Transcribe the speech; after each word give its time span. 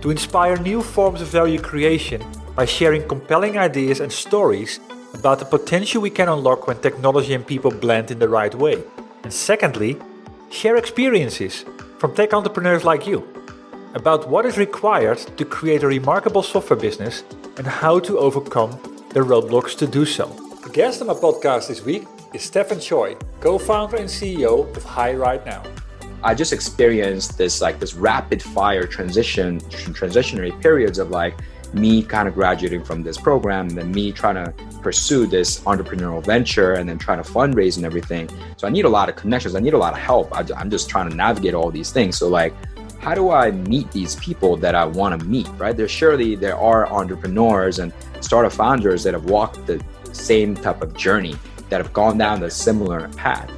to 0.00 0.10
inspire 0.10 0.56
new 0.56 0.82
forms 0.82 1.20
of 1.20 1.28
value 1.28 1.60
creation 1.60 2.22
by 2.54 2.64
sharing 2.64 3.06
compelling 3.06 3.58
ideas 3.58 4.00
and 4.00 4.12
stories 4.12 4.80
about 5.14 5.38
the 5.38 5.44
potential 5.44 6.02
we 6.02 6.10
can 6.10 6.28
unlock 6.28 6.66
when 6.66 6.80
technology 6.80 7.34
and 7.34 7.46
people 7.46 7.70
blend 7.70 8.10
in 8.10 8.18
the 8.18 8.28
right 8.28 8.54
way. 8.54 8.82
And 9.22 9.32
secondly, 9.32 9.98
share 10.50 10.76
experiences 10.76 11.64
from 11.98 12.14
tech 12.14 12.32
entrepreneurs 12.32 12.84
like 12.84 13.06
you 13.06 13.26
about 13.94 14.28
what 14.28 14.46
is 14.46 14.56
required 14.56 15.18
to 15.36 15.44
create 15.44 15.82
a 15.82 15.86
remarkable 15.86 16.42
software 16.42 16.78
business 16.78 17.24
and 17.56 17.66
how 17.66 17.98
to 17.98 18.18
overcome 18.18 18.70
the 19.10 19.20
roadblocks 19.20 19.76
to 19.76 19.86
do 19.86 20.06
so. 20.06 20.26
The 20.62 20.70
guest 20.70 21.00
on 21.00 21.08
my 21.08 21.14
podcast 21.14 21.68
this 21.68 21.84
week 21.84 22.06
is 22.32 22.42
Stefan 22.42 22.78
Choi, 22.78 23.16
co-founder 23.40 23.96
and 23.96 24.08
CEO 24.08 24.74
of 24.76 24.84
Hi 24.84 25.12
Right 25.12 25.44
Now. 25.44 25.62
I 26.22 26.34
just 26.34 26.52
experienced 26.52 27.38
this 27.38 27.60
like 27.60 27.80
this 27.80 27.94
rapid 27.94 28.42
fire 28.42 28.86
transition 28.86 29.60
transitionary 29.60 30.58
periods 30.60 30.98
of 30.98 31.10
like 31.10 31.34
me 31.72 32.02
kind 32.02 32.28
of 32.28 32.34
graduating 32.34 32.84
from 32.84 33.02
this 33.02 33.16
program 33.16 33.68
and 33.68 33.78
then 33.78 33.92
me 33.92 34.12
trying 34.12 34.34
to 34.34 34.52
pursue 34.82 35.26
this 35.26 35.60
entrepreneurial 35.60 36.24
venture 36.24 36.74
and 36.74 36.88
then 36.88 36.98
trying 36.98 37.22
to 37.22 37.28
fundraise 37.28 37.76
and 37.76 37.86
everything. 37.86 38.28
So 38.56 38.66
I 38.66 38.70
need 38.70 38.84
a 38.84 38.88
lot 38.88 39.08
of 39.08 39.16
connections. 39.16 39.54
I 39.54 39.60
need 39.60 39.74
a 39.74 39.78
lot 39.78 39.92
of 39.92 39.98
help. 39.98 40.34
I, 40.36 40.44
am 40.60 40.70
just 40.70 40.88
trying 40.90 41.08
to 41.08 41.14
navigate 41.14 41.54
all 41.54 41.70
these 41.70 41.92
things. 41.92 42.18
So 42.18 42.28
like, 42.28 42.54
how 42.98 43.14
do 43.14 43.30
I 43.30 43.50
meet 43.50 43.90
these 43.92 44.16
people 44.16 44.56
that 44.58 44.74
I 44.74 44.84
want 44.84 45.18
to 45.18 45.26
meet? 45.26 45.48
Right? 45.58 45.76
There 45.76 45.88
surely 45.88 46.34
there 46.34 46.56
are 46.56 46.86
entrepreneurs 46.88 47.78
and 47.78 47.92
startup 48.20 48.52
founders 48.52 49.02
that 49.04 49.14
have 49.14 49.24
walked 49.30 49.66
the 49.66 49.82
same 50.12 50.54
type 50.54 50.82
of 50.82 50.94
journey 50.94 51.36
that 51.68 51.80
have 51.80 51.92
gone 51.92 52.18
down 52.18 52.40
the 52.40 52.50
similar 52.50 53.08
path. 53.10 53.50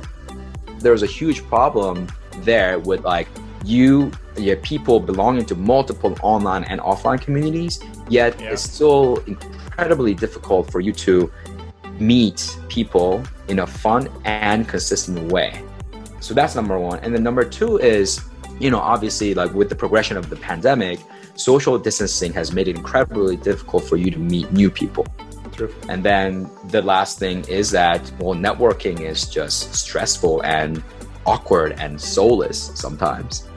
There's 0.79 1.03
a 1.03 1.07
huge 1.07 1.43
problem 1.45 2.09
there 2.41 2.79
with 2.79 3.05
like 3.05 3.29
you 3.65 4.11
your 4.37 4.57
people 4.57 4.99
belonging 4.99 5.45
to 5.45 5.55
multiple 5.55 6.17
online 6.23 6.65
and 6.65 6.81
offline 6.81 7.21
communities 7.21 7.81
yet 8.09 8.39
yeah. 8.41 8.51
it's 8.51 8.63
still 8.63 9.19
incredibly 9.27 10.15
difficult 10.15 10.71
for 10.71 10.81
you 10.81 10.92
to 10.92 11.31
meet 11.98 12.57
people 12.69 13.23
in 13.48 13.61
a 13.61 13.67
fun 13.67 14.09
and 14.25 14.69
consistent 14.69 15.31
way 15.31 15.63
so 16.21 16.35
that's 16.35 16.55
number 16.55 16.79
one 16.79 16.98
and 17.01 17.15
then 17.15 17.23
number 17.23 17.45
two 17.45 17.79
is 17.79 18.23
you 18.59 18.71
know 18.71 18.79
obviously 18.79 19.35
like 19.35 19.53
with 19.53 19.69
the 19.69 19.75
progression 19.75 20.17
of 20.17 20.31
the 20.31 20.37
pandemic 20.37 20.98
social 21.35 21.79
distancing 21.79 22.33
has 22.33 22.53
made 22.53 22.69
it 22.69 22.77
incredibly 22.77 23.37
difficult 23.37 23.85
for 23.85 23.97
you 23.97 24.11
to 24.11 24.19
meet 24.19 24.51
new 24.53 24.71
people 24.71 25.07
True. 25.53 25.73
and 25.89 26.03
then 26.03 26.51
the 26.69 26.81
last 26.81 27.19
thing 27.19 27.45
is 27.45 27.71
that 27.73 28.01
well 28.19 28.35
networking 28.35 29.01
is 29.01 29.29
just 29.29 29.75
stressful 29.75 30.42
and 30.45 30.83
awkward 31.27 31.73
and 31.79 32.01
soulless 32.01 32.73
sometimes. 32.75 33.49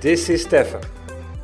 This 0.00 0.28
is 0.28 0.42
Stefan. 0.42 0.82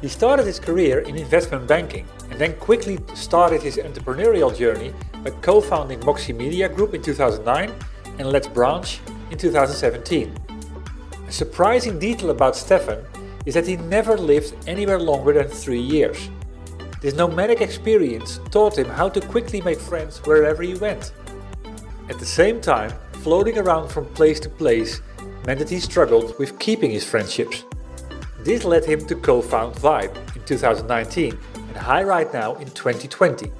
He 0.01 0.09
started 0.09 0.47
his 0.47 0.61
career 0.61 1.01
in 1.01 1.17
investment 1.17 1.67
banking 1.67 2.07
and 2.31 2.39
then 2.39 2.55
quickly 2.55 2.99
started 3.15 3.63
his 3.63 3.77
entrepreneurial 3.77 4.57
journey 4.57 4.93
by 5.25 5.31
co 5.31 5.61
founding 5.61 6.05
Moxie 6.05 6.33
Media 6.33 6.69
Group 6.69 6.95
in 6.95 7.03
2009 7.03 7.73
and 8.19 8.29
Let's 8.29 8.49
Branch 8.49 9.01
in 9.31 9.39
2017. 9.39 10.35
A 11.27 11.33
surprising 11.33 11.99
detail 11.99 12.31
about 12.31 12.57
Stefan 12.57 13.05
is 13.47 13.55
that 13.55 13.67
he 13.67 13.77
never 13.77 14.17
lived 14.17 14.55
anywhere 14.67 15.01
longer 15.01 15.33
than 15.33 15.49
three 15.49 15.81
years. 15.81 16.31
This 17.01 17.15
nomadic 17.15 17.61
experience 17.61 18.41
taught 18.51 18.79
him 18.79 18.89
how 18.89 19.09
to 19.09 19.21
quickly 19.21 19.61
make 19.61 19.79
friends 19.79 20.19
wherever 20.25 20.63
he 20.63 20.75
went. 20.75 21.13
At 22.09 22.19
the 22.19 22.27
same 22.27 22.61
time, 22.61 22.93
floating 23.23 23.59
around 23.59 23.89
from 23.89 24.07
place 24.15 24.41
to 24.41 24.49
place 24.49 25.01
meant 25.47 25.61
that 25.61 25.71
he 25.71 25.79
struggled 25.79 26.37
with 26.41 26.59
keeping 26.59 26.91
his 26.91 27.05
friendships. 27.05 27.65
This 28.41 28.65
led 28.65 28.85
him 28.85 29.07
to 29.07 29.15
co-found 29.15 29.77
Vibe 29.77 30.15
in 30.35 30.43
2019 30.45 31.39
and 31.57 31.77
Hi 31.77 32.03
Right 32.03 32.31
Now 32.33 32.57
in 32.57 32.69
2020. 32.71 33.53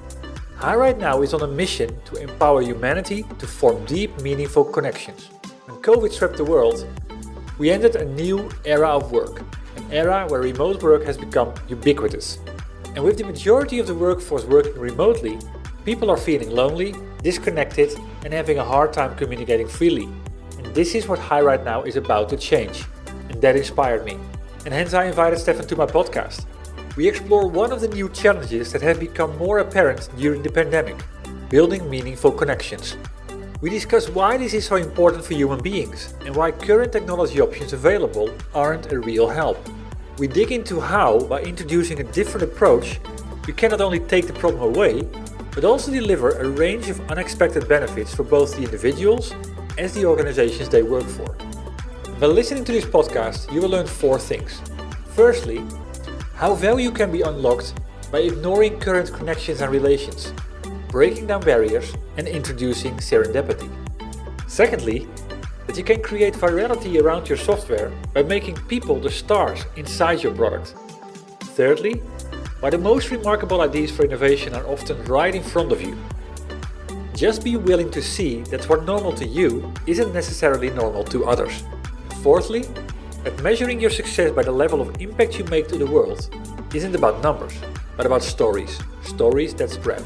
Hi 0.57 0.75
Right 0.75 0.97
Now 0.97 1.21
is 1.21 1.33
on 1.33 1.43
a 1.43 1.47
mission 1.47 1.97
to 2.05 2.17
empower 2.17 2.61
humanity 2.61 3.23
to 3.39 3.47
form 3.47 3.85
deep, 3.85 4.19
meaningful 4.21 4.65
connections. 4.65 5.29
When 5.65 5.77
COVID 5.81 6.11
swept 6.11 6.35
the 6.35 6.43
world, 6.43 6.85
we 7.57 7.71
entered 7.71 7.95
a 7.95 8.05
new 8.05 8.49
era 8.65 8.89
of 8.89 9.11
work, 9.11 9.41
an 9.77 9.85
era 9.89 10.25
where 10.27 10.41
remote 10.41 10.83
work 10.83 11.05
has 11.05 11.17
become 11.17 11.53
ubiquitous. 11.69 12.39
And 12.95 13.03
with 13.03 13.17
the 13.17 13.23
majority 13.23 13.79
of 13.79 13.87
the 13.87 13.95
workforce 13.95 14.43
working 14.43 14.77
remotely, 14.77 15.39
people 15.85 16.09
are 16.09 16.17
feeling 16.17 16.49
lonely, 16.49 16.93
disconnected, 17.23 17.97
and 18.25 18.33
having 18.33 18.57
a 18.57 18.63
hard 18.63 18.91
time 18.91 19.15
communicating 19.15 19.67
freely. 19.67 20.09
This 20.77 20.93
is 20.93 21.07
what 21.07 21.17
Hi 21.17 21.41
Right 21.41 21.65
Now 21.65 21.81
is 21.81 21.95
about 21.95 22.29
to 22.29 22.37
change, 22.37 22.85
and 23.29 23.41
that 23.41 23.55
inspired 23.55 24.05
me. 24.05 24.19
And 24.63 24.71
hence 24.71 24.93
I 24.93 25.05
invited 25.05 25.39
Stefan 25.39 25.65
to 25.65 25.75
my 25.75 25.87
podcast. 25.87 26.45
We 26.95 27.07
explore 27.07 27.47
one 27.47 27.71
of 27.71 27.81
the 27.81 27.87
new 27.87 28.09
challenges 28.09 28.71
that 28.73 28.83
have 28.83 28.99
become 28.99 29.35
more 29.39 29.57
apparent 29.57 30.07
during 30.19 30.43
the 30.43 30.51
pandemic 30.51 30.95
building 31.49 31.89
meaningful 31.89 32.31
connections. 32.31 32.95
We 33.59 33.71
discuss 33.71 34.07
why 34.07 34.37
this 34.37 34.53
is 34.53 34.67
so 34.67 34.75
important 34.75 35.25
for 35.25 35.33
human 35.33 35.63
beings 35.63 36.13
and 36.23 36.35
why 36.35 36.51
current 36.51 36.91
technology 36.91 37.41
options 37.41 37.73
available 37.73 38.29
aren't 38.53 38.91
a 38.91 38.99
real 38.99 39.27
help. 39.27 39.57
We 40.19 40.27
dig 40.27 40.51
into 40.51 40.79
how, 40.79 41.21
by 41.21 41.41
introducing 41.41 42.01
a 42.01 42.11
different 42.11 42.43
approach, 42.43 42.99
we 43.47 43.53
can 43.53 43.71
not 43.71 43.81
only 43.81 44.01
take 44.01 44.27
the 44.27 44.33
problem 44.33 44.61
away, 44.61 45.07
but 45.55 45.65
also 45.65 45.91
deliver 45.91 46.37
a 46.37 46.47
range 46.47 46.87
of 46.89 47.01
unexpected 47.09 47.67
benefits 47.67 48.13
for 48.13 48.21
both 48.21 48.55
the 48.55 48.61
individuals 48.61 49.33
as 49.77 49.93
the 49.93 50.05
organizations 50.05 50.69
they 50.69 50.83
work 50.83 51.05
for. 51.05 51.35
By 52.19 52.27
listening 52.27 52.65
to 52.65 52.71
this 52.71 52.85
podcast, 52.85 53.51
you 53.53 53.61
will 53.61 53.69
learn 53.69 53.85
four 53.85 54.17
things. 54.17 54.61
Firstly, 55.15 55.63
how 56.35 56.55
value 56.55 56.91
can 56.91 57.11
be 57.11 57.21
unlocked 57.21 57.73
by 58.11 58.19
ignoring 58.19 58.79
current 58.79 59.13
connections 59.13 59.61
and 59.61 59.71
relations, 59.71 60.33
breaking 60.89 61.27
down 61.27 61.41
barriers, 61.41 61.93
and 62.17 62.27
introducing 62.27 62.95
serendipity. 62.97 63.69
Secondly, 64.47 65.07
that 65.67 65.77
you 65.77 65.83
can 65.83 66.01
create 66.01 66.33
virality 66.33 67.01
around 67.01 67.27
your 67.27 67.37
software 67.37 67.91
by 68.13 68.23
making 68.23 68.55
people 68.67 68.99
the 68.99 69.11
stars 69.11 69.65
inside 69.75 70.23
your 70.23 70.33
product. 70.33 70.73
Thirdly, 71.57 72.01
why 72.61 72.69
the 72.69 72.77
most 72.77 73.11
remarkable 73.11 73.61
ideas 73.61 73.91
for 73.91 74.05
innovation 74.05 74.55
are 74.55 74.65
often 74.65 75.03
right 75.05 75.35
in 75.35 75.43
front 75.43 75.71
of 75.71 75.81
you 75.81 75.97
just 77.17 77.43
be 77.43 77.57
willing 77.57 77.89
to 77.89 77.99
see 77.99 78.43
that 78.43 78.69
what 78.69 78.85
normal 78.85 79.11
to 79.11 79.25
you 79.25 79.73
isn't 79.87 80.13
necessarily 80.13 80.69
normal 80.69 81.03
to 81.05 81.25
others. 81.25 81.63
Fourthly, 82.21 82.61
that 83.23 83.41
measuring 83.41 83.81
your 83.81 83.89
success 83.89 84.31
by 84.31 84.43
the 84.43 84.51
level 84.51 84.81
of 84.81 85.01
impact 85.01 85.39
you 85.39 85.43
make 85.45 85.67
to 85.69 85.79
the 85.79 85.85
world 85.87 86.29
isn't 86.75 86.93
about 86.93 87.23
numbers, 87.23 87.53
but 87.97 88.05
about 88.05 88.21
stories. 88.21 88.79
Stories 89.01 89.55
that 89.55 89.71
spread. 89.71 90.03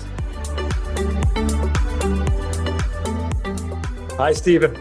Hi, 4.18 4.31
Stefan. 4.31 4.78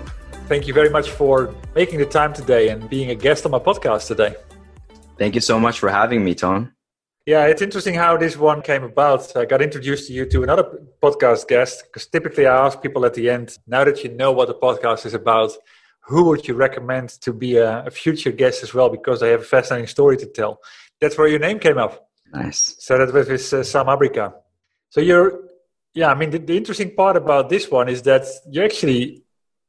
Thank 0.47 0.69
you 0.69 0.75
very 0.75 0.91
much 0.91 1.11
for 1.11 1.53
making 1.75 1.99
the 1.99 2.07
time 2.07 2.33
today 2.33 2.69
and 2.69 2.89
being 2.89 3.11
a 3.11 3.15
guest 3.17 3.45
on 3.45 3.51
my 3.51 3.59
podcast 3.59 4.07
today. 4.07 4.37
Thank 5.19 5.35
you 5.35 5.41
so 5.41 5.59
much 5.59 5.81
for 5.81 5.89
having 5.89 6.25
me, 6.25 6.35
Tom. 6.37 6.73
Yeah, 7.27 7.47
it's 7.47 7.63
interesting 7.63 7.95
how 7.95 8.17
this 8.17 8.37
one 8.37 8.63
came 8.63 8.83
about. 8.83 9.37
I 9.37 9.45
got 9.45 9.61
introduced 9.61 10.07
to 10.09 10.13
you 10.13 10.25
to 10.27 10.43
another 10.43 10.65
podcast 11.03 11.49
guest 11.49 11.85
because 11.85 12.07
typically 12.07 12.47
I 12.47 12.67
ask 12.67 12.81
people 12.81 13.05
at 13.05 13.15
the 13.15 13.29
end, 13.29 13.59
now 13.67 13.85
that 13.85 14.03
you 14.03 14.11
know 14.11 14.33
what 14.33 14.49
the 14.49 14.55
podcast 14.55 15.05
is 15.05 15.15
about, 15.15 15.53
who 16.01 16.25
would 16.25 16.49
you 16.49 16.55
recommend 16.55 17.11
to 17.21 17.33
be 17.33 17.57
a, 17.57 17.85
a 17.85 17.91
future 17.91 18.33
guest 18.33 18.63
as 18.63 18.73
well 18.73 18.89
because 18.89 19.21
they 19.21 19.31
have 19.31 19.43
a 19.43 19.45
fascinating 19.45 19.87
story 19.87 20.17
to 20.17 20.27
tell. 20.27 20.61
That's 21.01 21.19
where 21.19 21.29
your 21.29 21.39
name 21.39 21.59
came 21.59 21.79
up. 21.79 22.09
Nice. 22.33 22.77
So 22.79 22.97
that 22.97 23.13
was 23.13 23.29
with 23.29 23.53
uh, 23.53 23.65
Sam 23.65 23.87
Abrika. 23.87 24.33
So 24.89 25.01
you're, 25.01 25.41
yeah. 25.95 26.11
I 26.11 26.15
mean, 26.15 26.31
the, 26.31 26.39
the 26.39 26.57
interesting 26.57 26.95
part 26.95 27.17
about 27.17 27.49
this 27.51 27.71
one 27.71 27.89
is 27.89 28.03
that 28.03 28.25
you 28.49 28.65
actually 28.65 29.25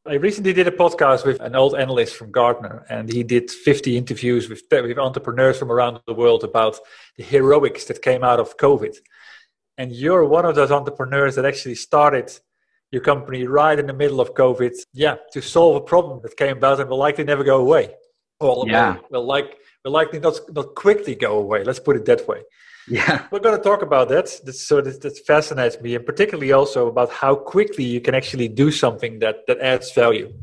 I 0.07 0.15
recently 0.15 0.51
did 0.51 0.67
a 0.67 0.71
podcast 0.71 1.27
with 1.27 1.39
an 1.41 1.55
old 1.55 1.75
analyst 1.75 2.15
from 2.15 2.31
Gartner, 2.31 2.85
and 2.89 3.07
he 3.07 3.21
did 3.21 3.51
50 3.51 3.95
interviews 3.95 4.49
with, 4.49 4.63
with 4.71 4.97
entrepreneurs 4.97 5.59
from 5.59 5.71
around 5.71 5.99
the 6.07 6.13
world 6.15 6.43
about 6.43 6.79
the 7.17 7.23
heroics 7.23 7.85
that 7.85 8.01
came 8.01 8.23
out 8.23 8.39
of 8.39 8.57
COVID. 8.57 8.95
And 9.77 9.91
you're 9.91 10.25
one 10.25 10.45
of 10.45 10.55
those 10.55 10.71
entrepreneurs 10.71 11.35
that 11.35 11.45
actually 11.45 11.75
started 11.75 12.31
your 12.91 13.03
company 13.03 13.45
right 13.45 13.77
in 13.77 13.85
the 13.85 13.93
middle 13.93 14.19
of 14.19 14.33
COVID, 14.33 14.73
yeah, 14.91 15.17
to 15.33 15.41
solve 15.41 15.75
a 15.75 15.81
problem 15.81 16.19
that 16.23 16.35
came 16.35 16.57
about 16.57 16.79
and 16.79 16.89
will 16.89 16.97
likely 16.97 17.23
never 17.23 17.43
go 17.43 17.59
away. 17.59 17.93
Well, 18.39 18.65
yeah. 18.67 18.97
will, 19.11 19.23
like, 19.23 19.59
will 19.85 19.91
likely 19.91 20.19
not, 20.19 20.39
not 20.51 20.73
quickly 20.73 21.13
go 21.13 21.37
away. 21.37 21.63
Let's 21.63 21.79
put 21.79 21.95
it 21.95 22.05
that 22.05 22.27
way. 22.27 22.41
Yeah. 22.91 23.25
We're 23.31 23.39
going 23.39 23.55
to 23.55 23.63
talk 23.63 23.81
about 23.83 24.09
that. 24.09 24.27
so 24.27 24.81
that, 24.81 25.01
that 25.01 25.17
fascinates 25.25 25.79
me, 25.79 25.95
and 25.95 26.05
particularly 26.05 26.51
also 26.51 26.87
about 26.87 27.09
how 27.09 27.35
quickly 27.35 27.85
you 27.85 28.01
can 28.01 28.13
actually 28.13 28.49
do 28.49 28.69
something 28.69 29.19
that, 29.19 29.47
that 29.47 29.59
adds 29.59 29.93
value. 29.93 30.33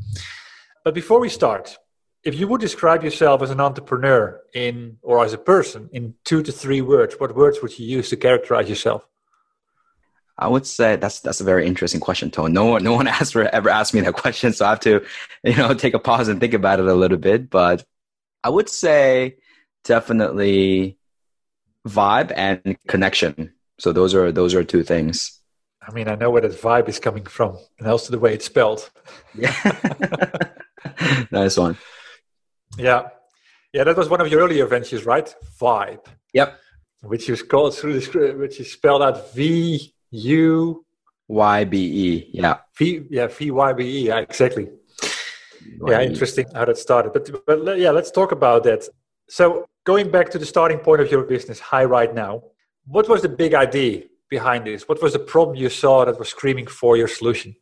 But 0.83 0.95
before 0.95 1.19
we 1.19 1.29
start, 1.29 1.77
if 2.23 2.33
you 2.33 2.47
would 2.47 2.59
describe 2.59 3.03
yourself 3.03 3.43
as 3.43 3.51
an 3.51 3.59
entrepreneur 3.59 4.41
in 4.55 4.97
or 5.03 5.23
as 5.23 5.33
a 5.33 5.37
person 5.37 5.89
in 5.93 6.15
two 6.25 6.41
to 6.41 6.51
three 6.51 6.81
words, 6.81 7.19
what 7.19 7.35
words 7.35 7.59
would 7.61 7.77
you 7.77 7.85
use 7.85 8.09
to 8.09 8.17
characterize 8.17 8.67
yourself? 8.67 9.05
I 10.35 10.47
would 10.47 10.65
say 10.65 10.95
that's 10.95 11.19
that's 11.19 11.41
a 11.41 11.43
very 11.43 11.67
interesting 11.67 11.99
question, 11.99 12.31
Tone. 12.31 12.53
No 12.53 12.65
one 12.65 12.83
no 12.83 12.93
one 12.93 13.07
asked 13.19 13.33
for, 13.33 13.43
ever 13.43 13.69
asked 13.69 13.93
me 13.93 14.01
that 14.01 14.13
question, 14.13 14.53
so 14.53 14.65
I 14.65 14.69
have 14.69 14.79
to, 14.81 15.05
you 15.43 15.55
know, 15.55 15.75
take 15.75 15.93
a 15.93 15.99
pause 15.99 16.29
and 16.29 16.39
think 16.39 16.55
about 16.55 16.79
it 16.79 16.87
a 16.87 16.93
little 16.95 17.17
bit. 17.17 17.49
But 17.49 17.85
I 18.43 18.49
would 18.49 18.69
say 18.69 19.35
definitely 19.83 20.98
vibe 21.87 22.31
and 22.35 22.77
connection. 22.87 23.53
So 23.79 23.91
those 23.93 24.13
are 24.13 24.31
those 24.31 24.53
are 24.53 24.63
two 24.63 24.83
things. 24.83 25.41
I 25.81 25.91
mean, 25.93 26.07
I 26.07 26.15
know 26.15 26.29
where 26.29 26.41
that 26.41 26.51
vibe 26.51 26.89
is 26.89 26.99
coming 26.99 27.25
from, 27.25 27.57
and 27.79 27.87
also 27.87 28.11
the 28.11 28.19
way 28.19 28.33
it's 28.33 28.45
spelled. 28.45 28.89
Yeah, 29.33 29.55
nice 31.31 31.57
one. 31.57 31.77
Yeah, 32.77 33.09
yeah, 33.73 33.83
that 33.83 33.95
was 33.95 34.09
one 34.09 34.21
of 34.21 34.27
your 34.27 34.41
earlier 34.41 34.65
ventures, 34.65 35.05
right? 35.05 35.33
Vibe. 35.59 36.05
Yep. 36.33 36.59
Which 37.01 37.29
is 37.29 37.43
called 37.43 37.75
through 37.75 37.99
the 37.99 38.35
which 38.37 38.59
is 38.59 38.71
spelled 38.73 39.01
out 39.01 39.33
V 39.33 39.93
U 40.11 40.85
Y 41.27 41.63
B 41.65 41.77
E. 41.77 42.29
Yeah. 42.33 42.57
V 42.77 43.05
yeah 43.09 43.27
V 43.27 43.51
Y 43.51 43.73
B 43.73 43.83
E. 43.83 44.07
Yeah, 44.07 44.19
exactly. 44.19 44.69
Yeah, 45.85 46.01
interesting 46.01 46.45
how 46.53 46.65
that 46.65 46.77
started. 46.77 47.13
But 47.13 47.29
but 47.45 47.77
yeah, 47.77 47.91
let's 47.91 48.11
talk 48.11 48.31
about 48.31 48.63
that. 48.63 48.87
So 49.29 49.65
going 49.89 50.11
back 50.11 50.29
to 50.29 50.37
the 50.37 50.45
starting 50.45 50.77
point 50.77 51.01
of 51.01 51.09
your 51.09 51.23
business, 51.23 51.59
Hi 51.59 51.83
Right 51.83 52.13
Now, 52.13 52.43
what 52.85 53.09
was 53.09 53.23
the 53.23 53.33
big 53.43 53.55
idea 53.55 54.03
behind 54.29 54.67
this? 54.67 54.87
What 54.87 55.01
was 55.01 55.13
the 55.13 55.25
problem 55.33 55.55
you 55.55 55.67
saw 55.67 56.05
that 56.05 56.19
was 56.19 56.29
screaming 56.29 56.67
for 56.67 56.95
your 56.95 57.07
solution? 57.07 57.55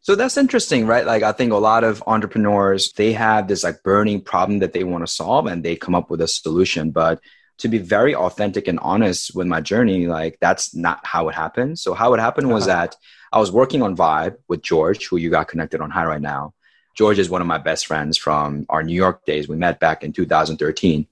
So 0.00 0.16
that's 0.16 0.36
interesting, 0.36 0.88
right? 0.88 1.06
Like 1.06 1.22
I 1.22 1.30
think 1.30 1.52
a 1.52 1.64
lot 1.70 1.84
of 1.84 2.02
entrepreneurs, 2.08 2.92
they 2.94 3.12
have 3.12 3.46
this 3.46 3.62
like 3.62 3.80
burning 3.84 4.22
problem 4.22 4.58
that 4.58 4.72
they 4.72 4.82
want 4.82 5.06
to 5.06 5.12
solve 5.12 5.46
and 5.46 5.62
they 5.62 5.76
come 5.76 5.94
up 5.94 6.10
with 6.10 6.20
a 6.20 6.26
solution. 6.26 6.90
But 6.90 7.20
to 7.58 7.68
be 7.68 7.78
very 7.78 8.12
authentic 8.12 8.66
and 8.66 8.80
honest 8.80 9.32
with 9.36 9.46
my 9.46 9.60
journey, 9.60 10.08
like 10.08 10.38
that's 10.40 10.74
not 10.74 11.06
how 11.06 11.28
it 11.28 11.36
happened. 11.36 11.78
So 11.78 11.94
how 11.94 12.12
it 12.12 12.18
happened 12.18 12.50
was 12.50 12.66
uh-huh. 12.66 12.86
that 12.86 12.96
I 13.32 13.38
was 13.38 13.52
working 13.52 13.82
on 13.82 13.96
Vibe 13.96 14.34
with 14.48 14.62
George, 14.62 15.06
who 15.06 15.16
you 15.16 15.30
got 15.30 15.46
connected 15.46 15.80
on 15.80 15.92
Hi 15.92 16.04
Right 16.06 16.20
Now. 16.20 16.54
George 16.96 17.20
is 17.20 17.30
one 17.30 17.40
of 17.40 17.46
my 17.46 17.58
best 17.58 17.86
friends 17.86 18.18
from 18.18 18.66
our 18.68 18.82
New 18.82 18.96
York 18.96 19.24
days. 19.24 19.46
We 19.46 19.54
met 19.54 19.78
back 19.78 20.02
in 20.02 20.12
2013 20.12 21.06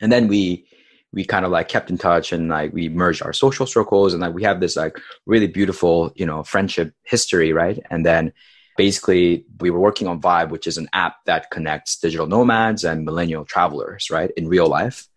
and 0.00 0.10
then 0.12 0.28
we 0.28 0.66
we 1.12 1.24
kind 1.24 1.44
of 1.46 1.50
like 1.50 1.68
kept 1.68 1.90
in 1.90 1.96
touch 1.96 2.32
and 2.32 2.48
like 2.48 2.72
we 2.72 2.88
merged 2.88 3.22
our 3.22 3.32
social 3.32 3.66
circles 3.66 4.12
and 4.12 4.20
like 4.20 4.34
we 4.34 4.42
have 4.42 4.60
this 4.60 4.76
like 4.76 4.98
really 5.26 5.46
beautiful 5.46 6.12
you 6.14 6.26
know 6.26 6.42
friendship 6.42 6.92
history 7.04 7.52
right? 7.52 7.78
And 7.90 8.04
then 8.04 8.32
basically 8.76 9.44
we 9.60 9.70
were 9.70 9.80
working 9.80 10.06
on 10.06 10.20
vibe 10.20 10.50
which 10.50 10.66
is 10.66 10.76
an 10.76 10.88
app 10.92 11.16
that 11.24 11.50
connects 11.50 11.98
digital 11.98 12.26
nomads 12.26 12.84
and 12.84 13.04
millennial 13.04 13.44
travelers 13.44 14.10
right 14.10 14.30
in 14.36 14.48
real 14.48 14.68
life. 14.68 15.08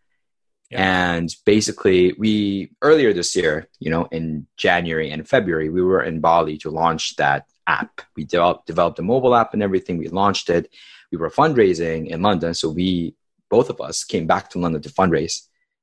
Yeah. 0.71 1.17
and 1.17 1.35
basically 1.45 2.13
we 2.17 2.71
earlier 2.81 3.11
this 3.11 3.35
year 3.35 3.67
you 3.83 3.91
know 3.91 4.05
in 4.05 4.47
january 4.55 5.11
and 5.11 5.27
february 5.27 5.69
we 5.69 5.81
were 5.81 6.01
in 6.01 6.21
bali 6.21 6.57
to 6.59 6.69
launch 6.71 7.17
that 7.17 7.43
app. 7.67 8.01
We 8.15 8.23
developed 8.25 8.67
developed 8.67 8.99
a 8.99 9.03
mobile 9.03 9.35
app 9.35 9.53
and 9.53 9.63
everything. 9.63 9.97
We 9.97 10.07
launched 10.07 10.49
it. 10.49 10.69
We 11.11 11.17
were 11.17 11.29
fundraising 11.29 12.07
in 12.07 12.21
london. 12.21 12.53
So 12.53 12.69
we 12.69 13.15
both 13.51 13.69
of 13.69 13.79
us 13.79 14.03
came 14.03 14.25
back 14.25 14.49
to 14.49 14.59
London 14.59 14.81
to 14.81 14.89
fundraise. 14.89 15.41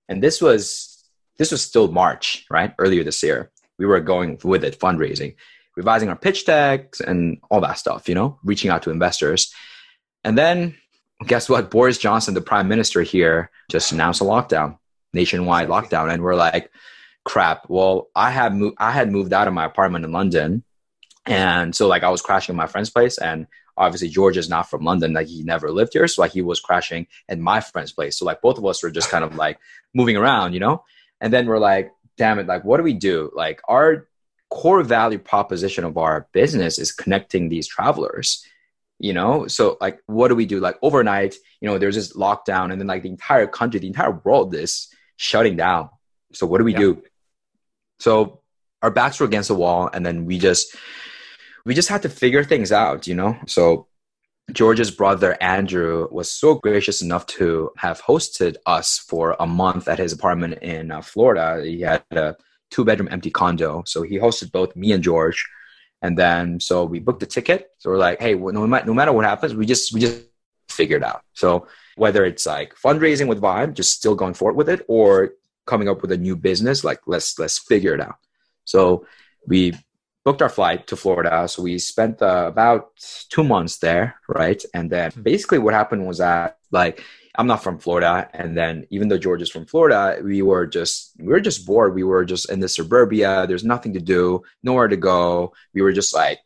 And 0.08 0.22
this 0.22 0.42
was 0.42 1.04
this 1.36 1.52
was 1.52 1.62
still 1.62 1.92
March, 1.92 2.44
right? 2.50 2.74
Earlier 2.78 3.04
this 3.04 3.22
year. 3.22 3.52
We 3.78 3.86
were 3.86 4.00
going 4.00 4.40
with 4.42 4.64
it, 4.64 4.80
fundraising, 4.80 5.36
revising 5.76 6.08
our 6.08 6.16
pitch 6.16 6.46
decks 6.46 7.00
and 7.00 7.38
all 7.48 7.60
that 7.60 7.78
stuff, 7.78 8.08
you 8.08 8.16
know, 8.16 8.40
reaching 8.42 8.72
out 8.72 8.82
to 8.82 8.90
investors. 8.90 9.54
And 10.24 10.36
then 10.36 10.76
guess 11.26 11.48
what? 11.48 11.70
Boris 11.70 11.98
Johnson, 11.98 12.34
the 12.34 12.40
prime 12.40 12.66
minister 12.66 13.02
here, 13.02 13.50
just 13.70 13.92
announced 13.92 14.20
a 14.20 14.24
lockdown, 14.24 14.78
nationwide 15.12 15.68
lockdown. 15.68 16.12
And 16.12 16.24
we're 16.24 16.34
like, 16.34 16.72
crap. 17.24 17.66
Well, 17.68 18.08
I 18.16 18.30
had 18.30 18.54
moved 18.54 18.76
I 18.78 18.90
had 18.90 19.12
moved 19.12 19.32
out 19.32 19.46
of 19.46 19.54
my 19.54 19.64
apartment 19.66 20.04
in 20.04 20.12
London. 20.12 20.64
And 21.26 21.76
so 21.76 21.86
like 21.86 22.02
I 22.02 22.08
was 22.08 22.22
crashing 22.22 22.54
at 22.54 22.56
my 22.56 22.66
friend's 22.66 22.90
place 22.90 23.18
and 23.18 23.46
obviously 23.78 24.08
George 24.08 24.36
is 24.36 24.48
not 24.48 24.68
from 24.68 24.84
London, 24.84 25.12
like 25.12 25.28
he 25.28 25.42
never 25.42 25.70
lived 25.70 25.92
here, 25.94 26.06
so 26.08 26.22
like 26.22 26.32
he 26.32 26.42
was 26.42 26.60
crashing 26.60 27.06
at 27.28 27.38
my 27.38 27.60
friend's 27.60 27.92
place. 27.92 28.18
So 28.18 28.24
like 28.24 28.42
both 28.42 28.58
of 28.58 28.66
us 28.66 28.82
were 28.82 28.90
just 28.90 29.10
kind 29.10 29.24
of 29.24 29.36
like 29.36 29.58
moving 29.94 30.16
around, 30.16 30.52
you 30.52 30.60
know. 30.60 30.84
And 31.20 31.32
then 31.32 31.46
we're 31.46 31.58
like, 31.58 31.92
damn 32.16 32.38
it, 32.38 32.46
like 32.46 32.64
what 32.64 32.76
do 32.76 32.82
we 32.82 32.92
do? 32.92 33.30
Like 33.34 33.60
our 33.68 34.08
core 34.50 34.82
value 34.82 35.18
proposition 35.18 35.84
of 35.84 35.96
our 35.96 36.28
business 36.32 36.78
is 36.78 36.92
connecting 36.92 37.48
these 37.48 37.66
travelers 37.66 38.44
you 38.98 39.12
know 39.12 39.46
so 39.46 39.76
like 39.80 40.00
what 40.06 40.28
do 40.28 40.34
we 40.34 40.46
do 40.46 40.60
like 40.60 40.76
overnight 40.82 41.34
you 41.60 41.68
know 41.68 41.78
there's 41.78 41.94
this 41.94 42.14
lockdown 42.14 42.72
and 42.72 42.80
then 42.80 42.86
like 42.86 43.02
the 43.02 43.08
entire 43.08 43.46
country 43.46 43.78
the 43.78 43.86
entire 43.86 44.10
world 44.24 44.54
is 44.54 44.88
shutting 45.16 45.56
down 45.56 45.88
so 46.32 46.46
what 46.46 46.58
do 46.58 46.64
we 46.64 46.72
yeah. 46.72 46.78
do 46.78 47.02
so 48.00 48.40
our 48.82 48.90
backs 48.90 49.20
were 49.20 49.26
against 49.26 49.48
the 49.48 49.54
wall 49.54 49.88
and 49.92 50.04
then 50.04 50.24
we 50.24 50.38
just 50.38 50.74
we 51.68 51.74
just 51.74 51.90
had 51.90 52.00
to 52.00 52.08
figure 52.08 52.42
things 52.42 52.72
out, 52.72 53.06
you 53.06 53.14
know? 53.14 53.36
So 53.46 53.88
George's 54.54 54.90
brother 54.90 55.36
Andrew 55.38 56.08
was 56.10 56.30
so 56.30 56.54
gracious 56.54 57.02
enough 57.02 57.26
to 57.26 57.70
have 57.76 58.00
hosted 58.00 58.56
us 58.64 58.98
for 58.98 59.36
a 59.38 59.46
month 59.46 59.86
at 59.86 59.98
his 59.98 60.14
apartment 60.14 60.54
in 60.62 60.90
uh, 60.90 61.02
Florida. 61.02 61.62
He 61.62 61.82
had 61.82 62.02
a 62.12 62.36
two 62.70 62.86
bedroom 62.86 63.10
empty 63.12 63.30
condo. 63.30 63.82
So 63.84 64.00
he 64.00 64.16
hosted 64.16 64.50
both 64.50 64.74
me 64.76 64.92
and 64.92 65.04
George. 65.04 65.46
And 66.00 66.16
then 66.16 66.58
so 66.58 66.86
we 66.86 67.00
booked 67.00 67.22
a 67.22 67.26
ticket. 67.26 67.68
So 67.76 67.90
we're 67.90 67.98
like, 67.98 68.18
hey, 68.18 68.34
no, 68.34 68.66
matter, 68.66 68.86
no 68.86 68.94
matter 68.94 69.12
what 69.12 69.26
happens, 69.26 69.54
we 69.54 69.66
just 69.66 69.92
we 69.92 70.00
just 70.00 70.22
figure 70.70 70.96
it 70.96 71.04
out. 71.04 71.20
So 71.34 71.66
whether 71.96 72.24
it's 72.24 72.46
like 72.46 72.74
fundraising 72.76 73.28
with 73.28 73.42
Vibe, 73.42 73.74
just 73.74 73.92
still 73.92 74.14
going 74.14 74.32
forward 74.32 74.56
with 74.56 74.70
it, 74.70 74.86
or 74.88 75.32
coming 75.66 75.90
up 75.90 76.00
with 76.00 76.12
a 76.12 76.16
new 76.16 76.34
business, 76.34 76.82
like 76.82 77.00
let's 77.06 77.38
let's 77.38 77.58
figure 77.58 77.92
it 77.92 78.00
out. 78.00 78.16
So 78.64 79.06
we 79.46 79.74
booked 80.28 80.42
our 80.42 80.50
flight 80.50 80.86
to 80.86 80.94
Florida. 80.94 81.48
So 81.48 81.62
we 81.62 81.78
spent 81.78 82.20
uh, 82.20 82.44
about 82.46 82.90
two 83.30 83.42
months 83.42 83.78
there, 83.78 84.16
right? 84.28 84.62
And 84.74 84.90
then 84.90 85.10
hmm. 85.10 85.22
basically 85.22 85.58
what 85.58 85.72
happened 85.72 86.06
was 86.06 86.18
that 86.18 86.58
like 86.70 87.02
I'm 87.38 87.46
not 87.46 87.62
from 87.62 87.78
Florida, 87.78 88.28
and 88.34 88.54
then 88.54 88.84
even 88.90 89.08
though 89.08 89.16
George 89.16 89.40
is 89.40 89.48
from 89.48 89.64
Florida, 89.64 90.20
we 90.22 90.42
were 90.42 90.66
just 90.66 91.12
we 91.18 91.28
were 91.28 91.40
just 91.40 91.64
bored. 91.64 91.94
We 91.94 92.02
were 92.02 92.26
just 92.26 92.50
in 92.50 92.60
the 92.60 92.68
suburbia. 92.68 93.46
There's 93.46 93.64
nothing 93.64 93.94
to 93.94 94.00
do, 94.00 94.42
nowhere 94.62 94.88
to 94.88 94.98
go. 94.98 95.54
We 95.72 95.80
were 95.80 95.92
just 95.92 96.12
like 96.12 96.40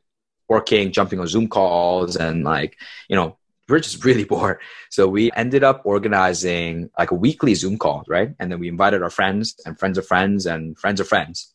working, 0.48 0.92
jumping 0.92 1.18
on 1.18 1.26
Zoom 1.26 1.48
calls, 1.48 2.14
and 2.14 2.44
like 2.44 2.78
you 3.08 3.16
know 3.16 3.36
we 3.68 3.72
we're 3.72 3.80
just 3.80 4.04
really 4.08 4.24
bored. 4.24 4.58
So 4.90 5.08
we 5.08 5.32
ended 5.32 5.64
up 5.64 5.82
organizing 5.84 6.90
like 6.96 7.10
a 7.10 7.16
weekly 7.26 7.54
Zoom 7.56 7.78
call, 7.78 8.04
right? 8.06 8.30
And 8.38 8.52
then 8.52 8.60
we 8.60 8.68
invited 8.68 9.02
our 9.02 9.10
friends 9.18 9.56
and 9.66 9.76
friends 9.76 9.98
of 9.98 10.06
friends 10.06 10.46
and 10.46 10.78
friends 10.78 11.00
of 11.00 11.08
friends. 11.08 11.51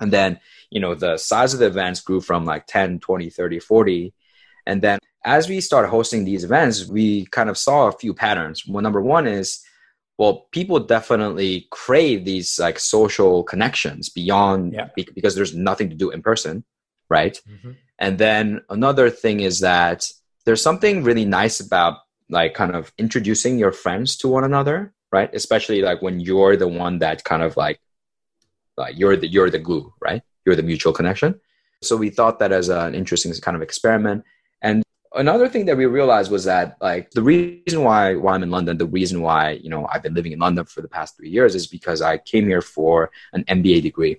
And 0.00 0.12
then 0.12 0.40
you 0.70 0.80
know 0.80 0.94
the 0.94 1.16
size 1.16 1.54
of 1.54 1.60
the 1.60 1.66
events 1.66 2.00
grew 2.00 2.20
from 2.20 2.44
like 2.44 2.66
10 2.66 3.00
20 3.00 3.30
30 3.30 3.58
40 3.60 4.14
and 4.66 4.82
then 4.82 4.98
as 5.24 5.48
we 5.48 5.60
started 5.60 5.88
hosting 5.88 6.24
these 6.24 6.44
events 6.44 6.86
we 6.86 7.26
kind 7.26 7.50
of 7.50 7.58
saw 7.58 7.88
a 7.88 7.92
few 7.92 8.14
patterns 8.14 8.64
well 8.66 8.82
number 8.82 9.00
one 9.00 9.26
is 9.26 9.60
well 10.18 10.46
people 10.52 10.78
definitely 10.80 11.66
crave 11.70 12.24
these 12.24 12.58
like 12.58 12.78
social 12.78 13.42
connections 13.44 14.08
beyond 14.08 14.72
yeah. 14.72 14.88
because 15.14 15.34
there's 15.34 15.54
nothing 15.54 15.88
to 15.88 15.96
do 15.96 16.10
in 16.10 16.22
person 16.22 16.64
right 17.08 17.40
mm-hmm. 17.48 17.72
and 17.98 18.18
then 18.18 18.60
another 18.70 19.10
thing 19.10 19.40
is 19.40 19.60
that 19.60 20.10
there's 20.44 20.62
something 20.62 21.02
really 21.02 21.24
nice 21.24 21.60
about 21.60 21.98
like 22.30 22.54
kind 22.54 22.74
of 22.74 22.92
introducing 22.98 23.58
your 23.58 23.72
friends 23.72 24.16
to 24.16 24.28
one 24.28 24.44
another 24.44 24.92
right 25.10 25.30
especially 25.32 25.80
like 25.80 26.02
when 26.02 26.20
you're 26.20 26.56
the 26.56 26.68
one 26.68 26.98
that 26.98 27.24
kind 27.24 27.42
of 27.42 27.56
like 27.56 27.80
like 28.78 28.98
you're 28.98 29.16
the 29.16 29.28
you're 29.28 29.50
the 29.50 29.58
glue 29.58 29.92
right 30.00 30.22
you're 30.48 30.56
the 30.56 30.62
mutual 30.62 30.94
connection. 30.94 31.38
So 31.82 31.94
we 31.94 32.08
thought 32.08 32.38
that 32.38 32.52
as 32.52 32.70
an 32.70 32.94
interesting 32.94 33.32
kind 33.34 33.54
of 33.54 33.62
experiment. 33.62 34.24
And 34.62 34.82
another 35.14 35.46
thing 35.46 35.66
that 35.66 35.76
we 35.76 35.84
realized 35.84 36.30
was 36.30 36.44
that 36.44 36.78
like 36.80 37.10
the 37.10 37.22
reason 37.22 37.84
why 37.84 38.14
why 38.14 38.34
I'm 38.34 38.42
in 38.42 38.50
London, 38.50 38.78
the 38.78 38.86
reason 38.86 39.20
why 39.20 39.60
you 39.62 39.68
know 39.68 39.86
I've 39.92 40.02
been 40.02 40.14
living 40.14 40.32
in 40.32 40.38
London 40.38 40.64
for 40.64 40.80
the 40.80 40.88
past 40.88 41.16
three 41.16 41.28
years 41.28 41.54
is 41.54 41.66
because 41.66 42.00
I 42.00 42.16
came 42.16 42.46
here 42.46 42.62
for 42.62 43.10
an 43.34 43.44
MBA 43.44 43.82
degree, 43.82 44.16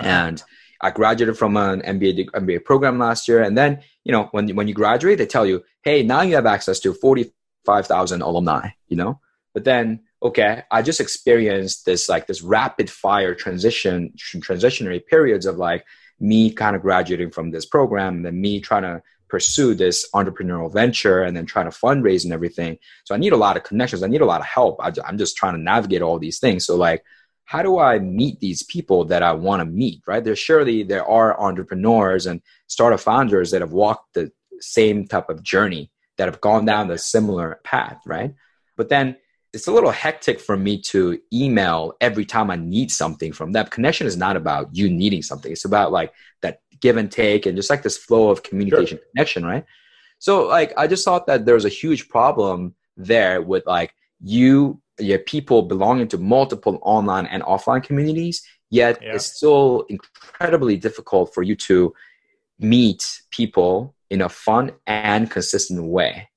and 0.00 0.42
I 0.80 0.90
graduated 0.90 1.38
from 1.38 1.56
an 1.56 1.80
MBA 1.82 2.30
MBA 2.30 2.64
program 2.64 2.98
last 2.98 3.28
year. 3.28 3.42
And 3.42 3.56
then 3.56 3.80
you 4.04 4.12
know 4.12 4.24
when 4.32 4.48
when 4.56 4.68
you 4.68 4.74
graduate, 4.74 5.18
they 5.18 5.26
tell 5.26 5.46
you, 5.46 5.62
hey, 5.82 6.02
now 6.02 6.22
you 6.22 6.34
have 6.34 6.46
access 6.46 6.80
to 6.80 6.92
forty 6.92 7.32
five 7.64 7.86
thousand 7.86 8.22
alumni. 8.22 8.70
You 8.88 8.96
know, 8.96 9.20
but 9.54 9.64
then 9.64 10.00
okay, 10.22 10.62
I 10.70 10.82
just 10.82 11.00
experienced 11.00 11.84
this 11.84 12.08
like 12.08 12.26
this 12.26 12.42
rapid 12.42 12.88
fire 12.88 13.34
transition 13.34 14.12
transitionary 14.16 15.04
periods 15.04 15.46
of 15.46 15.56
like 15.56 15.84
me 16.20 16.52
kind 16.52 16.76
of 16.76 16.82
graduating 16.82 17.30
from 17.30 17.50
this 17.50 17.66
program 17.66 18.16
and 18.16 18.26
then 18.26 18.40
me 18.40 18.60
trying 18.60 18.82
to 18.82 19.02
pursue 19.28 19.74
this 19.74 20.08
entrepreneurial 20.14 20.72
venture 20.72 21.22
and 21.22 21.36
then 21.36 21.46
trying 21.46 21.68
to 21.68 21.76
fundraise 21.76 22.24
and 22.24 22.32
everything. 22.32 22.78
So 23.04 23.14
I 23.14 23.18
need 23.18 23.32
a 23.32 23.36
lot 23.36 23.56
of 23.56 23.64
connections. 23.64 24.02
I 24.02 24.06
need 24.06 24.20
a 24.20 24.26
lot 24.26 24.40
of 24.40 24.46
help. 24.46 24.76
I, 24.78 24.92
am 25.08 25.18
just 25.18 25.36
trying 25.36 25.54
to 25.54 25.60
navigate 25.60 26.02
all 26.02 26.18
these 26.18 26.38
things. 26.38 26.66
So 26.66 26.76
like, 26.76 27.02
how 27.44 27.62
do 27.62 27.78
I 27.78 27.98
meet 27.98 28.40
these 28.40 28.62
people 28.62 29.06
that 29.06 29.22
I 29.22 29.32
want 29.32 29.60
to 29.60 29.64
meet? 29.64 30.02
Right? 30.06 30.22
There's 30.22 30.38
surely 30.38 30.82
there 30.82 31.04
are 31.04 31.40
entrepreneurs 31.40 32.26
and 32.26 32.42
startup 32.66 33.00
founders 33.00 33.50
that 33.50 33.62
have 33.62 33.72
walked 33.72 34.14
the 34.14 34.30
same 34.60 35.08
type 35.08 35.28
of 35.30 35.42
journey 35.42 35.90
that 36.18 36.28
have 36.28 36.40
gone 36.40 36.66
down 36.66 36.88
the 36.88 36.98
similar 36.98 37.60
path, 37.64 38.00
right? 38.06 38.34
But 38.76 38.90
then 38.90 39.16
it's 39.52 39.66
a 39.66 39.72
little 39.72 39.90
hectic 39.90 40.40
for 40.40 40.56
me 40.56 40.80
to 40.80 41.18
email 41.32 41.94
every 42.00 42.24
time 42.24 42.50
I 42.50 42.56
need 42.56 42.90
something 42.90 43.32
from 43.32 43.52
them. 43.52 43.66
Connection 43.66 44.06
is 44.06 44.16
not 44.16 44.36
about 44.36 44.74
you 44.74 44.88
needing 44.88 45.22
something. 45.22 45.52
It's 45.52 45.64
about 45.64 45.92
like 45.92 46.12
that 46.40 46.60
give 46.80 46.96
and 46.96 47.10
take 47.10 47.46
and 47.46 47.56
just 47.56 47.70
like 47.70 47.82
this 47.82 47.98
flow 47.98 48.30
of 48.30 48.42
communication 48.42 48.98
sure. 48.98 49.06
connection, 49.14 49.44
right? 49.44 49.64
So 50.18 50.46
like 50.46 50.72
I 50.76 50.86
just 50.86 51.04
thought 51.04 51.26
that 51.26 51.44
there 51.44 51.54
was 51.54 51.64
a 51.64 51.70
huge 51.70 52.08
problem 52.08 52.74
there 52.96 53.42
with 53.42 53.66
like 53.66 53.94
you 54.20 54.80
yeah, 54.98 55.18
people 55.26 55.62
belonging 55.62 56.08
to 56.08 56.18
multiple 56.18 56.78
online 56.82 57.26
and 57.26 57.42
offline 57.42 57.82
communities, 57.82 58.42
yet 58.70 58.98
yeah. 59.02 59.14
it's 59.14 59.26
still 59.26 59.84
incredibly 59.88 60.76
difficult 60.76 61.34
for 61.34 61.42
you 61.42 61.56
to 61.56 61.94
meet 62.58 63.22
people 63.30 63.94
in 64.10 64.20
a 64.22 64.28
fun 64.28 64.72
and 64.86 65.30
consistent 65.30 65.84
way. 65.84 66.28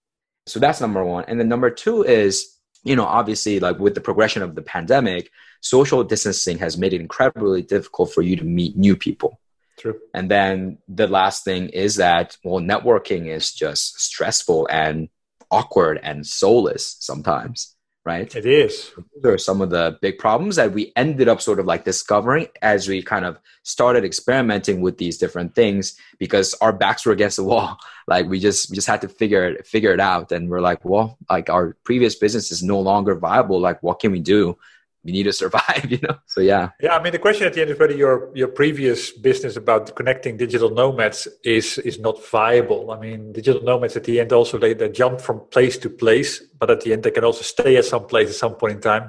So 0.48 0.60
that's 0.60 0.82
number 0.82 1.04
one. 1.04 1.26
And 1.28 1.40
then 1.40 1.50
number 1.50 1.70
two 1.70 2.04
is 2.04 2.55
you 2.86 2.96
know, 2.96 3.04
obviously, 3.06 3.60
like 3.60 3.80
with 3.80 3.96
the 3.96 4.02
progression 4.02 4.42
of 4.42 4.56
the 4.56 4.62
pandemic, 4.62 5.30
social 5.60 6.04
distancing 6.04 6.60
has 6.60 6.78
made 6.78 6.94
it 6.94 7.02
incredibly 7.02 7.62
difficult 7.62 8.14
for 8.14 8.22
you 8.22 8.38
to 8.38 8.44
meet 8.46 8.78
new 8.78 8.96
people. 8.96 9.40
True. 9.78 10.00
And 10.14 10.32
then 10.32 10.78
the 10.88 11.08
last 11.08 11.44
thing 11.44 11.70
is 11.70 11.96
that, 11.98 12.38
well, 12.44 12.62
networking 12.62 13.28
is 13.28 13.52
just 13.52 14.00
stressful 14.00 14.68
and 14.72 15.10
awkward 15.52 16.00
and 16.02 16.26
soulless 16.26 16.96
sometimes 17.00 17.75
right? 18.06 18.34
It 18.36 18.46
is. 18.46 18.92
Those 19.22 19.34
are 19.34 19.38
some 19.40 19.62
of 19.62 19.72
the 19.72 19.98
big 20.00 20.20
problems 20.20 20.58
that 20.58 20.72
we 20.72 20.94
ended 20.96 21.28
up 21.28 21.42
sort 21.42 21.60
of 21.60 21.66
like 21.66 21.84
discovering 21.84 22.48
as 22.62 22.88
we 22.88 23.02
kind 23.02 23.26
of 23.26 23.40
started 23.64 24.06
experimenting 24.06 24.82
with 24.82 24.98
these 24.98 25.18
different 25.18 25.56
things 25.56 25.98
because 26.20 26.54
our 26.62 26.72
backs 26.72 27.06
were 27.06 27.12
against 27.12 27.38
the 27.38 27.44
wall. 27.44 27.78
Like 28.08 28.28
we 28.28 28.40
just 28.40 28.70
we 28.70 28.76
just 28.76 28.86
had 28.86 29.02
to 29.02 29.08
figure 29.08 29.48
it 29.48 29.66
figure 29.66 29.92
it 29.92 30.00
out, 30.00 30.32
and 30.32 30.48
we're 30.48 30.62
like, 30.62 30.86
well, 30.86 31.18
like 31.28 31.50
our 31.50 31.76
previous 31.84 32.14
business 32.14 32.52
is 32.52 32.62
no 32.62 32.80
longer 32.80 33.16
viable. 33.16 33.60
Like, 33.60 33.82
what 33.82 34.00
can 34.00 34.12
we 34.12 34.20
do? 34.20 34.60
We 35.06 35.12
need 35.12 35.24
to 35.24 35.34
survive 35.34 35.86
you 35.90 36.00
know? 36.02 36.18
So 36.26 36.42
yeah. 36.42 36.70
Yeah 36.82 36.98
i 36.98 37.02
mean 37.02 37.14
the 37.14 37.20
question 37.20 37.46
at 37.48 37.54
the 37.54 37.62
end 37.62 37.70
is 37.70 37.80
whether 37.80 37.96
your 37.96 38.32
your 38.36 38.50
previous 38.50 39.12
business 39.12 39.56
about 39.56 39.96
connecting 39.96 40.36
digital 40.36 40.72
nomads 40.72 41.28
is 41.44 41.78
is 41.90 42.00
not 42.00 42.18
viable. 42.26 42.92
I 42.92 43.00
mean 43.00 43.32
digital 43.32 43.62
nomads 43.62 43.96
at 43.96 44.04
the 44.04 44.20
end 44.20 44.34
also 44.34 44.58
they, 44.58 44.74
they 44.74 44.90
jump 44.90 45.22
from 45.22 45.38
place 45.52 45.78
to 45.78 45.90
place 45.90 46.42
but 46.60 46.70
at 46.72 46.82
the 46.82 46.92
end 46.94 47.04
they 47.04 47.12
can 47.12 47.24
also 47.24 47.44
stay 47.44 47.78
at 47.78 47.86
some 47.86 48.06
place 48.08 48.30
at 48.30 48.36
some 48.36 48.56
point 48.56 48.74
in 48.78 48.82
time 48.82 49.06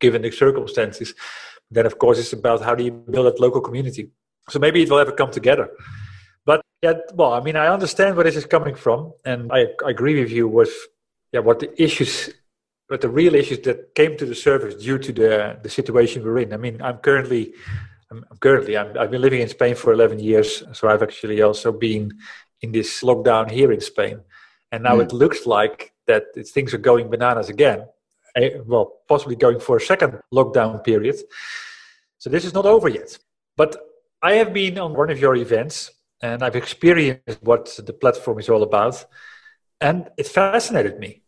given 0.00 0.22
the 0.22 0.30
circumstances. 0.30 1.14
Then 1.70 1.86
of 1.86 1.98
course 1.98 2.18
it's 2.18 2.32
about 2.32 2.62
how 2.62 2.74
do 2.74 2.82
you 2.84 2.92
build 2.92 3.26
that 3.26 3.40
local 3.40 3.60
community. 3.60 4.10
So 4.48 4.58
maybe 4.58 4.82
it 4.82 4.90
will 4.90 4.98
ever 4.98 5.12
come 5.12 5.30
together. 5.30 5.70
But 6.44 6.60
yeah 6.82 6.94
well 7.14 7.32
i 7.32 7.40
mean 7.40 7.56
i 7.56 7.66
understand 7.68 8.14
where 8.16 8.24
this 8.24 8.36
is 8.36 8.46
coming 8.56 8.74
from 8.74 9.12
and 9.24 9.50
i, 9.52 9.60
I 9.86 9.90
agree 9.96 10.16
with 10.20 10.30
you 10.30 10.46
with 10.58 10.74
yeah 11.32 11.40
what 11.40 11.58
the 11.60 11.70
issues 11.82 12.12
but 12.94 13.00
the 13.00 13.08
real 13.08 13.34
issues 13.34 13.58
that 13.62 13.92
came 13.96 14.16
to 14.16 14.24
the 14.24 14.36
surface 14.36 14.76
due 14.76 14.98
to 14.98 15.12
the 15.12 15.58
the 15.64 15.68
situation 15.68 16.22
we're 16.22 16.38
in. 16.38 16.52
I 16.52 16.58
mean, 16.58 16.80
I'm 16.80 16.98
currently, 16.98 17.52
I'm, 18.08 18.22
currently, 18.38 18.76
i 18.76 18.84
have 19.02 19.10
been 19.10 19.20
living 19.20 19.40
in 19.40 19.48
Spain 19.48 19.74
for 19.74 19.92
11 19.92 20.20
years, 20.20 20.62
so 20.74 20.82
I've 20.88 21.02
actually 21.02 21.42
also 21.42 21.72
been 21.72 22.12
in 22.60 22.70
this 22.70 23.02
lockdown 23.02 23.50
here 23.50 23.72
in 23.72 23.80
Spain, 23.80 24.20
and 24.70 24.84
now 24.84 24.98
mm. 24.98 25.02
it 25.02 25.12
looks 25.12 25.44
like 25.44 25.92
that 26.06 26.22
things 26.54 26.72
are 26.72 26.84
going 26.90 27.10
bananas 27.10 27.48
again. 27.48 27.80
Eh, 28.36 28.60
well, 28.64 28.86
possibly 29.08 29.34
going 29.34 29.58
for 29.58 29.78
a 29.78 29.80
second 29.92 30.20
lockdown 30.32 30.84
period. 30.84 31.16
So 32.18 32.30
this 32.30 32.44
is 32.44 32.54
not 32.54 32.64
over 32.64 32.88
yet. 32.88 33.18
But 33.56 33.70
I 34.22 34.34
have 34.34 34.52
been 34.52 34.78
on 34.78 34.94
one 34.94 35.10
of 35.10 35.18
your 35.18 35.34
events, 35.34 35.90
and 36.22 36.44
I've 36.44 36.54
experienced 36.54 37.42
what 37.42 37.64
the 37.88 37.92
platform 37.92 38.38
is 38.38 38.48
all 38.48 38.62
about, 38.62 39.04
and 39.80 40.10
it 40.16 40.28
fascinated 40.28 41.00
me 41.00 41.23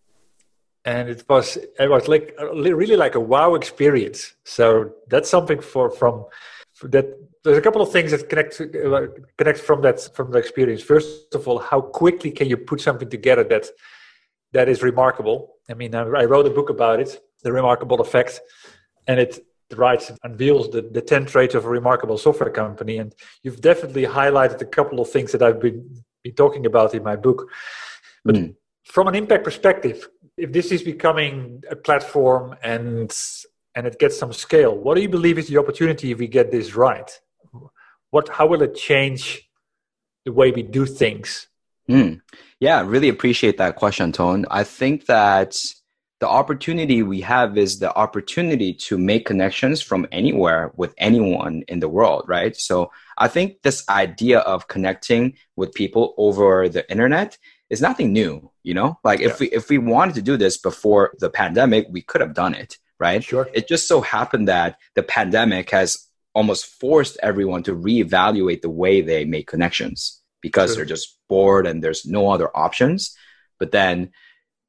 and 0.86 1.08
it 1.08 1.24
was 1.28 1.56
it 1.56 1.90
was 1.90 2.08
like 2.08 2.34
really 2.40 2.96
like 2.96 3.16
a 3.16 3.20
wow 3.20 3.54
experience. 3.54 4.34
So 4.44 4.92
that's 5.08 5.28
something 5.28 5.60
for 5.60 5.90
from 5.90 6.24
that. 6.82 7.06
There's 7.42 7.58
a 7.58 7.60
couple 7.60 7.82
of 7.82 7.92
things 7.92 8.10
that 8.12 8.28
connect 8.28 8.60
uh, 8.60 9.06
connect 9.36 9.58
from 9.58 9.82
that 9.82 9.98
from 10.16 10.30
the 10.30 10.38
experience. 10.38 10.82
First 10.82 11.34
of 11.34 11.46
all, 11.48 11.58
how 11.58 11.80
quickly 11.80 12.30
can 12.30 12.48
you 12.48 12.56
put 12.56 12.80
something 12.80 13.10
together 13.10 13.44
that 13.44 13.66
that 14.52 14.68
is 14.68 14.82
remarkable? 14.82 15.38
I 15.68 15.74
mean, 15.74 15.94
I, 15.94 16.02
I 16.02 16.24
wrote 16.24 16.46
a 16.46 16.50
book 16.50 16.70
about 16.70 17.00
it, 17.00 17.20
the 17.42 17.52
remarkable 17.52 18.00
effect, 18.00 18.40
and 19.08 19.20
it 19.20 19.44
writes 19.74 20.12
unveils 20.22 20.70
the, 20.70 20.82
the 20.82 21.02
10 21.02 21.26
traits 21.26 21.54
of 21.54 21.64
a 21.64 21.68
remarkable 21.68 22.16
software 22.16 22.50
company 22.50 22.98
and 22.98 23.12
you've 23.42 23.60
definitely 23.60 24.04
highlighted 24.04 24.60
a 24.60 24.64
couple 24.64 25.00
of 25.00 25.10
things 25.10 25.32
that 25.32 25.42
i've 25.42 25.60
been, 25.60 26.04
been 26.22 26.34
talking 26.34 26.66
about 26.66 26.94
in 26.94 27.02
my 27.02 27.16
book 27.16 27.50
but 28.24 28.36
mm. 28.36 28.54
from 28.84 29.08
an 29.08 29.16
impact 29.16 29.42
perspective 29.42 30.08
if 30.36 30.52
this 30.52 30.70
is 30.70 30.82
becoming 30.82 31.62
a 31.70 31.76
platform 31.76 32.56
and 32.62 33.14
and 33.74 33.86
it 33.86 33.98
gets 33.98 34.18
some 34.18 34.32
scale, 34.32 34.74
what 34.74 34.94
do 34.94 35.02
you 35.02 35.08
believe 35.08 35.38
is 35.38 35.48
the 35.48 35.58
opportunity 35.58 36.10
if 36.10 36.18
we 36.18 36.26
get 36.26 36.50
this 36.50 36.74
right? 36.74 37.10
What 38.10 38.28
how 38.28 38.46
will 38.46 38.62
it 38.62 38.74
change 38.74 39.48
the 40.24 40.32
way 40.32 40.50
we 40.50 40.62
do 40.62 40.86
things? 40.86 41.48
Mm. 41.88 42.20
Yeah, 42.58 42.82
really 42.86 43.08
appreciate 43.08 43.58
that 43.58 43.76
question, 43.76 44.12
Tone. 44.12 44.46
I 44.50 44.64
think 44.64 45.06
that 45.06 45.56
the 46.18 46.28
opportunity 46.28 47.02
we 47.02 47.20
have 47.20 47.58
is 47.58 47.78
the 47.78 47.94
opportunity 47.94 48.72
to 48.72 48.96
make 48.96 49.26
connections 49.26 49.82
from 49.82 50.06
anywhere 50.10 50.72
with 50.74 50.94
anyone 50.96 51.62
in 51.68 51.80
the 51.80 51.88
world, 51.88 52.24
right? 52.26 52.56
So 52.56 52.90
I 53.18 53.28
think 53.28 53.60
this 53.62 53.86
idea 53.88 54.38
of 54.40 54.66
connecting 54.68 55.34
with 55.56 55.74
people 55.74 56.14
over 56.16 56.68
the 56.70 56.90
internet 56.90 57.36
is 57.70 57.80
nothing 57.80 58.12
new 58.12 58.50
you 58.62 58.74
know? 58.74 58.98
Like 59.04 59.20
yeah. 59.20 59.28
if 59.28 59.40
we 59.40 59.46
if 59.52 59.68
we 59.68 59.78
wanted 59.78 60.16
to 60.16 60.22
do 60.22 60.36
this 60.36 60.58
before 60.58 61.12
the 61.18 61.30
pandemic 61.30 61.86
we 61.90 62.02
could 62.02 62.20
have 62.20 62.34
done 62.34 62.54
it 62.54 62.76
right? 62.98 63.22
Sure. 63.22 63.48
It 63.52 63.68
just 63.68 63.88
so 63.88 64.00
happened 64.00 64.48
that 64.48 64.78
the 64.94 65.02
pandemic 65.02 65.70
has 65.70 66.06
almost 66.34 66.66
forced 66.66 67.16
everyone 67.22 67.62
to 67.64 67.74
reevaluate 67.74 68.62
the 68.62 68.70
way 68.70 69.00
they 69.00 69.24
make 69.24 69.46
connections 69.46 70.20
because 70.42 70.76
they're 70.76 70.84
just 70.84 71.18
bored 71.28 71.66
and 71.66 71.82
there's 71.82 72.06
no 72.06 72.30
other 72.30 72.54
options. 72.56 73.16
But 73.58 73.72
then 73.72 74.12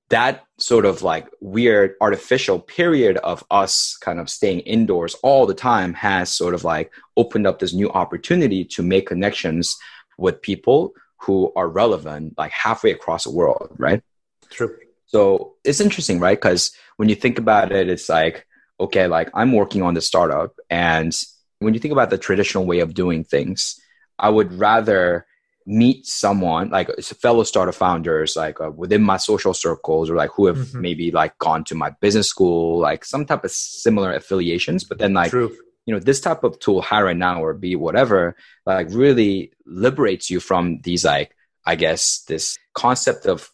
that 0.09 0.45
sort 0.57 0.85
of 0.85 1.03
like 1.03 1.27
weird 1.41 1.95
artificial 1.99 2.59
period 2.59 3.17
of 3.17 3.43
us 3.51 3.97
kind 3.97 4.19
of 4.19 4.29
staying 4.29 4.61
indoors 4.61 5.15
all 5.21 5.45
the 5.45 5.53
time 5.53 5.93
has 5.93 6.33
sort 6.33 6.53
of 6.53 6.63
like 6.63 6.91
opened 7.17 7.45
up 7.45 7.59
this 7.59 7.73
new 7.73 7.89
opportunity 7.91 8.63
to 8.63 8.81
make 8.81 9.07
connections 9.07 9.75
with 10.17 10.41
people 10.41 10.93
who 11.19 11.51
are 11.55 11.67
relevant 11.67 12.37
like 12.37 12.51
halfway 12.51 12.91
across 12.91 13.23
the 13.23 13.31
world, 13.31 13.73
right? 13.77 14.01
True. 14.49 14.75
So 15.07 15.55
it's 15.63 15.81
interesting, 15.81 16.19
right? 16.19 16.37
Because 16.37 16.71
when 16.97 17.09
you 17.09 17.15
think 17.15 17.39
about 17.39 17.71
it, 17.71 17.89
it's 17.89 18.09
like, 18.09 18.45
okay, 18.79 19.07
like 19.07 19.29
I'm 19.33 19.53
working 19.53 19.81
on 19.81 19.93
the 19.93 20.01
startup. 20.01 20.55
And 20.69 21.17
when 21.59 21.73
you 21.73 21.79
think 21.79 21.91
about 21.91 22.09
the 22.09 22.17
traditional 22.17 22.65
way 22.65 22.79
of 22.79 22.93
doing 22.93 23.23
things, 23.23 23.79
I 24.19 24.29
would 24.29 24.53
rather 24.53 25.25
meet 25.65 26.05
someone 26.05 26.69
like 26.69 26.89
fellow 26.99 27.43
startup 27.43 27.75
founders 27.75 28.37
like 28.37 28.61
uh, 28.61 28.71
within 28.71 29.03
my 29.03 29.17
social 29.17 29.53
circles 29.53 30.09
or 30.09 30.15
like 30.15 30.29
who 30.31 30.45
have 30.45 30.55
mm-hmm. 30.55 30.79
maybe 30.79 31.11
like 31.11 31.37
gone 31.39 31.61
to 31.61 31.75
my 31.75 31.89
business 31.99 32.29
school 32.29 32.79
like 32.79 33.03
some 33.03 33.25
type 33.25 33.43
of 33.43 33.51
similar 33.51 34.13
affiliations 34.13 34.85
but 34.85 34.97
then 34.97 35.13
like 35.13 35.29
True 35.29 35.53
you 35.87 35.93
know 35.93 35.99
this 35.99 36.21
type 36.21 36.43
of 36.43 36.59
tool 36.59 36.81
Hi 36.83 37.01
Right 37.01 37.17
Now 37.17 37.41
or 37.41 37.55
be 37.55 37.75
whatever 37.75 38.35
like 38.67 38.89
really 38.91 39.51
liberates 39.65 40.29
you 40.29 40.39
from 40.39 40.81
these 40.81 41.03
like 41.03 41.35
i 41.65 41.75
guess 41.75 42.19
this 42.27 42.59
concept 42.75 43.25
of 43.25 43.49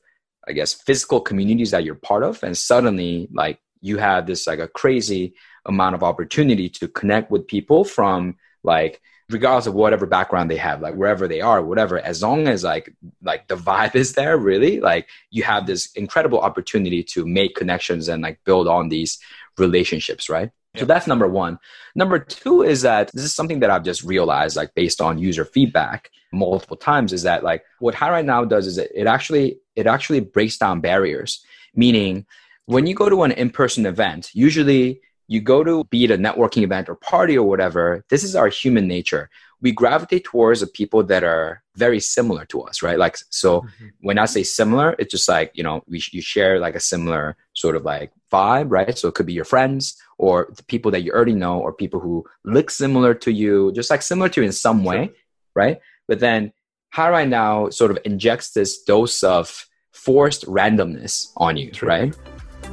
i 0.47 0.51
guess 0.51 0.73
physical 0.73 1.21
communities 1.21 1.71
that 1.71 1.85
you're 1.85 1.95
part 1.95 2.23
of 2.23 2.43
and 2.43 2.57
suddenly 2.57 3.29
like 3.31 3.59
you 3.79 3.97
have 3.97 4.25
this 4.25 4.47
like 4.47 4.59
a 4.59 4.67
crazy 4.67 5.35
amount 5.65 5.95
of 5.95 6.03
opportunity 6.03 6.67
to 6.69 6.87
connect 6.87 7.31
with 7.31 7.47
people 7.47 7.85
from 7.85 8.35
like 8.63 8.99
regardless 9.29 9.67
of 9.67 9.73
whatever 9.73 10.05
background 10.05 10.49
they 10.49 10.57
have, 10.57 10.81
like 10.81 10.95
wherever 10.95 11.27
they 11.27 11.41
are, 11.41 11.61
whatever, 11.61 11.99
as 11.99 12.21
long 12.21 12.47
as 12.47 12.63
like 12.63 12.93
like 13.21 13.47
the 13.47 13.55
vibe 13.55 13.95
is 14.03 14.13
there, 14.13 14.37
really, 14.37 14.79
like 14.79 15.07
you 15.29 15.43
have 15.43 15.65
this 15.65 15.91
incredible 15.93 16.39
opportunity 16.39 17.03
to 17.03 17.25
make 17.25 17.55
connections 17.55 18.07
and 18.07 18.21
like 18.21 18.39
build 18.45 18.67
on 18.67 18.89
these 18.89 19.19
relationships, 19.57 20.29
right? 20.29 20.51
So 20.75 20.86
that's 20.86 21.06
number 21.06 21.27
one. 21.27 21.60
Number 21.94 22.18
two 22.18 22.63
is 22.63 22.82
that 22.82 23.12
this 23.12 23.24
is 23.24 23.34
something 23.34 23.60
that 23.60 23.70
I've 23.70 23.84
just 23.84 24.03
realized, 24.03 24.56
like 24.56 24.74
based 24.74 25.01
on 25.01 25.20
user 25.20 25.46
feedback 25.46 26.10
multiple 26.32 26.77
times, 26.77 27.13
is 27.13 27.24
that 27.24 27.44
like 27.44 27.63
what 27.80 27.94
Hi 27.94 28.10
Right 28.10 28.25
Now 28.25 28.44
does 28.44 28.65
is 28.65 28.80
it, 28.80 28.92
it 28.96 29.06
actually 29.06 29.60
it 29.75 29.86
actually 29.86 30.22
breaks 30.22 30.58
down 30.58 30.82
barriers. 30.82 31.46
Meaning, 31.75 32.25
when 32.65 32.88
you 32.88 32.96
go 32.96 33.08
to 33.08 33.24
an 33.24 33.32
in-person 33.32 33.86
event, 33.86 34.32
usually 34.34 35.01
you 35.27 35.42
go 35.42 35.63
to 35.63 35.84
be 35.86 36.06
it 36.06 36.12
a 36.12 36.18
networking 36.18 36.63
event 36.63 36.89
or 36.89 36.96
party 36.96 37.38
or 37.38 37.48
whatever, 37.48 38.03
this 38.10 38.24
is 38.24 38.36
our 38.36 38.48
human 38.48 38.88
nature. 38.88 39.30
We 39.63 39.72
gravitate 39.72 40.25
towards 40.25 40.60
the 40.60 40.67
people 40.67 41.03
that 41.05 41.24
are 41.24 41.63
very 41.75 42.00
similar 42.00 42.46
to 42.46 42.62
us, 42.62 42.84
right? 42.84 43.00
Like, 43.00 43.17
so 43.29 43.62
mm-hmm. 43.62 43.88
when 44.01 44.20
I 44.20 44.25
say 44.25 44.43
similar, 44.43 44.96
it's 45.00 45.12
just 45.12 45.27
like, 45.27 45.51
you 45.55 45.63
know, 45.63 45.82
we, 45.88 46.03
you 46.12 46.22
share 46.22 46.60
like 46.60 46.75
a 46.75 46.79
similar 46.79 47.36
sort 47.53 47.75
of 47.75 47.84
like 47.84 48.12
vibe, 48.32 48.70
right? 48.70 48.96
So 48.96 49.08
it 49.08 49.15
could 49.15 49.25
be 49.25 49.34
your 49.34 49.46
friends 49.46 49.98
or 50.17 50.53
the 50.55 50.63
people 50.65 50.91
that 50.91 51.01
you 51.01 51.12
already 51.12 51.34
know 51.34 51.60
or 51.60 51.74
people 51.74 52.00
who 52.00 52.25
look 52.43 52.70
similar 52.70 53.15
to 53.15 53.32
you, 53.32 53.72
just 53.74 53.89
like 53.89 54.03
similar 54.03 54.29
to 54.29 54.41
you 54.41 54.46
in 54.46 54.51
some 54.51 54.84
way, 54.84 55.05
sure. 55.05 55.15
right? 55.55 55.79
But 56.08 56.20
then 56.20 56.53
Hi 56.93 57.10
Right 57.10 57.27
Now 57.27 57.70
sort 57.70 57.89
of 57.89 57.98
injects 58.05 58.51
this 58.51 58.84
dose 58.84 59.24
of 59.24 59.65
forced 59.91 60.46
randomness 60.46 61.32
on 61.38 61.58
you, 61.58 61.72
True. 61.72 61.88
right? 61.88 62.17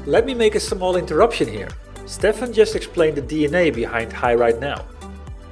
Let 0.06 0.26
me 0.26 0.35
make 0.35 0.56
a 0.56 0.61
small 0.61 0.97
interruption 0.97 1.49
here. 1.49 1.68
Stefan 2.06 2.52
just 2.52 2.75
explained 2.75 3.16
the 3.16 3.23
DNA 3.23 3.73
behind 3.73 4.12
Hi 4.12 4.35
Right 4.35 4.59
Now, 4.59 4.85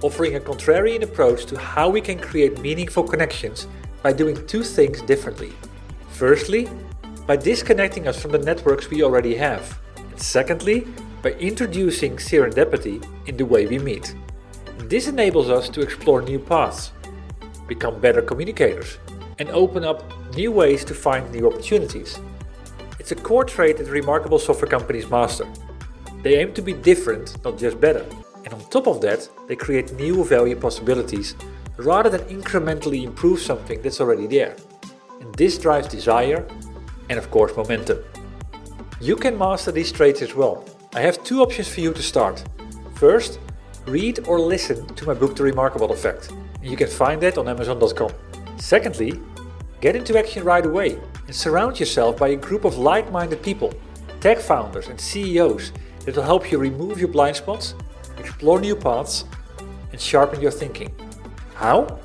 offering 0.03 0.37
a 0.37 0.41
contrarian 0.41 1.03
approach 1.03 1.47
to 1.47 1.59
how 1.59 1.89
we 1.89 2.01
can 2.01 2.19
create 2.19 2.61
meaningful 2.61 3.03
connections 3.03 3.67
by 4.03 4.13
doing 4.13 4.47
two 4.47 4.63
things 4.63 5.03
differently. 5.03 5.53
Firstly, 6.11 6.69
by 7.27 7.37
disconnecting 7.37 8.09
us 8.09 8.21
from 8.21 8.33
the 8.33 8.39
networks 8.39 8.91
we 8.91 9.03
already 9.03 9.35
have. 9.35 9.79
And 9.97 10.21
secondly, 10.21 10.87
by 11.23 11.33
introducing 11.33 12.17
serendipity 12.17 13.05
in 13.27 13.37
the 13.37 13.45
way 13.45 13.67
we 13.67 13.79
meet. 13.79 14.15
This 14.79 15.09
enables 15.09 15.51
us 15.51 15.69
to 15.71 15.81
explore 15.81 16.23
new 16.23 16.39
paths, 16.39 16.93
become 17.67 18.01
better 18.01 18.23
communicators, 18.23 18.99
and 19.39 19.49
open 19.51 19.85
up 19.85 20.05
new 20.35 20.53
ways 20.53 20.85
to 20.85 20.95
find 20.95 21.31
new 21.33 21.47
opportunities. 21.47 22.19
It's 22.99 23.13
a 23.13 23.17
core 23.17 23.45
trait 23.45 23.79
that 23.79 23.89
remarkable 23.89 24.39
software 24.39 24.71
companies 24.71 25.11
master 25.11 25.47
they 26.23 26.37
aim 26.37 26.53
to 26.55 26.63
be 26.63 26.73
different, 26.73 27.43
not 27.45 27.57
just 27.59 27.81
better. 27.81 28.05
And 28.45 28.55
on 28.55 28.61
top 28.71 28.87
of 28.87 29.01
that, 29.01 29.29
they 29.47 29.57
create 29.57 29.93
new 29.95 30.25
value 30.25 30.57
possibilities 30.57 31.35
rather 31.77 32.11
than 32.11 32.23
incrementally 32.23 33.05
improve 33.05 33.41
something 33.41 33.81
that's 33.83 34.01
already 34.01 34.27
there. 34.27 34.57
And 35.21 35.35
this 35.35 35.59
drives 35.59 35.89
desire 35.89 36.47
and, 37.09 37.19
of 37.19 37.31
course, 37.31 37.57
momentum. 37.57 37.99
You 39.01 39.17
can 39.17 39.39
master 39.39 39.71
these 39.71 39.93
traits 39.93 40.23
as 40.23 40.35
well. 40.35 40.65
I 40.95 41.01
have 41.01 41.23
two 41.23 41.43
options 41.43 41.69
for 41.69 41.81
you 41.81 41.93
to 41.93 42.03
start. 42.03 42.43
First, 42.95 43.39
read 43.87 44.27
or 44.27 44.41
listen 44.41 44.87
to 44.95 45.07
my 45.07 45.15
book 45.15 45.37
The 45.37 45.45
Remarkable 45.45 45.93
Effect. 45.93 46.33
You 46.63 46.77
can 46.77 46.89
find 46.89 47.21
that 47.23 47.39
on 47.39 47.49
Amazon.com. 47.49 48.11
Secondly, 48.57 49.21
get 49.81 49.95
into 49.95 50.19
action 50.19 50.43
right 50.43 50.67
away 50.67 50.99
and 51.27 51.35
surround 51.35 51.79
yourself 51.79 52.17
by 52.19 52.29
a 52.29 52.37
group 52.37 52.65
of 52.65 52.77
like 52.77 53.13
minded 53.13 53.43
people, 53.43 53.73
tech 54.21 54.39
founders 54.39 54.89
and 54.89 55.01
CEOs 55.01 55.73
that 56.05 56.17
will 56.17 56.25
help 56.25 56.51
you 56.51 56.59
remove 56.59 56.99
your 56.99 57.09
blind 57.09 57.37
spots, 57.37 57.75
explore 58.21 58.61
new 58.61 58.77
paths, 58.77 59.25
and 59.93 60.01
sharpen 60.01 60.41
your 60.41 60.51
thinking. 60.51 60.95
How? 61.55 61.99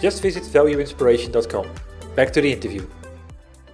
Just 0.00 0.22
visit 0.22 0.42
valueinspiration.com. 0.44 1.68
Back 2.16 2.32
to 2.32 2.40
the 2.40 2.52
interview. 2.52 2.86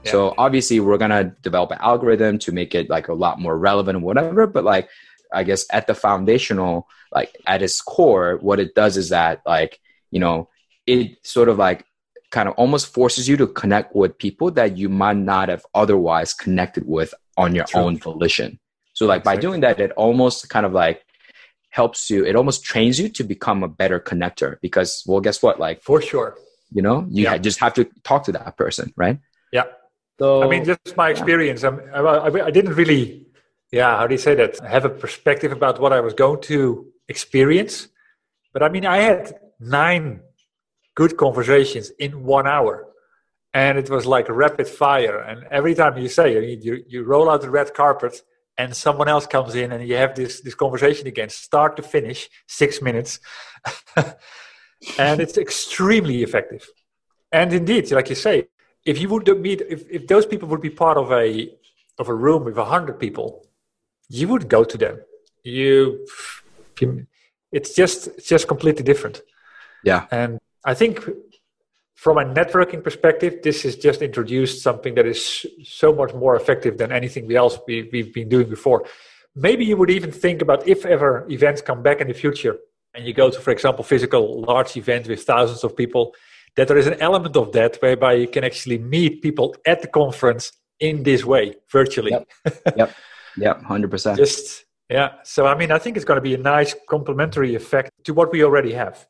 Yeah. 0.04 0.12
So 0.12 0.34
obviously 0.38 0.80
we're 0.80 0.98
gonna 0.98 1.34
develop 1.42 1.70
an 1.70 1.78
algorithm 1.80 2.38
to 2.40 2.52
make 2.52 2.74
it 2.74 2.90
like 2.90 3.08
a 3.08 3.14
lot 3.14 3.40
more 3.40 3.58
relevant, 3.58 4.00
whatever. 4.02 4.46
But 4.46 4.64
like 4.64 4.88
I 5.32 5.44
guess 5.44 5.64
at 5.72 5.86
the 5.86 5.94
foundational, 5.94 6.88
like 7.12 7.36
at 7.46 7.62
its 7.62 7.80
core, 7.80 8.38
what 8.40 8.60
it 8.60 8.74
does 8.74 8.96
is 8.96 9.08
that 9.10 9.42
like, 9.46 9.80
you 10.10 10.20
know, 10.20 10.48
it 10.86 11.16
sort 11.24 11.48
of 11.48 11.58
like 11.58 11.84
kind 12.30 12.48
of 12.48 12.54
almost 12.56 12.92
forces 12.92 13.28
you 13.28 13.36
to 13.36 13.46
connect 13.46 13.94
with 13.94 14.18
people 14.18 14.50
that 14.50 14.76
you 14.76 14.88
might 14.88 15.16
not 15.16 15.48
have 15.48 15.64
otherwise 15.74 16.34
connected 16.34 16.86
with 16.86 17.14
on 17.36 17.54
your 17.54 17.64
True. 17.64 17.82
own 17.82 17.98
volition. 17.98 18.58
So 18.92 19.06
like 19.06 19.20
exactly. 19.20 19.36
by 19.36 19.40
doing 19.40 19.60
that, 19.60 19.80
it 19.80 19.92
almost 19.92 20.48
kind 20.50 20.66
of 20.66 20.72
like 20.72 21.05
helps 21.76 22.08
you. 22.08 22.24
It 22.24 22.34
almost 22.36 22.64
trains 22.64 22.98
you 22.98 23.08
to 23.10 23.22
become 23.22 23.62
a 23.62 23.68
better 23.68 24.00
connector 24.00 24.56
because, 24.62 25.04
well, 25.06 25.20
guess 25.20 25.42
what? 25.42 25.60
Like 25.60 25.82
for 25.82 26.00
sure, 26.00 26.38
you 26.72 26.82
know, 26.86 27.06
you 27.10 27.24
yeah. 27.24 27.36
just 27.36 27.60
have 27.60 27.74
to 27.74 27.84
talk 28.02 28.24
to 28.24 28.32
that 28.32 28.56
person, 28.56 28.94
right? 28.96 29.18
Yeah. 29.52 29.66
So 30.18 30.42
I 30.42 30.48
mean, 30.48 30.64
just 30.64 30.96
my 30.96 31.10
experience. 31.10 31.62
Yeah. 31.62 31.76
I, 31.94 32.46
I 32.48 32.50
didn't 32.50 32.74
really, 32.80 33.26
yeah, 33.70 33.98
how 33.98 34.06
do 34.06 34.14
you 34.14 34.24
say 34.28 34.34
that? 34.36 34.62
I 34.62 34.68
Have 34.76 34.86
a 34.86 34.94
perspective 35.04 35.52
about 35.52 35.78
what 35.78 35.92
I 35.92 36.00
was 36.00 36.14
going 36.14 36.40
to 36.52 36.60
experience, 37.08 37.88
but 38.54 38.62
I 38.62 38.70
mean, 38.70 38.86
I 38.86 38.98
had 39.08 39.34
nine 39.60 40.20
good 40.94 41.18
conversations 41.18 41.92
in 41.98 42.24
one 42.24 42.46
hour 42.46 42.86
and 43.52 43.76
it 43.76 43.90
was 43.90 44.06
like 44.06 44.26
rapid 44.30 44.66
fire. 44.66 45.18
And 45.18 45.44
every 45.50 45.74
time 45.74 45.98
you 45.98 46.08
say, 46.08 46.28
you, 46.66 46.82
you 46.88 47.04
roll 47.04 47.28
out 47.30 47.42
the 47.42 47.50
red 47.50 47.74
carpet 47.74 48.22
and 48.58 48.74
someone 48.74 49.08
else 49.08 49.26
comes 49.26 49.54
in 49.54 49.72
and 49.72 49.86
you 49.86 49.96
have 49.96 50.14
this 50.14 50.40
this 50.40 50.54
conversation 50.54 51.06
again 51.06 51.28
start 51.28 51.76
to 51.76 51.82
finish 51.82 52.28
six 52.46 52.82
minutes. 52.82 53.20
And 54.98 55.22
it's 55.22 55.38
extremely 55.38 56.22
effective. 56.22 56.68
And 57.32 57.52
indeed 57.52 57.90
like 57.92 58.08
you 58.10 58.14
say 58.14 58.48
if 58.84 59.00
you 59.00 59.08
would 59.08 59.26
meet 59.40 59.62
if, 59.62 59.88
if 59.90 60.06
those 60.06 60.26
people 60.26 60.48
would 60.48 60.60
be 60.60 60.70
part 60.70 60.98
of 60.98 61.10
a 61.10 61.50
of 61.98 62.08
a 62.08 62.14
room 62.14 62.44
with 62.44 62.58
a 62.58 62.64
hundred 62.64 63.00
people 63.00 63.46
you 64.08 64.28
would 64.28 64.48
go 64.48 64.64
to 64.64 64.76
them. 64.78 65.00
You 65.42 66.06
it's 67.52 67.74
just 67.74 68.08
it's 68.08 68.28
just 68.28 68.46
completely 68.46 68.84
different. 68.84 69.22
Yeah. 69.84 70.06
And 70.10 70.38
i 70.64 70.74
think 70.74 70.94
from 71.96 72.18
a 72.18 72.24
networking 72.24 72.84
perspective, 72.84 73.40
this 73.42 73.62
has 73.62 73.74
just 73.74 74.02
introduced 74.02 74.62
something 74.62 74.94
that 74.94 75.06
is 75.06 75.46
so 75.64 75.94
much 75.94 76.12
more 76.14 76.36
effective 76.36 76.76
than 76.76 76.92
anything 76.92 77.34
else 77.34 77.58
we, 77.66 77.88
we've 77.90 78.12
been 78.12 78.28
doing 78.28 78.48
before. 78.48 78.86
Maybe 79.34 79.64
you 79.64 79.76
would 79.78 79.90
even 79.90 80.12
think 80.12 80.42
about 80.42 80.68
if 80.68 80.84
ever 80.84 81.26
events 81.30 81.62
come 81.62 81.82
back 81.82 82.00
in 82.02 82.08
the 82.08 82.14
future 82.14 82.58
and 82.94 83.06
you 83.06 83.14
go 83.14 83.30
to, 83.30 83.40
for 83.40 83.50
example, 83.50 83.82
physical 83.82 84.42
large 84.42 84.76
events 84.76 85.08
with 85.08 85.22
thousands 85.22 85.64
of 85.64 85.74
people, 85.74 86.14
that 86.56 86.68
there 86.68 86.76
is 86.76 86.86
an 86.86 87.00
element 87.00 87.34
of 87.34 87.52
that 87.52 87.76
whereby 87.80 88.12
you 88.12 88.28
can 88.28 88.44
actually 88.44 88.78
meet 88.78 89.22
people 89.22 89.54
at 89.66 89.80
the 89.80 89.88
conference 89.88 90.52
in 90.80 91.02
this 91.02 91.24
way, 91.24 91.54
virtually. 91.72 92.10
Yep. 92.10 92.28
yep. 92.76 92.94
Yep. 93.38 93.62
100%. 93.62 94.16
Just, 94.16 94.64
yeah. 94.90 95.14
So, 95.24 95.46
I 95.46 95.54
mean, 95.56 95.70
I 95.70 95.78
think 95.78 95.96
it's 95.96 96.04
going 96.04 96.16
to 96.16 96.22
be 96.22 96.34
a 96.34 96.38
nice 96.38 96.74
complementary 96.88 97.54
effect 97.54 97.90
to 98.04 98.12
what 98.12 98.32
we 98.32 98.44
already 98.44 98.72
have. 98.72 99.06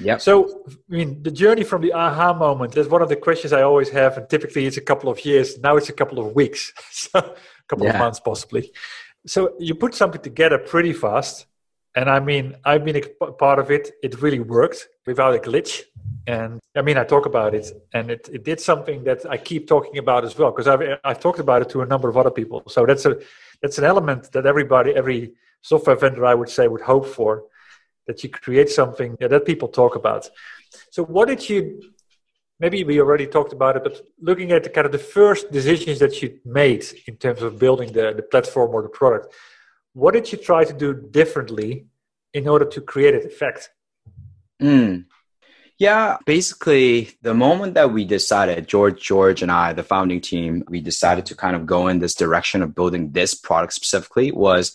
Yeah. 0.00 0.16
So, 0.16 0.64
I 0.68 0.72
mean, 0.88 1.22
the 1.22 1.30
journey 1.30 1.64
from 1.64 1.82
the 1.82 1.92
aha 1.92 2.32
moment 2.32 2.76
is 2.76 2.88
one 2.88 3.02
of 3.02 3.08
the 3.08 3.16
questions 3.16 3.52
I 3.52 3.62
always 3.62 3.90
have, 3.90 4.16
and 4.16 4.28
typically 4.28 4.66
it's 4.66 4.76
a 4.76 4.80
couple 4.80 5.08
of 5.08 5.24
years. 5.24 5.58
Now 5.58 5.76
it's 5.76 5.88
a 5.88 5.92
couple 5.92 6.18
of 6.18 6.34
weeks, 6.34 6.72
so 6.90 7.18
a 7.18 7.34
couple 7.68 7.86
yeah. 7.86 7.92
of 7.92 7.98
months 7.98 8.20
possibly. 8.20 8.72
So 9.26 9.54
you 9.58 9.74
put 9.74 9.94
something 9.94 10.20
together 10.20 10.58
pretty 10.58 10.92
fast, 10.92 11.46
and 11.94 12.10
I 12.10 12.20
mean, 12.20 12.56
I've 12.64 12.84
been 12.84 12.96
a 12.96 13.32
part 13.32 13.58
of 13.58 13.70
it. 13.70 13.92
It 14.02 14.20
really 14.20 14.40
worked 14.40 14.88
without 15.06 15.34
a 15.34 15.38
glitch, 15.38 15.82
and 16.26 16.58
I 16.74 16.82
mean, 16.82 16.98
I 16.98 17.04
talk 17.04 17.26
about 17.26 17.54
it, 17.54 17.70
and 17.92 18.10
it, 18.10 18.28
it 18.32 18.44
did 18.44 18.60
something 18.60 19.04
that 19.04 19.24
I 19.28 19.36
keep 19.36 19.68
talking 19.68 19.98
about 19.98 20.24
as 20.24 20.36
well 20.36 20.50
because 20.50 20.66
I've 20.66 20.98
I've 21.04 21.20
talked 21.20 21.38
about 21.38 21.62
it 21.62 21.68
to 21.70 21.82
a 21.82 21.86
number 21.86 22.08
of 22.08 22.16
other 22.16 22.30
people. 22.30 22.62
So 22.66 22.84
that's 22.86 23.04
a 23.06 23.18
that's 23.60 23.78
an 23.78 23.84
element 23.84 24.32
that 24.32 24.46
everybody, 24.46 24.92
every 24.92 25.34
software 25.60 25.94
vendor, 25.94 26.26
I 26.26 26.34
would 26.34 26.48
say, 26.48 26.66
would 26.66 26.80
hope 26.80 27.06
for 27.06 27.44
that 28.06 28.22
you 28.22 28.30
create 28.30 28.68
something 28.68 29.16
yeah, 29.20 29.28
that 29.28 29.46
people 29.46 29.68
talk 29.68 29.96
about. 29.96 30.28
So, 30.90 31.04
what 31.04 31.28
did 31.28 31.48
you? 31.48 31.92
Maybe 32.60 32.84
we 32.84 33.00
already 33.00 33.26
talked 33.26 33.52
about 33.52 33.76
it, 33.76 33.82
but 33.82 34.00
looking 34.20 34.52
at 34.52 34.62
the 34.62 34.70
kind 34.70 34.86
of 34.86 34.92
the 34.92 34.98
first 34.98 35.50
decisions 35.50 35.98
that 35.98 36.22
you 36.22 36.38
made 36.44 36.84
in 37.08 37.16
terms 37.16 37.42
of 37.42 37.58
building 37.58 37.92
the, 37.92 38.12
the 38.14 38.22
platform 38.22 38.70
or 38.72 38.82
the 38.82 38.88
product, 38.88 39.34
what 39.94 40.14
did 40.14 40.30
you 40.30 40.38
try 40.38 40.64
to 40.64 40.72
do 40.72 40.94
differently 40.94 41.86
in 42.32 42.46
order 42.46 42.64
to 42.64 42.80
create 42.80 43.14
an 43.14 43.26
effect? 43.26 43.70
Mm. 44.60 45.06
Yeah, 45.78 46.18
basically, 46.26 47.10
the 47.22 47.34
moment 47.34 47.74
that 47.74 47.92
we 47.92 48.04
decided, 48.04 48.68
George, 48.68 49.02
George, 49.02 49.42
and 49.42 49.50
I, 49.50 49.72
the 49.72 49.82
founding 49.82 50.20
team, 50.20 50.62
we 50.68 50.80
decided 50.80 51.26
to 51.26 51.34
kind 51.34 51.56
of 51.56 51.66
go 51.66 51.88
in 51.88 51.98
this 51.98 52.14
direction 52.14 52.62
of 52.62 52.74
building 52.74 53.10
this 53.10 53.34
product 53.34 53.72
specifically 53.72 54.30
was 54.30 54.72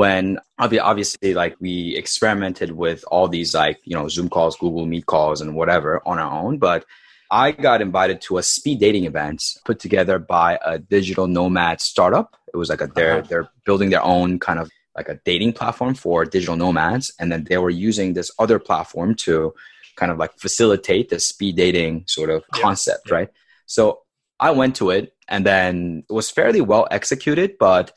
when 0.00 0.38
obviously 0.58 1.32
like 1.42 1.54
we 1.60 1.74
experimented 1.96 2.70
with 2.72 3.00
all 3.12 3.28
these 3.28 3.54
like 3.54 3.78
you 3.84 3.96
know 3.96 4.08
zoom 4.08 4.28
calls 4.28 4.56
google 4.56 4.86
meet 4.94 5.06
calls 5.06 5.40
and 5.40 5.54
whatever 5.60 5.90
on 6.10 6.18
our 6.18 6.32
own 6.42 6.58
but 6.58 6.84
i 7.30 7.46
got 7.50 7.80
invited 7.80 8.20
to 8.20 8.38
a 8.38 8.42
speed 8.42 8.78
dating 8.78 9.04
event 9.04 9.42
put 9.64 9.78
together 9.78 10.18
by 10.18 10.58
a 10.72 10.78
digital 10.78 11.26
nomad 11.26 11.80
startup 11.80 12.36
it 12.52 12.56
was 12.56 12.68
like 12.68 12.80
a 12.80 12.88
they're 12.96 13.18
uh-huh. 13.18 13.26
they're 13.28 13.48
building 13.64 13.90
their 13.90 14.02
own 14.02 14.38
kind 14.38 14.58
of 14.58 14.70
like 14.96 15.08
a 15.08 15.20
dating 15.24 15.52
platform 15.52 15.94
for 15.94 16.24
digital 16.24 16.56
nomads, 16.56 17.12
and 17.20 17.30
then 17.30 17.44
they 17.44 17.58
were 17.58 17.70
using 17.70 18.14
this 18.14 18.30
other 18.38 18.58
platform 18.58 19.14
to 19.14 19.52
kind 19.96 20.10
of 20.10 20.18
like 20.18 20.32
facilitate 20.38 21.10
the 21.10 21.20
speed 21.20 21.56
dating 21.56 22.04
sort 22.06 22.30
of 22.30 22.44
concept, 22.52 23.10
yeah. 23.10 23.14
right? 23.14 23.28
So 23.66 24.00
I 24.40 24.50
went 24.50 24.76
to 24.76 24.90
it, 24.90 25.12
and 25.28 25.44
then 25.44 26.04
it 26.08 26.12
was 26.12 26.30
fairly 26.30 26.60
well 26.60 26.88
executed, 26.90 27.56
but 27.60 27.92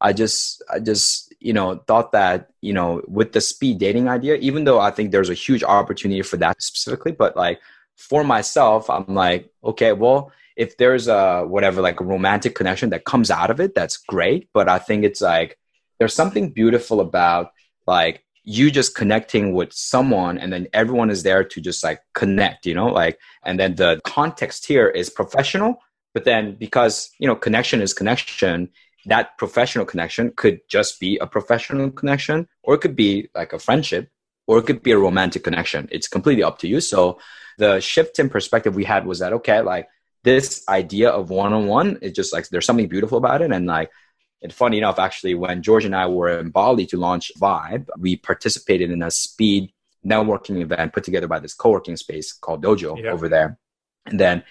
I 0.00 0.12
just 0.12 0.62
I 0.72 0.80
just 0.80 1.29
you 1.40 1.52
know 1.52 1.76
thought 1.86 2.12
that 2.12 2.50
you 2.60 2.72
know 2.72 3.02
with 3.08 3.32
the 3.32 3.40
speed 3.40 3.78
dating 3.78 4.08
idea, 4.08 4.36
even 4.36 4.64
though 4.64 4.80
I 4.80 4.90
think 4.90 5.10
there's 5.10 5.30
a 5.30 5.34
huge 5.34 5.64
opportunity 5.64 6.22
for 6.22 6.36
that 6.36 6.62
specifically, 6.62 7.12
but 7.12 7.36
like 7.36 7.60
for 7.96 8.24
myself, 8.24 8.88
I'm 8.88 9.14
like, 9.14 9.50
okay, 9.62 9.92
well, 9.92 10.32
if 10.56 10.76
there's 10.76 11.08
a 11.08 11.42
whatever 11.42 11.80
like 11.80 12.00
a 12.00 12.04
romantic 12.04 12.54
connection 12.54 12.90
that 12.90 13.04
comes 13.04 13.30
out 13.30 13.50
of 13.50 13.60
it, 13.60 13.74
that's 13.74 13.96
great. 13.96 14.48
But 14.52 14.68
I 14.68 14.78
think 14.78 15.04
it's 15.04 15.20
like 15.20 15.58
there's 15.98 16.14
something 16.14 16.50
beautiful 16.50 17.00
about 17.00 17.52
like 17.86 18.24
you 18.42 18.70
just 18.70 18.94
connecting 18.94 19.52
with 19.52 19.72
someone 19.72 20.38
and 20.38 20.52
then 20.52 20.66
everyone 20.72 21.10
is 21.10 21.22
there 21.22 21.44
to 21.44 21.60
just 21.60 21.84
like 21.84 22.00
connect, 22.14 22.66
you 22.66 22.74
know, 22.74 22.88
like 22.88 23.18
and 23.44 23.60
then 23.60 23.74
the 23.74 24.00
context 24.04 24.66
here 24.66 24.88
is 24.88 25.10
professional, 25.10 25.80
but 26.14 26.24
then 26.24 26.56
because 26.56 27.10
you 27.18 27.26
know 27.26 27.36
connection 27.36 27.80
is 27.82 27.92
connection, 27.92 28.70
that 29.06 29.38
professional 29.38 29.84
connection 29.84 30.32
could 30.36 30.60
just 30.68 31.00
be 31.00 31.18
a 31.18 31.26
professional 31.26 31.90
connection 31.90 32.48
or 32.62 32.74
it 32.74 32.80
could 32.80 32.96
be 32.96 33.28
like 33.34 33.52
a 33.52 33.58
friendship 33.58 34.10
or 34.46 34.58
it 34.58 34.66
could 34.66 34.82
be 34.82 34.92
a 34.92 34.98
romantic 34.98 35.44
connection. 35.44 35.88
It's 35.90 36.08
completely 36.08 36.42
up 36.42 36.58
to 36.58 36.68
you. 36.68 36.80
So 36.80 37.18
the 37.58 37.80
shift 37.80 38.18
in 38.18 38.28
perspective 38.28 38.74
we 38.74 38.84
had 38.84 39.06
was 39.06 39.20
that 39.20 39.32
okay, 39.32 39.60
like 39.60 39.88
this 40.22 40.64
idea 40.68 41.10
of 41.10 41.30
one 41.30 41.52
on 41.52 41.66
one, 41.66 41.98
it's 42.02 42.16
just 42.16 42.32
like 42.32 42.48
there's 42.48 42.66
something 42.66 42.88
beautiful 42.88 43.18
about 43.18 43.42
it. 43.42 43.52
And 43.52 43.66
like, 43.66 43.90
and 44.42 44.52
funny 44.52 44.78
enough, 44.78 44.98
actually, 44.98 45.34
when 45.34 45.62
George 45.62 45.84
and 45.84 45.94
I 45.94 46.06
were 46.06 46.38
in 46.38 46.50
Bali 46.50 46.86
to 46.86 46.96
launch 46.96 47.30
Vibe, 47.38 47.86
we 47.98 48.16
participated 48.16 48.90
in 48.90 49.02
a 49.02 49.10
speed 49.10 49.72
networking 50.04 50.62
event 50.62 50.94
put 50.94 51.04
together 51.04 51.28
by 51.28 51.38
this 51.38 51.52
co-working 51.52 51.96
space 51.96 52.32
called 52.32 52.64
Dojo 52.64 53.02
yeah. 53.02 53.10
over 53.10 53.28
there. 53.28 53.58
And 54.06 54.18
then 54.18 54.44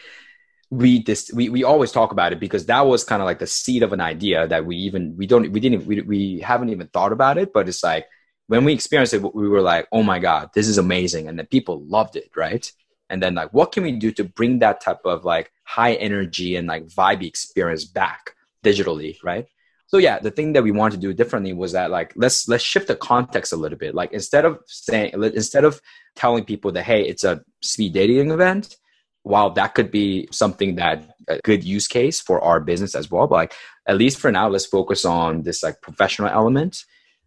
we 0.72 1.02
this 1.02 1.32
we, 1.34 1.50
we 1.50 1.64
always 1.64 1.92
talk 1.92 2.12
about 2.12 2.32
it 2.32 2.40
because 2.40 2.68
that 2.68 2.86
was 2.86 3.04
kind 3.04 3.22
of 3.22 3.26
like 3.26 3.40
the 3.40 3.48
seed 3.48 3.82
of 3.82 3.92
an 3.92 4.02
idea 4.02 4.48
that 4.48 4.66
we 4.66 4.76
even 4.76 5.16
we 5.18 5.26
don't 5.26 5.52
we 5.52 5.60
didn't 5.60 5.86
we, 5.86 6.02
we 6.02 6.40
haven't 6.40 6.70
even 6.70 6.88
thought 6.88 7.12
about 7.12 7.38
it 7.38 7.52
but 7.54 7.68
it's 7.68 7.84
like 7.84 8.06
when 8.48 8.64
we 8.64 8.74
experienced 8.74 9.14
it 9.14 9.36
we 9.36 9.48
were 9.48 9.62
like 9.62 9.88
oh 9.92 10.04
my 10.04 10.20
god 10.20 10.50
this 10.54 10.68
is 10.68 10.78
amazing 10.78 11.28
and 11.28 11.40
the 11.40 11.44
people 11.44 11.84
loved 11.86 12.16
it 12.16 12.30
right? 12.36 12.72
And 13.12 13.24
then 13.24 13.34
like 13.34 13.52
what 13.52 13.72
can 13.72 13.82
we 13.82 13.94
do 13.94 14.12
to 14.12 14.24
bring 14.24 14.60
that 14.60 14.82
type 14.82 15.00
of 15.06 15.26
like 15.26 15.52
high 15.64 15.94
energy 15.94 16.56
and 16.56 16.68
like 16.68 16.86
vibe 16.86 17.26
experience 17.26 17.86
back 17.86 18.36
digitally 18.64 19.18
right? 19.24 19.48
So 19.88 19.98
yeah 19.98 20.20
the 20.20 20.30
thing 20.30 20.54
that 20.54 20.64
we 20.64 20.70
wanted 20.70 21.02
to 21.02 21.08
do 21.08 21.14
differently 21.14 21.54
was 21.54 21.72
that 21.72 21.90
like 21.90 22.14
let's 22.16 22.48
let's 22.48 22.64
shift 22.64 22.90
the 22.90 22.96
context 22.96 23.54
a 23.54 23.58
little 23.58 23.80
bit. 23.80 23.96
Like 23.96 24.12
instead 24.12 24.46
of 24.46 24.60
saying 24.68 25.14
instead 25.16 25.66
of 25.66 25.82
telling 26.16 26.46
people 26.46 26.72
that 26.74 26.84
hey 26.84 27.08
it's 27.08 27.24
a 27.24 27.42
speed 27.62 27.94
dating 27.94 28.30
event 28.30 28.78
while 29.24 29.50
that 29.50 29.76
could 29.76 29.92
be 29.92 30.28
something 30.32 30.76
that 30.76 31.16
a 31.28 31.40
good 31.44 31.64
use 31.64 31.88
case 31.88 32.20
for 32.20 32.42
our 32.42 32.60
business 32.60 32.96
as 32.96 33.12
well 33.12 33.28
but 33.28 33.36
like 33.36 33.54
at 33.88 33.98
least 33.98 34.18
for 34.18 34.32
now 34.32 34.48
let's 34.48 34.66
focus 34.66 35.06
on 35.06 35.44
this 35.44 35.62
like 35.62 35.82
professional 35.82 36.30
element 36.30 36.86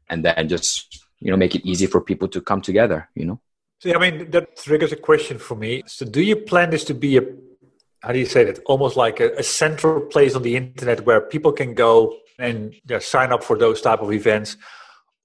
and 0.09 0.25
then 0.25 0.49
just 0.49 1.05
you 1.21 1.31
know 1.31 1.37
make 1.37 1.55
it 1.55 1.65
easy 1.65 1.87
for 1.87 2.01
people 2.01 2.29
to 2.29 2.41
come 2.41 2.61
together 2.61 3.09
you 3.15 3.25
know 3.25 3.41
so, 3.83 3.93
I 3.93 3.99
mean, 3.99 4.31
that 4.31 4.57
triggers 4.57 4.93
a 4.93 4.97
question 4.97 5.39
for 5.39 5.57
me. 5.57 5.83
So, 5.87 6.07
do 6.07 6.23
you 6.23 6.37
plan 6.37 6.71
this 6.71 6.85
to 6.85 6.95
be 6.95 7.17
a, 7.17 7.23
how 7.99 8.13
do 8.13 8.21
you 8.21 8.27
say 8.27 8.45
that, 8.45 8.61
almost 8.67 8.97
like 8.97 9.19
a, 9.19 9.33
a 9.33 9.43
central 9.43 10.03
place 10.03 10.37
on 10.37 10.43
the 10.43 10.55
internet 10.55 11.05
where 11.05 11.21
people 11.21 11.51
can 11.51 11.75
go 11.75 12.17
and 12.39 12.77
sign 13.01 13.33
up 13.33 13.43
for 13.43 13.59
those 13.59 13.81
type 13.81 14.01
of 14.01 14.13
events? 14.13 14.57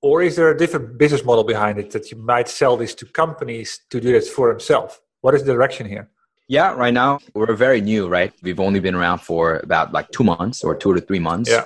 Or 0.02 0.24
is 0.24 0.38
there 0.38 0.50
a 0.50 0.58
different 0.58 0.98
business 0.98 1.24
model 1.24 1.44
behind 1.44 1.78
it 1.78 1.92
that 1.92 2.10
you 2.10 2.18
might 2.18 2.48
sell 2.48 2.78
this 2.78 2.96
to 2.96 3.06
companies 3.06 3.80
to 3.92 4.02
do 4.02 4.12
this 4.12 4.28
for 4.28 4.50
themselves? 4.50 5.00
What 5.22 5.36
is 5.36 5.44
the 5.44 5.54
direction 5.54 5.88
here? 5.88 6.10
Yeah, 6.48 6.74
right 6.74 6.94
now 6.94 7.20
we're 7.34 7.54
very 7.56 7.82
new, 7.82 8.08
right? 8.08 8.34
We've 8.42 8.60
only 8.60 8.80
been 8.80 8.96
around 8.96 9.20
for 9.20 9.58
about 9.58 9.92
like 9.92 10.12
two 10.12 10.24
months 10.24 10.64
or 10.64 10.76
two 10.76 10.94
to 10.94 11.02
three 11.02 11.20
months. 11.20 11.50
Yeah. 11.50 11.66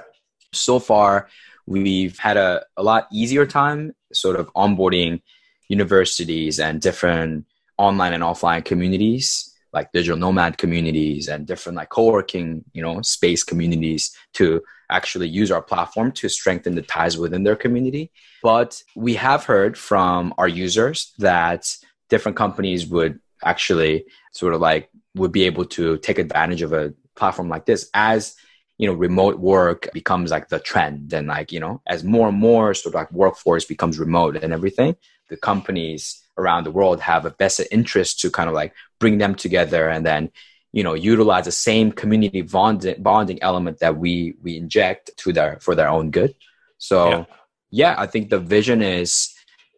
So 0.54 0.80
far, 0.80 1.28
we've 1.68 2.18
had 2.18 2.38
a, 2.38 2.66
a 2.78 2.84
lot 2.84 3.08
easier 3.12 3.46
time 3.46 3.94
sort 4.12 4.40
of 4.40 4.52
onboarding 4.54 5.22
universities 5.70 6.60
and 6.60 6.82
different 6.82 7.46
online 7.78 8.14
and 8.14 8.24
offline 8.24 8.64
communities 8.66 9.52
like 9.74 9.92
digital 9.94 10.18
nomad 10.18 10.58
communities 10.58 11.28
and 11.28 11.48
different 11.48 11.78
like 11.78 11.90
co-working 11.90 12.64
you 12.74 12.82
know 12.82 13.02
space 13.02 13.44
communities 13.44 14.16
to 14.34 14.62
actually 14.90 15.28
use 15.28 15.50
our 15.50 15.62
platform 15.62 16.12
to 16.12 16.28
strengthen 16.28 16.76
the 16.76 16.82
ties 16.82 17.18
within 17.18 17.44
their 17.44 17.56
community 17.56 18.12
but 18.44 18.84
we 18.96 19.14
have 19.14 19.46
heard 19.46 19.78
from 19.78 20.34
our 20.38 20.48
users 20.48 21.14
that 21.20 21.74
different 22.10 22.38
companies 22.38 22.86
would 22.86 23.20
actually 23.44 24.06
sort 24.32 24.54
of 24.54 24.62
like 24.62 24.90
would 25.16 25.32
be 25.32 25.44
able 25.44 25.66
to 25.66 25.98
take 25.98 26.20
advantage 26.20 26.62
of 26.62 26.74
a 26.74 26.94
platform 27.16 27.50
like 27.50 27.66
this 27.66 27.90
as 27.94 28.36
you 28.78 28.88
know 28.88 28.94
remote 28.94 29.40
work 29.40 29.90
becomes 29.94 30.32
like 30.32 30.50
the 30.50 30.60
trend 30.60 31.14
and 31.14 31.28
like 31.28 31.52
you 31.52 31.60
know 31.60 31.82
as 31.88 32.04
more 32.04 32.30
and 32.30 32.38
more 32.38 32.74
sort 32.74 32.96
of 32.96 33.00
like 33.00 33.12
workforce 33.12 33.66
becomes 33.66 34.00
remote 34.00 34.36
and 34.36 34.54
everything 34.54 34.96
the 35.30 35.38
companies 35.38 36.24
around 36.38 36.64
the 36.64 36.72
world 36.72 37.00
have 37.00 37.26
a 37.26 37.30
vested 37.38 37.68
interest 37.72 38.20
to 38.20 38.32
kind 38.32 38.50
of 38.50 38.56
like 38.56 38.74
bring 39.00 39.18
them 39.18 39.36
together 39.36 39.90
and 39.90 40.06
then 40.06 40.32
you 40.72 40.84
know 40.84 40.94
utilize 40.94 41.46
the 41.46 41.52
same 41.52 41.92
community 41.92 42.42
bonding, 42.42 43.02
bonding 43.02 43.42
element 43.44 43.80
that 43.80 43.98
we 43.98 44.36
we 44.42 44.58
inject 44.58 45.12
to 45.18 45.34
their 45.34 45.60
for 45.60 45.76
their 45.76 45.90
own 45.90 46.10
good. 46.12 46.34
So 46.78 47.10
yeah, 47.10 47.26
yeah 47.72 47.96
i 47.98 48.08
think 48.08 48.30
the 48.30 48.40
vision 48.40 48.82
is 48.82 49.34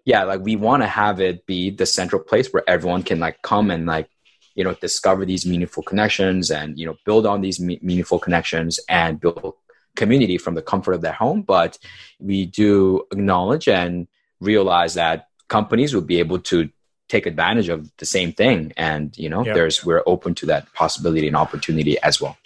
yeah 0.06 0.24
like 0.24 0.42
we 0.42 0.56
want 0.56 0.84
to 0.84 0.88
have 0.88 1.20
it 1.20 1.46
be 1.46 1.70
the 1.70 1.86
central 1.86 2.22
place 2.22 2.52
where 2.52 2.64
everyone 2.68 3.04
can 3.04 3.20
like 3.20 3.42
come 3.42 3.72
and 3.72 3.86
like 3.86 4.10
you 4.56 4.64
know 4.64 4.74
discover 4.76 5.26
these 5.26 5.46
meaningful 5.46 5.84
connections 5.84 6.52
and 6.52 6.78
you 6.78 6.86
know 6.86 6.96
build 7.06 7.26
on 7.26 7.42
these 7.42 7.60
me- 7.60 7.80
meaningful 7.82 8.20
connections 8.20 8.80
and 8.90 9.20
build 9.20 9.56
community 9.96 10.38
from 10.38 10.56
the 10.56 10.62
comfort 10.62 10.94
of 10.94 11.02
their 11.02 11.14
home. 11.14 11.42
But 11.42 11.78
we 12.20 12.46
do 12.46 13.06
acknowledge 13.12 13.68
and 13.68 14.08
realize 14.40 14.96
that 14.96 15.28
companies 15.50 15.94
would 15.94 16.08
be 16.08 16.20
able 16.20 16.40
to 16.40 16.70
take 17.10 17.26
advantage 17.26 17.70
of 17.70 17.92
the 17.98 18.06
same 18.06 18.34
thing. 18.34 18.74
And 18.78 19.18
you 19.18 19.30
know 19.30 19.44
there's 19.44 19.86
we're 19.86 20.04
open 20.06 20.36
to 20.36 20.46
that 20.48 20.72
possibility 20.74 21.28
and 21.28 21.36
opportunity 21.36 22.00
as 22.02 22.22
well. 22.22 22.38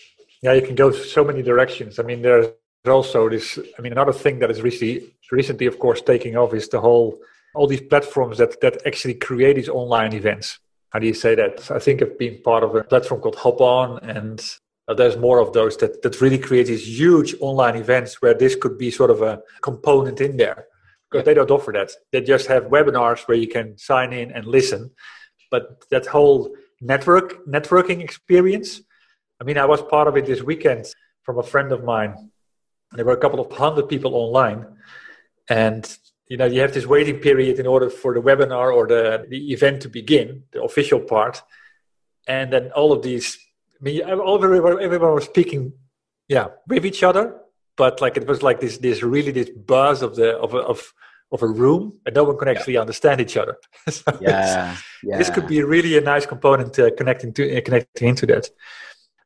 Yeah 0.41 0.53
you 0.53 0.61
can 0.61 0.75
go 0.75 0.91
so 0.91 1.23
many 1.23 1.41
directions. 1.41 1.99
I 1.99 2.03
mean 2.03 2.21
there's 2.21 2.47
also 2.87 3.27
this 3.27 3.59
i 3.77 3.81
mean 3.81 3.91
another 3.91 4.13
thing 4.13 4.39
that 4.39 4.49
is 4.49 4.61
recently 4.61 5.13
recently 5.29 5.65
of 5.65 5.77
course 5.77 6.01
taking 6.01 6.37
off 6.37 6.53
is 6.53 6.69
the 6.69 6.79
whole 6.79 7.19
all 7.57 7.67
these 7.67 7.81
platforms 7.81 8.37
that 8.37 8.59
that 8.61 8.75
actually 8.85 9.15
create 9.27 9.55
these 9.55 9.69
online 9.69 10.13
events 10.13 10.59
how 10.91 10.99
do 10.99 11.07
you 11.07 11.13
say 11.13 11.35
that 11.35 11.69
i 11.71 11.79
think 11.79 12.01
i've 12.01 12.17
been 12.17 12.41
part 12.43 12.63
of 12.63 12.75
a 12.75 12.83
platform 12.83 13.19
called 13.21 13.35
Hopin 13.35 13.99
and 14.15 14.39
uh, 14.87 14.93
there's 14.93 15.17
more 15.17 15.39
of 15.39 15.51
those 15.53 15.75
that, 15.77 16.01
that 16.01 16.21
really 16.21 16.37
create 16.37 16.67
these 16.67 16.87
huge 16.87 17.35
online 17.41 17.75
events 17.75 18.21
where 18.21 18.33
this 18.33 18.55
could 18.55 18.77
be 18.77 18.89
sort 18.89 19.11
of 19.11 19.21
a 19.21 19.41
component 19.61 20.21
in 20.21 20.37
there 20.37 20.67
because 21.09 21.25
they 21.25 21.33
don't 21.33 21.51
offer 21.51 21.71
that. 21.71 21.91
They 22.11 22.21
just 22.21 22.47
have 22.47 22.63
webinars 22.65 23.27
where 23.27 23.37
you 23.37 23.47
can 23.47 23.77
sign 23.77 24.13
in 24.13 24.31
and 24.31 24.45
listen. 24.45 24.91
But 25.51 25.83
that 25.89 26.05
whole 26.05 26.55
network 26.81 27.45
networking 27.45 28.01
experience, 28.01 28.81
I 29.41 29.43
mean, 29.43 29.57
I 29.57 29.65
was 29.65 29.81
part 29.81 30.07
of 30.07 30.17
it 30.17 30.25
this 30.25 30.41
weekend 30.41 30.85
from 31.23 31.37
a 31.37 31.43
friend 31.43 31.71
of 31.71 31.83
mine. 31.83 32.31
There 32.91 33.05
were 33.05 33.13
a 33.13 33.19
couple 33.19 33.39
of 33.39 33.51
hundred 33.51 33.89
people 33.89 34.15
online, 34.15 34.65
and 35.49 35.83
you 36.29 36.37
know 36.37 36.45
you 36.45 36.61
have 36.61 36.73
this 36.73 36.85
waiting 36.85 37.19
period 37.19 37.59
in 37.59 37.67
order 37.67 37.89
for 37.89 38.13
the 38.13 38.21
webinar 38.21 38.73
or 38.73 38.87
the, 38.87 39.25
the 39.29 39.51
event 39.51 39.81
to 39.81 39.89
begin, 39.89 40.43
the 40.51 40.61
official 40.61 40.99
part, 40.99 41.41
and 42.27 42.51
then 42.51 42.71
all 42.71 42.91
of 42.91 43.01
these. 43.01 43.37
I 43.79 43.83
mean, 43.83 44.01
all 44.09 44.43
everyone, 44.43 44.81
everyone 44.81 45.13
was 45.13 45.25
speaking, 45.25 45.73
yeah, 46.27 46.47
with 46.67 46.83
each 46.85 47.03
other, 47.03 47.39
but 47.77 48.01
like 48.01 48.17
it 48.17 48.27
was 48.27 48.43
like 48.43 48.59
this 48.59 48.77
this 48.79 49.01
really 49.03 49.31
this 49.31 49.49
buzz 49.49 50.01
of 50.01 50.15
the 50.15 50.35
of 50.37 50.53
a, 50.53 50.57
of 50.57 50.93
of 51.31 51.41
a 51.41 51.47
room 51.47 51.93
and 52.05 52.15
no 52.15 52.23
one 52.23 52.37
can 52.37 52.47
actually 52.47 52.73
yeah. 52.73 52.81
understand 52.81 53.21
each 53.21 53.37
other 53.37 53.57
so 53.89 54.17
yeah, 54.19 54.75
yeah, 55.03 55.17
this 55.17 55.29
could 55.29 55.47
be 55.47 55.61
really 55.61 55.97
a 55.97 56.01
nice 56.01 56.25
component 56.25 56.77
uh, 56.79 56.89
connecting 56.97 57.33
to 57.33 57.57
uh, 57.57 57.61
connecting 57.61 58.09
into 58.09 58.25
that 58.25 58.49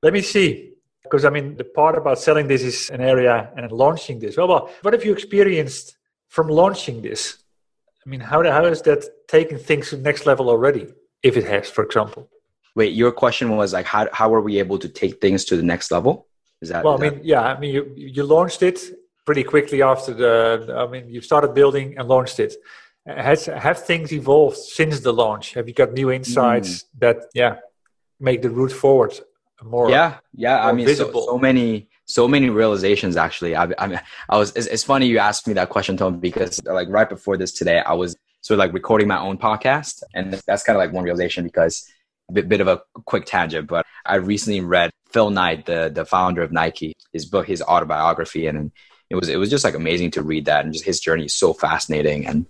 let 0.04 0.14
me 0.14 0.22
see 0.22 0.74
because 1.04 1.26
i 1.26 1.30
mean 1.30 1.56
the 1.58 1.64
part 1.64 1.96
about 1.98 2.20
selling 2.20 2.48
this 2.48 2.64
is 2.64 2.90
an 2.90 3.02
area 3.02 3.52
and 3.56 3.72
launching 3.72 4.20
this 4.20 4.36
well, 4.38 4.48
well 4.48 4.70
what 4.82 4.94
have 4.94 5.06
you 5.06 5.14
experienced 5.14 5.98
from 6.36 6.48
launching 6.62 6.98
this 7.08 7.22
i 8.04 8.06
mean 8.12 8.24
how, 8.32 8.40
how 8.58 8.66
is 8.76 8.82
that 8.90 9.02
taking 9.36 9.60
things 9.70 9.84
to 9.90 9.96
the 9.98 10.06
next 10.10 10.24
level 10.26 10.46
already 10.54 10.86
if 11.30 11.34
it 11.40 11.46
has 11.54 11.70
for 11.76 11.84
example 11.88 12.22
wait 12.80 12.94
your 13.02 13.12
question 13.24 13.48
was 13.62 13.70
like 13.78 13.88
how, 13.94 14.04
how 14.20 14.30
are 14.36 14.44
we 14.50 14.54
able 14.64 14.80
to 14.86 14.90
take 15.02 15.16
things 15.22 15.40
to 15.50 15.54
the 15.56 15.68
next 15.74 15.92
level 15.98 16.14
is 16.62 16.70
that? 16.70 16.84
Well, 16.84 16.96
is 16.96 17.02
I 17.02 17.04
mean, 17.04 17.14
that... 17.16 17.26
yeah. 17.26 17.42
I 17.42 17.60
mean, 17.60 17.74
you 17.74 17.94
you 17.96 18.24
launched 18.24 18.62
it 18.62 18.80
pretty 19.26 19.44
quickly 19.44 19.82
after 19.82 20.14
the. 20.14 20.76
I 20.78 20.88
mean, 20.88 21.10
you 21.10 21.22
started 21.22 21.54
building 21.54 21.98
and 21.98 22.08
launched 22.08 22.40
it. 22.40 22.54
Has 23.06 23.46
have 23.46 23.84
things 23.84 24.14
evolved 24.14 24.58
since 24.58 25.00
the 25.00 25.12
launch? 25.12 25.56
Have 25.56 25.68
you 25.68 25.74
got 25.74 25.94
new 25.94 26.12
insights 26.12 26.84
mm. 26.84 26.86
that 27.00 27.18
yeah 27.34 27.56
make 28.20 28.42
the 28.44 28.50
route 28.50 28.72
forward 28.72 29.14
more? 29.64 29.90
Yeah, 29.90 30.18
yeah. 30.34 30.58
More 30.58 30.70
I 30.70 30.72
mean, 30.74 30.96
so, 30.96 31.12
so, 31.12 31.38
many 31.40 31.90
so 32.12 32.28
many 32.28 32.50
realizations 32.50 33.18
actually. 33.18 33.56
I, 33.56 33.66
I, 33.78 34.02
I 34.30 34.38
was, 34.38 34.52
it's, 34.56 34.68
it's 34.68 34.84
funny 34.84 35.08
you 35.08 35.20
asked 35.20 35.48
me 35.48 35.54
that 35.54 35.70
question, 35.70 35.98
Tom, 35.98 36.20
because 36.20 36.64
like 36.66 36.90
right 36.90 37.10
before 37.10 37.38
this 37.38 37.52
today, 37.52 37.80
I 37.80 37.94
was 37.94 38.16
sort 38.42 38.56
of 38.56 38.60
like 38.60 38.74
recording 38.74 39.08
my 39.08 39.20
own 39.20 39.38
podcast. 39.38 40.04
And 40.14 40.34
that's 40.48 40.64
kind 40.64 40.76
of 40.76 40.80
like 40.80 40.92
one 40.92 41.04
realization 41.04 41.44
because 41.46 41.90
a 42.30 42.34
bit, 42.34 42.50
bit 42.50 42.62
of 42.62 42.68
a 42.68 42.82
quick 43.06 43.26
tangent, 43.26 43.68
but 43.68 43.86
I 44.06 44.16
recently 44.16 44.62
read 44.62 44.92
Phil 45.12 45.30
Knight, 45.30 45.66
the, 45.66 45.92
the 45.94 46.06
founder 46.06 46.42
of 46.42 46.52
Nike, 46.52 46.96
his 47.14 47.26
book, 47.26 47.48
his 47.48 47.62
autobiography. 47.62 48.48
And 48.48 48.72
it 49.10 49.16
was, 49.16 49.30
it 49.30 49.38
was 49.38 49.50
just 49.50 49.64
like 49.64 49.76
amazing 49.76 50.12
to 50.12 50.24
read 50.24 50.46
that. 50.46 50.66
And 50.66 50.74
just 50.74 50.86
his 50.86 51.00
journey 51.00 51.26
is 51.26 51.34
so 51.34 51.54
fascinating. 51.54 52.26
And, 52.26 52.46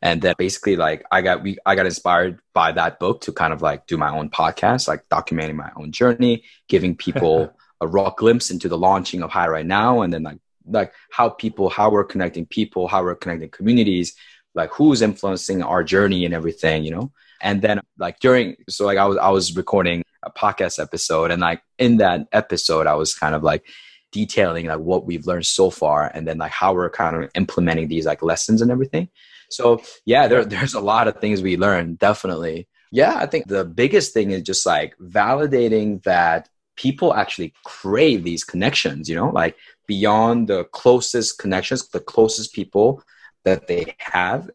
and 0.00 0.22
then 0.22 0.34
basically 0.38 0.76
like 0.76 1.04
I 1.10 1.22
got, 1.22 1.42
we, 1.42 1.58
I 1.64 1.74
got 1.74 1.86
inspired 1.86 2.40
by 2.52 2.72
that 2.72 2.98
book 2.98 3.22
to 3.22 3.32
kind 3.32 3.52
of 3.52 3.62
like 3.62 3.86
do 3.86 3.96
my 3.96 4.10
own 4.10 4.30
podcast, 4.30 4.88
like 4.88 5.08
documenting 5.08 5.56
my 5.56 5.70
own 5.76 5.92
journey, 5.92 6.44
giving 6.68 6.96
people 6.96 7.52
a 7.80 7.86
raw 7.86 8.10
glimpse 8.10 8.50
into 8.50 8.68
the 8.68 8.78
launching 8.78 9.22
of 9.22 9.30
Hi 9.30 9.48
Right 9.48 9.66
Now. 9.66 10.02
And 10.02 10.12
then 10.12 10.22
like, 10.22 10.38
like 10.66 10.92
how 11.10 11.28
people, 11.28 11.68
how 11.68 11.90
we're 11.90 12.04
connecting 12.04 12.46
people, 12.46 12.88
how 12.88 13.02
we're 13.02 13.14
connecting 13.14 13.50
communities, 13.50 14.14
like 14.54 14.70
who's 14.72 15.02
influencing 15.02 15.62
our 15.62 15.84
journey 15.84 16.24
and 16.24 16.34
everything, 16.34 16.84
you 16.84 16.90
know? 16.90 17.12
And 17.40 17.62
then 17.62 17.80
like 17.98 18.18
during, 18.20 18.56
so 18.68 18.84
like 18.84 18.98
I 18.98 19.06
was, 19.06 19.16
I 19.18 19.30
was 19.30 19.56
recording 19.56 20.02
a 20.22 20.30
podcast 20.30 20.82
episode 20.82 21.30
and 21.30 21.40
like 21.40 21.62
in 21.78 21.98
that 21.98 22.26
episode, 22.32 22.86
I 22.86 22.94
was 22.94 23.14
kind 23.14 23.34
of 23.34 23.42
like 23.42 23.64
detailing 24.10 24.66
like 24.66 24.80
what 24.80 25.06
we've 25.06 25.26
learned 25.26 25.46
so 25.46 25.70
far 25.70 26.10
and 26.12 26.26
then 26.26 26.38
like 26.38 26.50
how 26.50 26.74
we're 26.74 26.90
kind 26.90 27.24
of 27.24 27.30
implementing 27.34 27.88
these 27.88 28.06
like 28.06 28.22
lessons 28.22 28.60
and 28.60 28.70
everything. 28.70 29.08
So 29.50 29.80
yeah, 30.04 30.26
there, 30.26 30.44
there's 30.44 30.74
a 30.74 30.80
lot 30.80 31.08
of 31.08 31.20
things 31.20 31.40
we 31.40 31.56
learned, 31.56 31.98
definitely. 31.98 32.68
Yeah, 32.90 33.14
I 33.16 33.26
think 33.26 33.46
the 33.46 33.64
biggest 33.64 34.14
thing 34.14 34.30
is 34.30 34.42
just 34.42 34.64
like 34.66 34.96
validating 34.98 36.02
that 36.04 36.48
people 36.78 37.12
actually 37.12 37.52
crave 37.64 38.22
these 38.22 38.44
connections, 38.44 39.08
you 39.08 39.16
know, 39.16 39.30
like 39.30 39.56
beyond 39.86 40.48
the 40.48 40.64
closest 40.72 41.38
connections, 41.38 41.88
the 41.88 42.00
closest 42.00 42.54
people 42.54 43.02
that 43.44 43.66
they 43.66 43.96
have. 43.98 44.48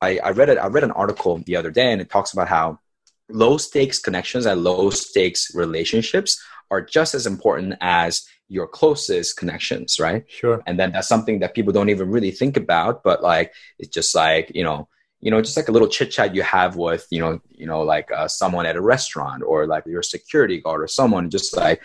I, 0.00 0.18
I 0.18 0.30
read 0.30 0.48
it. 0.48 0.58
I 0.58 0.66
read 0.66 0.84
an 0.84 0.90
article 0.90 1.38
the 1.46 1.56
other 1.56 1.70
day, 1.70 1.92
and 1.92 2.00
it 2.00 2.10
talks 2.10 2.32
about 2.32 2.48
how 2.48 2.80
low 3.28 3.58
stakes 3.58 3.98
connections 3.98 4.44
and 4.46 4.64
low 4.64 4.90
stakes 4.90 5.54
relationships 5.54 6.42
are 6.70 6.82
just 6.82 7.14
as 7.14 7.26
important 7.26 7.74
as 7.80 8.26
your 8.48 8.66
closest 8.66 9.36
connections, 9.36 10.00
right? 10.00 10.24
Sure. 10.28 10.62
And 10.66 10.78
then 10.78 10.92
that's 10.92 11.08
something 11.08 11.38
that 11.40 11.54
people 11.54 11.72
don't 11.72 11.90
even 11.90 12.10
really 12.10 12.30
think 12.30 12.56
about, 12.56 13.02
but 13.04 13.22
like 13.22 13.52
it's 13.78 13.94
just 13.94 14.14
like 14.14 14.50
you 14.54 14.64
know, 14.64 14.88
you 15.20 15.30
know, 15.30 15.40
just 15.40 15.56
like 15.56 15.68
a 15.68 15.72
little 15.72 15.88
chit 15.88 16.10
chat 16.10 16.34
you 16.34 16.42
have 16.42 16.76
with 16.76 17.06
you 17.10 17.20
know, 17.20 17.40
you 17.50 17.66
know, 17.66 17.82
like 17.82 18.10
uh, 18.12 18.28
someone 18.28 18.66
at 18.66 18.76
a 18.76 18.80
restaurant 18.80 19.42
or 19.42 19.66
like 19.66 19.84
your 19.86 20.02
security 20.02 20.60
guard 20.60 20.82
or 20.82 20.88
someone, 20.88 21.30
just 21.30 21.56
like 21.56 21.82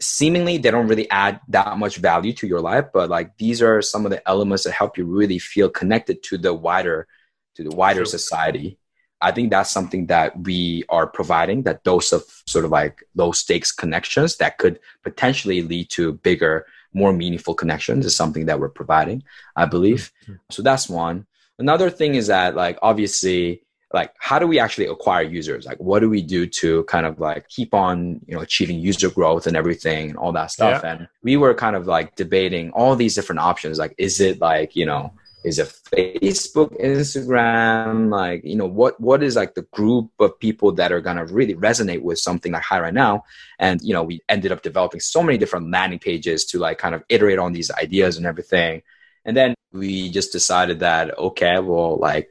seemingly 0.00 0.58
they 0.58 0.70
don't 0.70 0.88
really 0.88 1.10
add 1.10 1.40
that 1.48 1.78
much 1.78 1.96
value 1.96 2.32
to 2.32 2.46
your 2.46 2.60
life 2.60 2.86
but 2.92 3.08
like 3.08 3.36
these 3.38 3.62
are 3.62 3.80
some 3.80 4.04
of 4.04 4.10
the 4.10 4.28
elements 4.28 4.64
that 4.64 4.72
help 4.72 4.98
you 4.98 5.04
really 5.04 5.38
feel 5.38 5.70
connected 5.70 6.22
to 6.22 6.36
the 6.36 6.52
wider 6.52 7.06
to 7.54 7.62
the 7.62 7.74
wider 7.74 8.00
sure. 8.00 8.06
society 8.06 8.76
i 9.20 9.30
think 9.30 9.50
that's 9.50 9.70
something 9.70 10.06
that 10.06 10.38
we 10.40 10.84
are 10.88 11.06
providing 11.06 11.62
that 11.62 11.84
dose 11.84 12.12
of 12.12 12.24
sort 12.46 12.64
of 12.64 12.70
like 12.70 13.04
low 13.14 13.30
stakes 13.30 13.70
connections 13.70 14.36
that 14.36 14.58
could 14.58 14.80
potentially 15.02 15.62
lead 15.62 15.88
to 15.88 16.14
bigger 16.14 16.66
more 16.92 17.12
meaningful 17.12 17.54
connections 17.54 18.04
is 18.04 18.16
something 18.16 18.46
that 18.46 18.58
we're 18.58 18.68
providing 18.68 19.22
i 19.54 19.64
believe 19.64 20.12
mm-hmm. 20.24 20.34
so 20.50 20.60
that's 20.60 20.88
one 20.88 21.26
another 21.58 21.90
thing 21.90 22.14
is 22.14 22.26
that 22.28 22.54
like 22.54 22.78
obviously 22.82 23.64
like 23.94 24.12
how 24.18 24.40
do 24.40 24.46
we 24.46 24.58
actually 24.58 24.86
acquire 24.86 25.22
users? 25.22 25.64
Like 25.64 25.78
what 25.78 26.00
do 26.00 26.10
we 26.10 26.20
do 26.20 26.46
to 26.46 26.82
kind 26.84 27.06
of 27.06 27.20
like 27.20 27.48
keep 27.48 27.72
on 27.72 28.20
you 28.26 28.34
know 28.34 28.40
achieving 28.40 28.80
user 28.80 29.08
growth 29.08 29.46
and 29.46 29.56
everything 29.56 30.10
and 30.10 30.18
all 30.18 30.32
that 30.32 30.50
stuff? 30.50 30.82
Yeah. 30.82 30.92
and 30.92 31.08
we 31.22 31.36
were 31.36 31.54
kind 31.54 31.76
of 31.76 31.86
like 31.86 32.16
debating 32.16 32.70
all 32.72 32.96
these 32.96 33.14
different 33.14 33.40
options. 33.40 33.78
Like 33.78 33.94
is 33.96 34.20
it 34.20 34.40
like 34.40 34.74
you 34.74 34.84
know 34.84 35.12
is 35.44 35.58
it 35.60 35.72
facebook 35.94 36.78
instagram? 36.82 38.10
Like 38.10 38.42
you 38.44 38.56
know 38.56 38.66
what 38.66 39.00
what 39.00 39.22
is 39.22 39.36
like 39.36 39.54
the 39.54 39.66
group 39.72 40.10
of 40.18 40.38
people 40.40 40.72
that 40.72 40.90
are 40.90 41.00
going 41.00 41.18
to 41.18 41.26
really 41.26 41.54
resonate 41.54 42.02
with 42.02 42.18
something 42.18 42.50
like 42.50 42.62
Hi 42.62 42.80
Right 42.80 42.92
Now? 42.92 43.22
And 43.60 43.80
you 43.80 43.94
know 43.94 44.02
we 44.02 44.22
ended 44.28 44.50
up 44.50 44.62
developing 44.62 45.00
so 45.00 45.22
many 45.22 45.38
different 45.38 45.70
landing 45.70 46.00
pages 46.00 46.44
to 46.46 46.58
like 46.58 46.78
kind 46.78 46.96
of 46.96 47.04
iterate 47.08 47.38
on 47.38 47.52
these 47.52 47.70
ideas 47.70 48.16
and 48.16 48.26
everything 48.26 48.82
and 49.24 49.36
then 49.36 49.54
we 49.72 50.10
just 50.10 50.32
decided 50.32 50.80
that 50.80 51.16
okay 51.18 51.58
well 51.58 51.96
like 51.98 52.28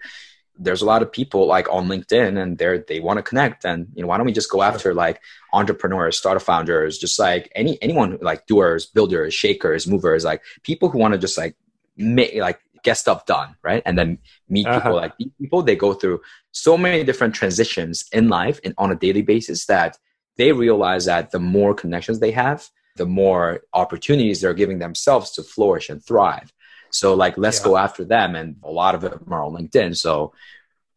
there's 0.58 0.82
a 0.82 0.86
lot 0.86 1.02
of 1.02 1.12
people 1.12 1.48
like 1.48 1.68
on 1.72 1.88
LinkedIn 1.88 2.40
and 2.42 2.58
they're 2.58 2.80
they 2.80 3.00
want 3.00 3.18
to 3.18 3.24
connect 3.24 3.66
and 3.66 3.88
you 3.96 4.02
know 4.02 4.08
why 4.08 4.18
don't 4.18 4.26
we 4.26 4.32
just 4.32 4.52
go 4.52 4.62
after 4.62 4.94
like 4.94 5.20
entrepreneurs, 5.52 6.18
startup 6.18 6.44
founders, 6.44 6.98
just 6.98 7.18
like 7.20 7.52
any 7.56 7.82
anyone 7.82 8.18
like 8.22 8.46
doers, 8.48 8.86
builders, 8.86 9.34
shakers, 9.34 9.88
movers, 9.88 10.24
like 10.24 10.42
people 10.64 10.90
who 10.90 11.00
want 11.00 11.14
to 11.14 11.18
just 11.18 11.38
like 11.38 11.56
make 11.98 12.36
like 12.36 12.60
get 12.84 12.98
stuff 12.98 13.26
done, 13.26 13.56
right? 13.64 13.82
And 13.86 13.98
then 13.98 14.20
meet 14.50 14.68
uh-huh. 14.68 14.80
people 14.80 14.96
like 14.96 15.18
these 15.18 15.32
people 15.40 15.62
they 15.62 15.76
go 15.76 15.94
through 15.94 16.22
so 16.52 16.78
many 16.78 17.04
different 17.04 17.34
transitions 17.34 18.06
in 18.12 18.28
life 18.30 18.60
and 18.64 18.74
on 18.78 18.92
a 18.92 18.96
daily 18.96 19.22
basis 19.22 19.66
that 19.66 19.98
they 20.38 20.52
realize 20.52 21.06
that 21.06 21.32
the 21.32 21.40
more 21.40 21.74
connections 21.74 22.20
they 22.20 22.32
have, 22.32 22.68
the 22.96 23.06
more 23.06 23.62
opportunities 23.74 24.42
they're 24.42 24.54
giving 24.54 24.80
themselves 24.80 25.32
to 25.32 25.44
flourish 25.44 25.90
and 25.90 26.04
thrive. 26.04 26.52
So 26.94 27.14
like, 27.14 27.38
let's 27.38 27.60
yeah. 27.60 27.66
go 27.66 27.78
after 27.78 28.06
them. 28.06 28.36
And 28.36 28.58
a 28.64 28.72
lot 28.72 28.96
of 28.96 29.02
them 29.02 29.26
are 29.30 29.44
on 29.44 29.54
LinkedIn. 29.54 29.98
So 29.98 30.34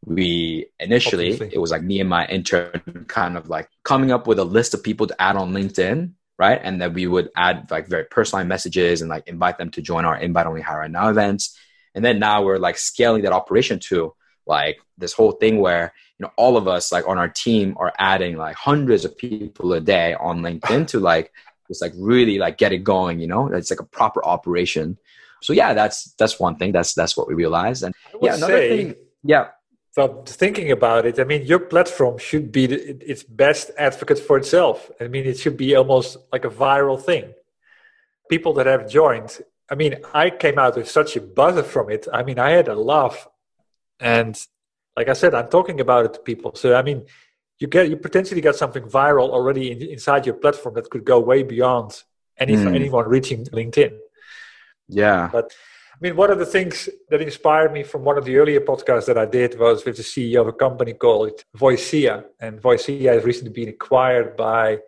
we 0.04 0.66
initially, 0.78 1.32
Obviously. 1.32 1.54
it 1.54 1.59
was 1.59 1.70
like 1.70 1.82
me 1.82 2.00
and 2.00 2.09
my 2.09 2.26
intern 2.26 3.06
kind 3.09 3.37
of 3.37 3.48
like 3.48 3.68
coming 3.82 4.12
up 4.12 4.26
with 4.26 4.38
a 4.38 4.44
list 4.44 4.74
of 4.74 4.82
people 4.82 5.06
to 5.06 5.20
add 5.20 5.37
on 5.37 5.52
LinkedIn. 5.52 6.12
Right. 6.38 6.61
And 6.62 6.80
then 6.80 6.92
we 6.92 7.06
would 7.06 7.30
add 7.35 7.70
like 7.70 7.88
very 7.88 8.04
personalized 8.04 8.48
messages 8.48 9.00
and 9.00 9.09
like 9.09 9.26
invite 9.26 9.56
them 9.56 9.70
to 9.70 9.80
join 9.80 10.04
our 10.04 10.18
invite 10.18 10.46
only 10.46 10.61
Hi 10.61 10.76
Right 10.76 10.90
Now 10.90 11.09
events. 11.09 11.59
And 11.94 12.04
then 12.04 12.18
now 12.18 12.42
we're 12.42 12.59
like 12.59 12.76
scaling 12.76 13.22
that 13.22 13.32
operation 13.32 13.78
to 13.88 14.14
like 14.46 14.78
this 14.96 15.12
whole 15.12 15.32
thing 15.32 15.61
where 15.61 15.92
you 16.18 16.24
know 16.24 16.32
all 16.37 16.56
of 16.56 16.68
us 16.68 16.92
like 16.92 17.06
on 17.06 17.18
our 17.18 17.28
team 17.28 17.76
are 17.78 17.92
adding 17.98 18.37
like 18.37 18.56
hundreds 18.56 19.04
of 19.04 19.16
people 19.18 19.72
a 19.72 19.80
day 19.80 20.14
on 20.14 20.40
linkedin 20.40 20.87
to 20.87 21.00
like 21.00 21.32
just 21.68 21.82
like 21.82 21.92
really 21.96 22.38
like 22.38 22.56
get 22.56 22.72
it 22.72 22.78
going 22.78 23.18
you 23.18 23.26
know 23.26 23.48
it's 23.48 23.70
like 23.70 23.80
a 23.80 23.85
proper 23.85 24.24
operation 24.24 24.96
so 25.42 25.53
yeah, 25.53 25.75
that's 25.75 26.14
that's 26.18 26.38
one 26.40 26.57
thing. 26.57 26.72
That's 26.72 26.94
that's 26.94 27.16
what 27.16 27.29
we 27.29 27.35
realized. 27.35 27.83
And 27.83 27.94
yeah, 28.20 28.35
another 28.35 28.59
say, 28.59 28.77
thing. 28.77 28.94
Yeah. 29.22 29.49
So 29.92 30.22
thinking 30.27 30.72
about 30.72 31.07
it, 31.07 31.18
I 31.18 31.25
mean, 31.25 31.46
your 31.46 31.59
platform 31.59 32.18
should 32.18 32.53
be 32.53 32.64
its 32.66 33.22
best 33.22 33.70
advocate 33.79 34.18
for 34.18 34.37
itself. 34.37 34.90
I 35.01 35.09
mean, 35.09 35.25
it 35.25 35.38
should 35.38 35.57
be 35.57 35.75
almost 35.75 36.18
like 36.31 36.44
a 36.44 36.51
viral 36.51 37.01
thing. 37.01 37.33
People 38.29 38.53
that 38.55 38.66
have 38.66 38.90
joined, 38.90 39.38
I 39.70 39.75
mean, 39.75 39.96
I 40.12 40.29
came 40.29 40.59
out 40.59 40.77
with 40.77 40.90
such 40.90 41.16
a 41.16 41.22
buzz 41.22 41.64
from 41.66 41.90
it. 41.90 42.07
I 42.12 42.22
mean, 42.25 42.38
I 42.38 42.51
had 42.51 42.68
a 42.68 42.75
laugh, 42.75 43.27
and 43.99 44.38
like 44.96 45.09
I 45.09 45.14
said, 45.14 45.35
I'm 45.35 45.49
talking 45.49 45.81
about 45.81 46.05
it 46.05 46.14
to 46.14 46.20
people. 46.20 46.55
So 46.55 46.75
I 46.75 46.83
mean, 46.83 47.07
you 47.59 47.66
get 47.66 47.88
you 47.88 47.96
potentially 47.96 48.40
got 48.40 48.57
something 48.57 48.83
viral 48.85 49.31
already 49.31 49.72
in, 49.72 49.83
inside 49.83 50.27
your 50.27 50.35
platform 50.35 50.75
that 50.75 50.90
could 50.90 51.05
go 51.05 51.18
way 51.20 51.42
beyond 51.42 52.03
any, 52.38 52.55
mm. 52.55 52.75
anyone 52.75 53.09
reaching 53.09 53.44
LinkedIn. 53.46 53.96
Yeah. 54.88 55.29
But 55.33 55.53
I 55.92 55.99
mean, 56.01 56.16
one 56.16 56.31
of 56.31 56.38
the 56.38 56.46
things 56.46 56.88
that 57.09 57.22
inspired 57.22 57.72
me 57.72 57.83
from 57.83 58.05
one 58.05 58.18
of 58.18 58.25
the 58.27 58.37
earlier 58.37 58.61
podcasts 58.61 59.07
that 59.07 59.16
I 59.16 59.25
did 59.25 59.59
was 59.59 59.85
with 59.85 59.96
the 59.96 60.03
CEO 60.03 60.42
of 60.42 60.49
a 60.49 60.53
company 60.53 60.92
called 60.92 61.42
Voicera. 61.57 62.25
And 62.38 62.61
Voicera 62.61 63.14
has 63.14 63.25
recently 63.25 63.53
been 63.53 63.70
acquired 63.70 64.37
by 64.37 64.81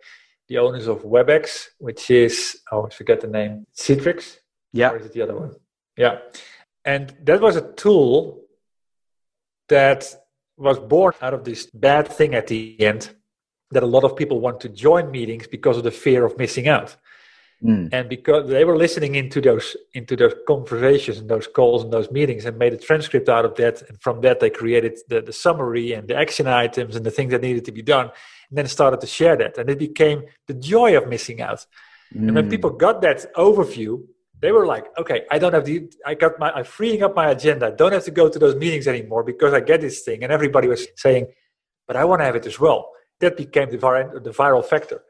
the 0.47 0.59
owners 0.59 0.87
of 0.87 1.03
WebEx, 1.03 1.69
which 1.79 2.11
is, 2.11 2.59
oh, 2.71 2.85
I 2.85 2.89
forget 2.89 3.21
the 3.21 3.27
name, 3.27 3.65
Citrix. 3.75 4.37
Yeah. 4.71 4.91
Or 4.91 4.97
is 4.97 5.07
it 5.07 5.13
the 5.13 5.23
other 5.23 5.35
one? 5.35 5.55
Yeah. 5.97 6.19
And 6.85 7.15
that 7.23 7.41
was 7.41 7.55
a 7.55 7.73
tool 7.73 8.43
that 9.67 10.13
was 10.57 10.77
born 10.79 11.13
out 11.21 11.33
of 11.33 11.43
this 11.43 11.65
bad 11.73 12.07
thing 12.07 12.35
at 12.35 12.47
the 12.47 12.79
end 12.79 13.09
that 13.71 13.83
a 13.83 13.87
lot 13.87 14.03
of 14.03 14.15
people 14.15 14.39
want 14.39 14.59
to 14.61 14.69
join 14.69 15.09
meetings 15.09 15.47
because 15.47 15.77
of 15.77 15.83
the 15.83 15.91
fear 15.91 16.25
of 16.25 16.37
missing 16.37 16.67
out. 16.67 16.97
Mm. 17.63 17.89
And 17.91 18.07
because 18.07 18.49
they 18.49 18.63
were 18.63 18.77
listening 18.77 19.15
into 19.15 19.41
those 19.41 19.75
into 19.93 20.15
those 20.15 20.33
conversations 20.47 21.17
and 21.17 21.29
those 21.29 21.45
calls 21.45 21.83
and 21.83 21.91
those 21.91 22.09
meetings 22.09 22.45
and 22.45 22.57
made 22.57 22.73
a 22.73 22.77
transcript 22.77 23.27
out 23.27 23.43
of 23.43 23.55
that, 23.55 23.81
and 23.81 24.01
from 24.01 24.21
that 24.21 24.39
they 24.39 24.49
created 24.49 24.97
the, 25.09 25.21
the 25.21 25.33
summary 25.33 25.91
and 25.91 26.07
the 26.07 26.15
action 26.15 26.47
items 26.47 26.95
and 26.95 27.05
the 27.05 27.11
things 27.11 27.31
that 27.31 27.41
needed 27.41 27.65
to 27.65 27.73
be 27.73 27.81
done, 27.81 28.11
and 28.49 28.57
then 28.57 28.65
started 28.67 29.01
to 29.01 29.07
share 29.07 29.35
that, 29.35 29.57
and 29.57 29.69
it 29.69 29.77
became 29.77 30.23
the 30.47 30.53
joy 30.53 30.95
of 30.95 31.09
missing 31.09 31.41
out. 31.41 31.65
Mm. 32.15 32.27
And 32.27 32.35
when 32.35 32.47
mm. 32.47 32.49
people 32.49 32.69
got 32.69 33.01
that 33.01 33.25
overview, 33.35 34.03
they 34.39 34.53
were 34.53 34.65
like, 34.65 34.85
"Okay, 34.97 35.25
I 35.29 35.37
don't 35.37 35.53
have 35.53 35.65
the, 35.65 35.91
I 36.05 36.13
got 36.13 36.39
my, 36.39 36.51
I'm 36.51 36.63
freeing 36.63 37.03
up 37.03 37.13
my 37.13 37.29
agenda. 37.29 37.67
I 37.67 37.71
don't 37.71 37.91
have 37.91 38.05
to 38.05 38.11
go 38.11 38.29
to 38.29 38.39
those 38.39 38.55
meetings 38.55 38.87
anymore 38.87 39.23
because 39.23 39.53
I 39.53 39.59
get 39.59 39.81
this 39.81 40.01
thing." 40.03 40.23
And 40.23 40.31
everybody 40.31 40.69
was 40.69 40.87
saying, 40.95 41.27
"But 41.87 41.97
I 41.97 42.05
want 42.05 42.21
to 42.21 42.25
have 42.25 42.37
it 42.37 42.45
as 42.45 42.57
well." 42.57 42.91
That 43.19 43.35
became 43.35 43.69
the, 43.69 43.77
vir- 43.77 44.21
the 44.23 44.29
viral 44.29 44.63
factor. 44.63 45.03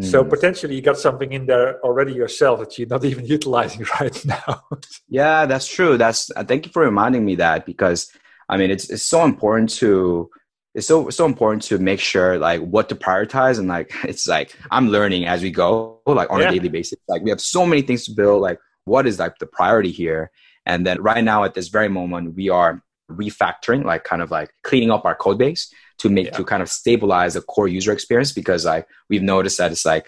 So 0.00 0.24
mm. 0.24 0.28
potentially 0.28 0.74
you 0.74 0.82
got 0.82 0.98
something 0.98 1.32
in 1.32 1.46
there 1.46 1.80
already 1.82 2.14
yourself 2.14 2.58
that 2.60 2.76
you're 2.78 2.88
not 2.88 3.04
even 3.12 3.26
utilizing 3.26 3.86
right 4.00 4.24
now. 4.24 4.62
yeah, 5.08 5.46
that's 5.46 5.68
true. 5.68 5.96
That's 5.96 6.30
uh, 6.34 6.44
thank 6.44 6.66
you 6.66 6.72
for 6.72 6.82
reminding 6.82 7.24
me 7.24 7.36
that 7.36 7.64
because 7.64 8.10
I 8.48 8.56
mean 8.56 8.70
it's 8.70 8.90
it's 8.90 9.04
so 9.04 9.24
important 9.24 9.70
to 9.80 10.30
it's 10.74 10.88
so 10.88 11.08
so 11.10 11.24
important 11.24 11.62
to 11.62 11.78
make 11.78 12.00
sure 12.00 12.38
like 12.38 12.60
what 12.60 12.88
to 12.88 12.96
prioritize 12.96 13.58
and 13.58 13.68
like 13.68 13.92
it's 14.04 14.26
like 14.26 14.56
i'm 14.70 14.88
learning 14.88 15.26
as 15.26 15.42
we 15.42 15.50
go 15.50 16.00
like 16.06 16.30
on 16.30 16.40
yeah. 16.40 16.48
a 16.48 16.52
daily 16.52 16.68
basis 16.68 16.98
like 17.08 17.22
we 17.22 17.30
have 17.30 17.40
so 17.40 17.64
many 17.64 17.82
things 17.82 18.04
to 18.04 18.12
build 18.12 18.42
like 18.42 18.58
what 18.84 19.06
is 19.06 19.18
like 19.18 19.38
the 19.38 19.46
priority 19.46 19.90
here 19.90 20.30
and 20.66 20.86
then 20.86 21.00
right 21.00 21.24
now 21.24 21.44
at 21.44 21.54
this 21.54 21.68
very 21.68 21.88
moment 21.88 22.34
we 22.34 22.48
are 22.48 22.82
refactoring 23.10 23.84
like 23.84 24.04
kind 24.04 24.22
of 24.22 24.30
like 24.30 24.50
cleaning 24.62 24.90
up 24.90 25.04
our 25.04 25.14
code 25.14 25.38
base 25.38 25.72
to 25.98 26.08
make 26.08 26.26
yeah. 26.26 26.32
to 26.32 26.44
kind 26.44 26.62
of 26.62 26.68
stabilize 26.68 27.34
the 27.34 27.40
core 27.42 27.68
user 27.68 27.92
experience 27.92 28.32
because 28.32 28.64
like 28.64 28.86
we've 29.08 29.22
noticed 29.22 29.58
that 29.58 29.72
it's 29.72 29.84
like 29.84 30.06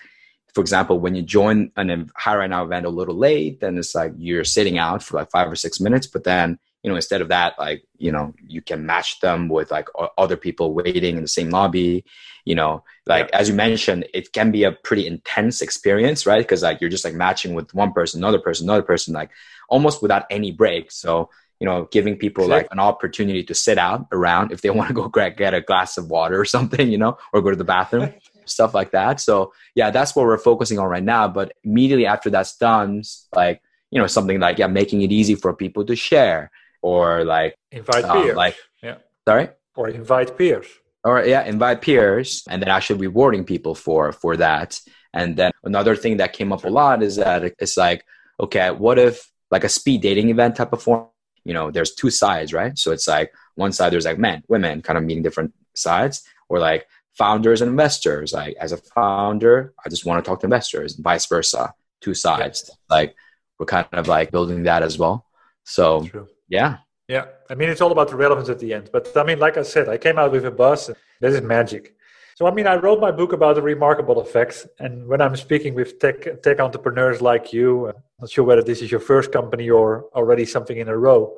for 0.54 0.60
example 0.60 0.98
when 0.98 1.14
you 1.14 1.22
join 1.22 1.70
an 1.76 2.10
Hi 2.16 2.36
Right 2.36 2.50
Now 2.50 2.64
event 2.64 2.86
a 2.86 2.90
little 2.90 3.16
late 3.16 3.60
then 3.60 3.78
it's 3.78 3.94
like 3.94 4.12
you're 4.16 4.44
sitting 4.44 4.78
out 4.78 5.02
for 5.02 5.16
like 5.16 5.30
five 5.30 5.50
or 5.50 5.56
six 5.56 5.80
minutes 5.80 6.06
but 6.06 6.24
then 6.24 6.58
you 6.82 6.90
know 6.90 6.96
instead 6.96 7.20
of 7.20 7.28
that 7.28 7.58
like 7.58 7.84
you 7.98 8.12
know 8.12 8.32
you 8.46 8.62
can 8.62 8.86
match 8.86 9.20
them 9.20 9.48
with 9.48 9.70
like 9.70 9.88
other 10.16 10.36
people 10.36 10.72
waiting 10.72 11.16
in 11.16 11.22
the 11.22 11.28
same 11.28 11.50
lobby 11.50 12.04
you 12.44 12.54
know 12.54 12.84
like 13.06 13.28
yeah. 13.28 13.38
as 13.38 13.48
you 13.48 13.54
mentioned 13.54 14.06
it 14.14 14.32
can 14.32 14.50
be 14.50 14.64
a 14.64 14.72
pretty 14.72 15.06
intense 15.06 15.60
experience 15.62 16.26
right 16.26 16.38
because 16.38 16.62
like 16.62 16.80
you're 16.80 16.88
just 16.90 17.04
like 17.04 17.14
matching 17.14 17.54
with 17.54 17.74
one 17.74 17.92
person 17.92 18.20
another 18.20 18.38
person 18.38 18.66
another 18.66 18.82
person 18.82 19.12
like 19.12 19.30
almost 19.68 20.00
without 20.00 20.24
any 20.30 20.52
break 20.52 20.90
so 20.92 21.28
you 21.60 21.66
know 21.66 21.88
giving 21.90 22.16
people 22.16 22.44
exactly. 22.44 22.62
like 22.64 22.72
an 22.72 22.78
opportunity 22.78 23.42
to 23.42 23.54
sit 23.54 23.78
out 23.78 24.06
around 24.12 24.52
if 24.52 24.60
they 24.60 24.70
want 24.78 24.88
to 24.88 24.94
go 24.94 25.08
get 25.08 25.54
a 25.54 25.60
glass 25.60 25.98
of 25.98 26.10
water 26.10 26.40
or 26.40 26.44
something 26.44 26.90
you 26.90 26.98
know 26.98 27.16
or 27.32 27.42
go 27.42 27.50
to 27.50 27.56
the 27.56 27.64
bathroom 27.64 28.12
stuff 28.44 28.74
like 28.74 28.92
that 28.92 29.20
so 29.20 29.52
yeah 29.74 29.90
that's 29.90 30.14
what 30.14 30.24
we're 30.24 30.38
focusing 30.38 30.78
on 30.78 30.86
right 30.86 31.02
now 31.02 31.26
but 31.26 31.52
immediately 31.64 32.06
after 32.06 32.30
that's 32.30 32.56
done 32.56 33.02
like 33.34 33.60
you 33.90 34.00
know 34.00 34.06
something 34.06 34.38
like 34.38 34.58
yeah 34.58 34.68
making 34.68 35.02
it 35.02 35.10
easy 35.10 35.34
for 35.34 35.52
people 35.52 35.84
to 35.84 35.96
share 35.96 36.50
or 36.86 37.24
like 37.24 37.56
invite 37.72 38.04
um, 38.04 38.22
peers. 38.22 38.36
Like, 38.36 38.56
yeah. 38.82 38.98
Sorry. 39.26 39.48
Or 39.74 39.88
invite 39.88 40.38
peers. 40.38 40.66
Or 41.02 41.24
yeah, 41.24 41.44
invite 41.44 41.82
peers, 41.82 42.44
and 42.48 42.62
then 42.62 42.68
actually 42.68 43.00
rewarding 43.00 43.44
people 43.44 43.74
for 43.74 44.12
for 44.12 44.36
that. 44.36 44.80
And 45.12 45.36
then 45.36 45.52
another 45.64 45.96
thing 45.96 46.18
that 46.18 46.32
came 46.32 46.52
up 46.52 46.64
a 46.64 46.68
lot 46.68 47.02
is 47.02 47.16
that 47.16 47.54
it's 47.58 47.76
like, 47.76 48.04
okay, 48.40 48.70
what 48.70 48.98
if 48.98 49.30
like 49.50 49.64
a 49.64 49.68
speed 49.68 50.02
dating 50.02 50.30
event 50.30 50.56
type 50.56 50.72
of 50.72 50.82
form? 50.82 51.06
You 51.46 51.54
know, 51.54 51.70
there's 51.70 51.94
two 51.94 52.10
sides, 52.10 52.52
right? 52.52 52.76
So 52.76 52.92
it's 52.92 53.06
like 53.06 53.32
one 53.54 53.72
side 53.72 53.92
there's 53.92 54.04
like 54.04 54.18
men, 54.18 54.42
women, 54.48 54.82
kind 54.82 54.98
of 54.98 55.04
meeting 55.04 55.22
different 55.22 55.54
sides, 55.74 56.24
or 56.48 56.58
like 56.58 56.86
founders 57.14 57.62
and 57.62 57.70
investors. 57.70 58.32
Like 58.32 58.56
as 58.60 58.72
a 58.72 58.78
founder, 58.78 59.72
I 59.84 59.88
just 59.88 60.04
want 60.04 60.24
to 60.24 60.28
talk 60.28 60.40
to 60.40 60.46
investors, 60.46 60.96
and 60.96 61.04
vice 61.04 61.26
versa, 61.26 61.72
two 62.00 62.14
sides. 62.14 62.68
Yeah. 62.68 62.96
Like 62.96 63.14
we're 63.58 63.66
kind 63.66 63.86
of 63.92 64.08
like 64.08 64.30
building 64.30 64.64
that 64.64 64.82
as 64.82 64.98
well. 64.98 65.26
So 65.64 66.04
True. 66.04 66.28
Yeah. 66.48 66.78
Yeah. 67.08 67.26
I 67.48 67.54
mean, 67.54 67.68
it's 67.68 67.80
all 67.80 67.92
about 67.92 68.08
the 68.08 68.16
relevance 68.16 68.48
at 68.48 68.58
the 68.58 68.74
end. 68.74 68.90
But 68.92 69.16
I 69.16 69.22
mean, 69.24 69.38
like 69.38 69.56
I 69.56 69.62
said, 69.62 69.88
I 69.88 69.98
came 69.98 70.18
out 70.18 70.32
with 70.32 70.44
a 70.44 70.50
buzz. 70.50 70.90
This 71.20 71.34
is 71.34 71.42
magic. 71.42 71.95
So, 72.36 72.46
I 72.46 72.50
mean, 72.50 72.66
I 72.66 72.76
wrote 72.76 73.00
my 73.00 73.10
book 73.10 73.32
about 73.32 73.54
the 73.54 73.62
remarkable 73.62 74.20
effects. 74.20 74.66
And 74.78 75.06
when 75.06 75.22
I'm 75.22 75.36
speaking 75.36 75.72
with 75.72 75.98
tech, 75.98 76.42
tech 76.42 76.60
entrepreneurs 76.60 77.22
like 77.22 77.50
you, 77.50 77.88
I'm 77.88 77.94
not 78.20 78.30
sure 78.30 78.44
whether 78.44 78.62
this 78.62 78.82
is 78.82 78.90
your 78.90 79.00
first 79.00 79.32
company 79.32 79.70
or 79.70 80.04
already 80.14 80.44
something 80.44 80.76
in 80.76 80.86
a 80.86 80.98
row, 80.98 81.34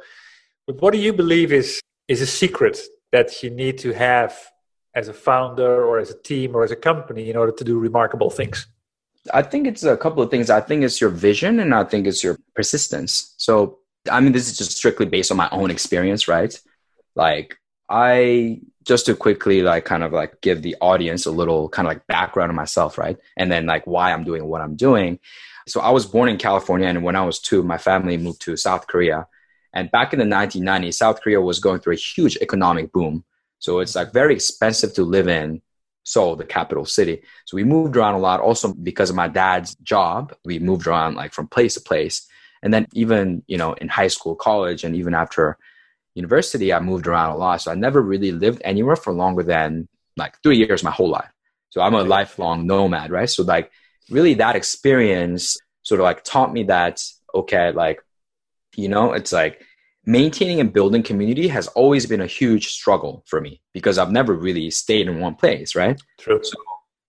but 0.66 0.82
what 0.82 0.92
do 0.92 0.98
you 0.98 1.12
believe 1.12 1.52
is, 1.52 1.80
is 2.08 2.20
a 2.20 2.26
secret 2.26 2.80
that 3.12 3.44
you 3.44 3.50
need 3.50 3.78
to 3.78 3.92
have 3.92 4.37
as 4.92 5.06
a 5.06 5.12
founder 5.12 5.84
or 5.87 6.00
as 6.00 6.11
a 6.11 6.18
team 6.20 6.56
or 6.56 6.64
as 6.64 6.72
a 6.72 6.76
company 6.90 7.30
in 7.30 7.37
order 7.37 7.52
to 7.52 7.62
do 7.62 7.78
remarkable 7.78 8.28
things? 8.28 8.66
I 9.32 9.42
think 9.42 9.68
it's 9.68 9.84
a 9.84 9.96
couple 9.96 10.20
of 10.24 10.32
things. 10.32 10.50
I 10.50 10.61
think 10.61 10.82
it's 10.82 11.00
your 11.00 11.11
vision 11.11 11.61
and 11.61 11.76
I 11.76 11.84
think 11.84 12.08
it's 12.08 12.24
your 12.24 12.37
persistence. 12.56 13.34
So 13.37 13.78
I 14.11 14.18
mean, 14.18 14.32
this 14.32 14.48
is 14.48 14.56
just 14.58 14.76
strictly 14.76 15.06
based 15.06 15.30
on 15.30 15.37
my 15.37 15.48
own 15.50 15.70
experience, 15.70 16.26
right? 16.26 16.58
Like, 17.14 17.56
I 17.88 18.62
just 18.88 19.05
to 19.05 19.14
quickly 19.14 19.61
like 19.61 19.85
kind 19.85 20.03
of 20.03 20.12
like 20.12 20.40
give 20.40 20.62
the 20.62 20.74
audience 20.81 21.27
a 21.27 21.31
little 21.31 21.68
kind 21.68 21.87
of 21.87 21.90
like 21.90 22.07
background 22.07 22.51
of 22.51 22.57
myself, 22.57 22.96
right? 22.96 23.18
And 23.37 23.53
then 23.53 23.66
like 23.66 23.87
why 23.87 24.12
I'm 24.12 24.24
doing 24.24 24.46
what 24.46 24.62
I'm 24.62 24.77
doing. 24.77 25.20
So 25.66 25.83
I 25.83 25.90
was 25.90 26.07
born 26.07 26.31
in 26.31 26.38
California, 26.38 26.88
and 26.88 27.03
when 27.03 27.14
I 27.14 27.22
was 27.27 27.38
two, 27.38 27.62
my 27.62 27.77
family 27.77 28.16
moved 28.16 28.40
to 28.42 28.57
South 28.57 28.87
Korea. 28.87 29.27
And 29.74 29.90
back 29.90 30.14
in 30.14 30.18
the 30.18 30.24
1990s, 30.24 30.94
South 30.94 31.20
Korea 31.20 31.38
was 31.38 31.61
going 31.61 31.81
through 31.81 31.92
a 31.92 31.96
huge 31.96 32.38
economic 32.38 32.90
boom. 32.90 33.24
So 33.59 33.81
it's 33.81 33.94
like 33.94 34.14
very 34.14 34.33
expensive 34.35 34.94
to 34.94 35.05
live 35.05 35.29
in 35.29 35.61
Seoul, 36.05 36.37
the 36.37 36.46
capital 36.46 36.87
city. 36.87 37.20
So 37.44 37.57
we 37.59 37.64
moved 37.64 37.94
around 37.94 38.14
a 38.14 38.18
lot. 38.18 38.40
Also 38.40 38.72
because 38.72 39.11
of 39.11 39.16
my 39.16 39.29
dad's 39.29 39.74
job, 39.83 40.35
we 40.46 40.59
moved 40.59 40.87
around 40.87 41.16
like 41.16 41.35
from 41.35 41.48
place 41.48 41.74
to 41.74 41.83
place. 41.83 42.27
And 42.62 42.72
then 42.72 42.87
even, 42.94 43.42
you 43.46 43.59
know, 43.59 43.74
in 43.74 43.88
high 43.88 44.09
school, 44.09 44.35
college, 44.35 44.83
and 44.85 44.96
even 44.96 45.12
after 45.14 45.59
university, 46.18 46.72
I 46.72 46.81
moved 46.81 47.07
around 47.07 47.31
a 47.31 47.37
lot. 47.37 47.61
So 47.62 47.70
I 47.70 47.74
never 47.74 48.00
really 48.02 48.33
lived 48.33 48.61
anywhere 48.64 48.96
for 48.96 49.12
longer 49.12 49.42
than 49.42 49.88
like 50.16 50.35
three 50.42 50.59
years 50.59 50.83
my 50.83 50.90
whole 50.90 51.11
life. 51.11 51.31
So 51.70 51.81
I'm 51.81 51.94
a 51.94 52.02
lifelong 52.02 52.66
nomad, 52.66 53.11
right? 53.11 53.31
So 53.31 53.42
like 53.42 53.70
really 54.11 54.35
that 54.35 54.57
experience 54.57 55.57
sort 55.83 56.00
of 56.00 56.04
like 56.04 56.24
taught 56.24 56.52
me 56.52 56.64
that, 56.64 57.02
okay, 57.35 57.72
like, 57.72 58.00
you 58.76 58.88
know, 58.88 59.12
it's 59.12 59.33
like 59.33 59.62
maintaining 60.04 60.61
and 60.61 60.72
building 60.72 61.02
community 61.02 61.48
has 61.48 61.68
always 61.68 62.07
been 62.07 62.20
a 62.20 62.26
huge 62.26 62.68
struggle 62.68 63.24
for 63.26 63.40
me 63.40 63.61
because 63.72 63.98
I've 63.98 64.12
never 64.12 64.35
really 64.35 64.70
stayed 64.70 65.09
in 65.09 65.20
one 65.20 65.35
place, 65.35 65.74
right? 65.74 66.00
True. 66.18 66.40
So 66.42 66.57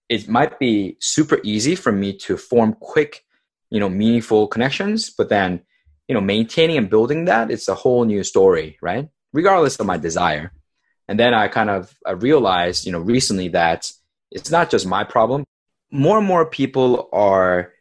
it 0.09 0.27
might 0.27 0.59
be 0.59 0.97
super 0.99 1.39
easy 1.43 1.75
for 1.75 1.91
me 1.91 2.17
to 2.17 2.37
form 2.37 2.75
quick 2.79 3.23
you 3.69 3.79
know 3.79 3.89
meaningful 3.89 4.47
connections 4.47 5.09
but 5.09 5.29
then 5.29 5.61
you 6.09 6.15
know 6.15 6.21
maintaining 6.21 6.77
and 6.77 6.89
building 6.89 7.25
that 7.25 7.51
it's 7.51 7.69
a 7.69 7.75
whole 7.75 8.03
new 8.03 8.23
story 8.23 8.77
right? 8.81 9.07
Regardless 9.31 9.79
of 9.79 9.85
my 9.85 9.97
desire. 9.97 10.51
And 11.07 11.19
then 11.19 11.33
i 11.33 11.47
kind 11.47 11.69
of 11.69 11.95
I 12.05 12.11
realized 12.11 12.85
you 12.85 12.91
know 12.91 12.99
recently 12.99 13.49
that 13.49 13.89
it's 14.31 14.51
not 14.51 14.69
just 14.69 14.85
my 14.85 15.03
problem. 15.03 15.45
More 15.91 16.17
and 16.17 16.27
more 16.27 16.45
people 16.45 17.09
are 17.13 17.73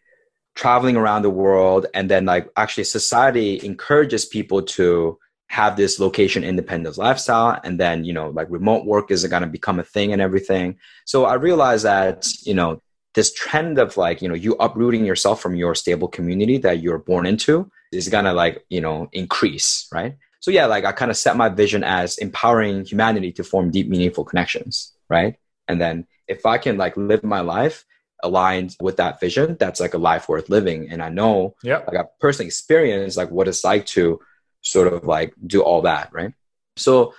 traveling 0.54 0.96
around 0.96 1.22
the 1.22 1.30
world 1.30 1.86
and 1.94 2.10
then 2.10 2.24
like 2.26 2.48
actually 2.56 2.84
society 2.84 3.60
encourages 3.64 4.24
people 4.24 4.62
to 4.62 5.18
have 5.48 5.76
this 5.76 5.98
location 5.98 6.42
independent 6.44 6.98
lifestyle 6.98 7.58
and 7.64 7.80
then 7.80 8.04
you 8.04 8.12
know 8.12 8.28
like 8.28 8.48
remote 8.50 8.84
work 8.84 9.10
is 9.10 9.24
going 9.26 9.42
to 9.42 9.48
become 9.48 9.78
a 9.80 9.84
thing 9.84 10.12
and 10.12 10.20
everything. 10.20 10.76
So 11.06 11.24
i 11.24 11.34
realized 11.34 11.84
that 11.84 12.26
you 12.42 12.54
know 12.54 12.82
this 13.14 13.32
trend 13.32 13.78
of 13.78 13.96
like 13.96 14.20
you 14.20 14.28
know 14.28 14.34
you 14.34 14.52
uprooting 14.60 15.04
yourself 15.06 15.40
from 15.40 15.54
your 15.54 15.74
stable 15.74 16.08
community 16.08 16.58
that 16.58 16.82
you're 16.82 16.98
born 16.98 17.24
into 17.24 17.70
is 17.92 18.08
gonna 18.08 18.32
like 18.32 18.64
you 18.68 18.80
know 18.80 19.08
increase 19.12 19.88
right? 19.92 20.16
So 20.40 20.50
yeah 20.50 20.66
like 20.66 20.84
i 20.84 20.92
kind 20.92 21.10
of 21.10 21.16
set 21.16 21.36
my 21.36 21.48
vision 21.48 21.82
as 21.84 22.18
empowering 22.18 22.84
humanity 22.84 23.32
to 23.32 23.44
form 23.44 23.70
deep 23.70 23.88
meaningful 23.88 24.24
connections 24.24 24.92
right? 25.08 25.36
And 25.66 25.80
then 25.80 26.06
if 26.26 26.46
i 26.46 26.58
can 26.58 26.76
like 26.76 26.96
live 26.96 27.24
my 27.24 27.40
life 27.40 27.84
aligned 28.22 28.76
with 28.80 28.96
that 28.96 29.20
vision 29.20 29.56
that's 29.60 29.80
like 29.80 29.94
a 29.94 29.98
life 29.98 30.28
worth 30.28 30.48
living. 30.48 30.90
And 30.90 31.02
i 31.02 31.08
know 31.08 31.54
yeah 31.62 31.78
like 31.86 31.96
i 31.96 32.04
personally 32.20 32.46
experienced 32.46 33.16
like 33.16 33.30
what 33.30 33.48
it's 33.48 33.64
like 33.64 33.86
to 33.86 34.20
sort 34.62 34.92
of 34.92 35.04
like 35.04 35.34
do 35.46 35.62
all 35.62 35.82
that 35.82 36.10
right? 36.12 36.32
So 36.76 37.14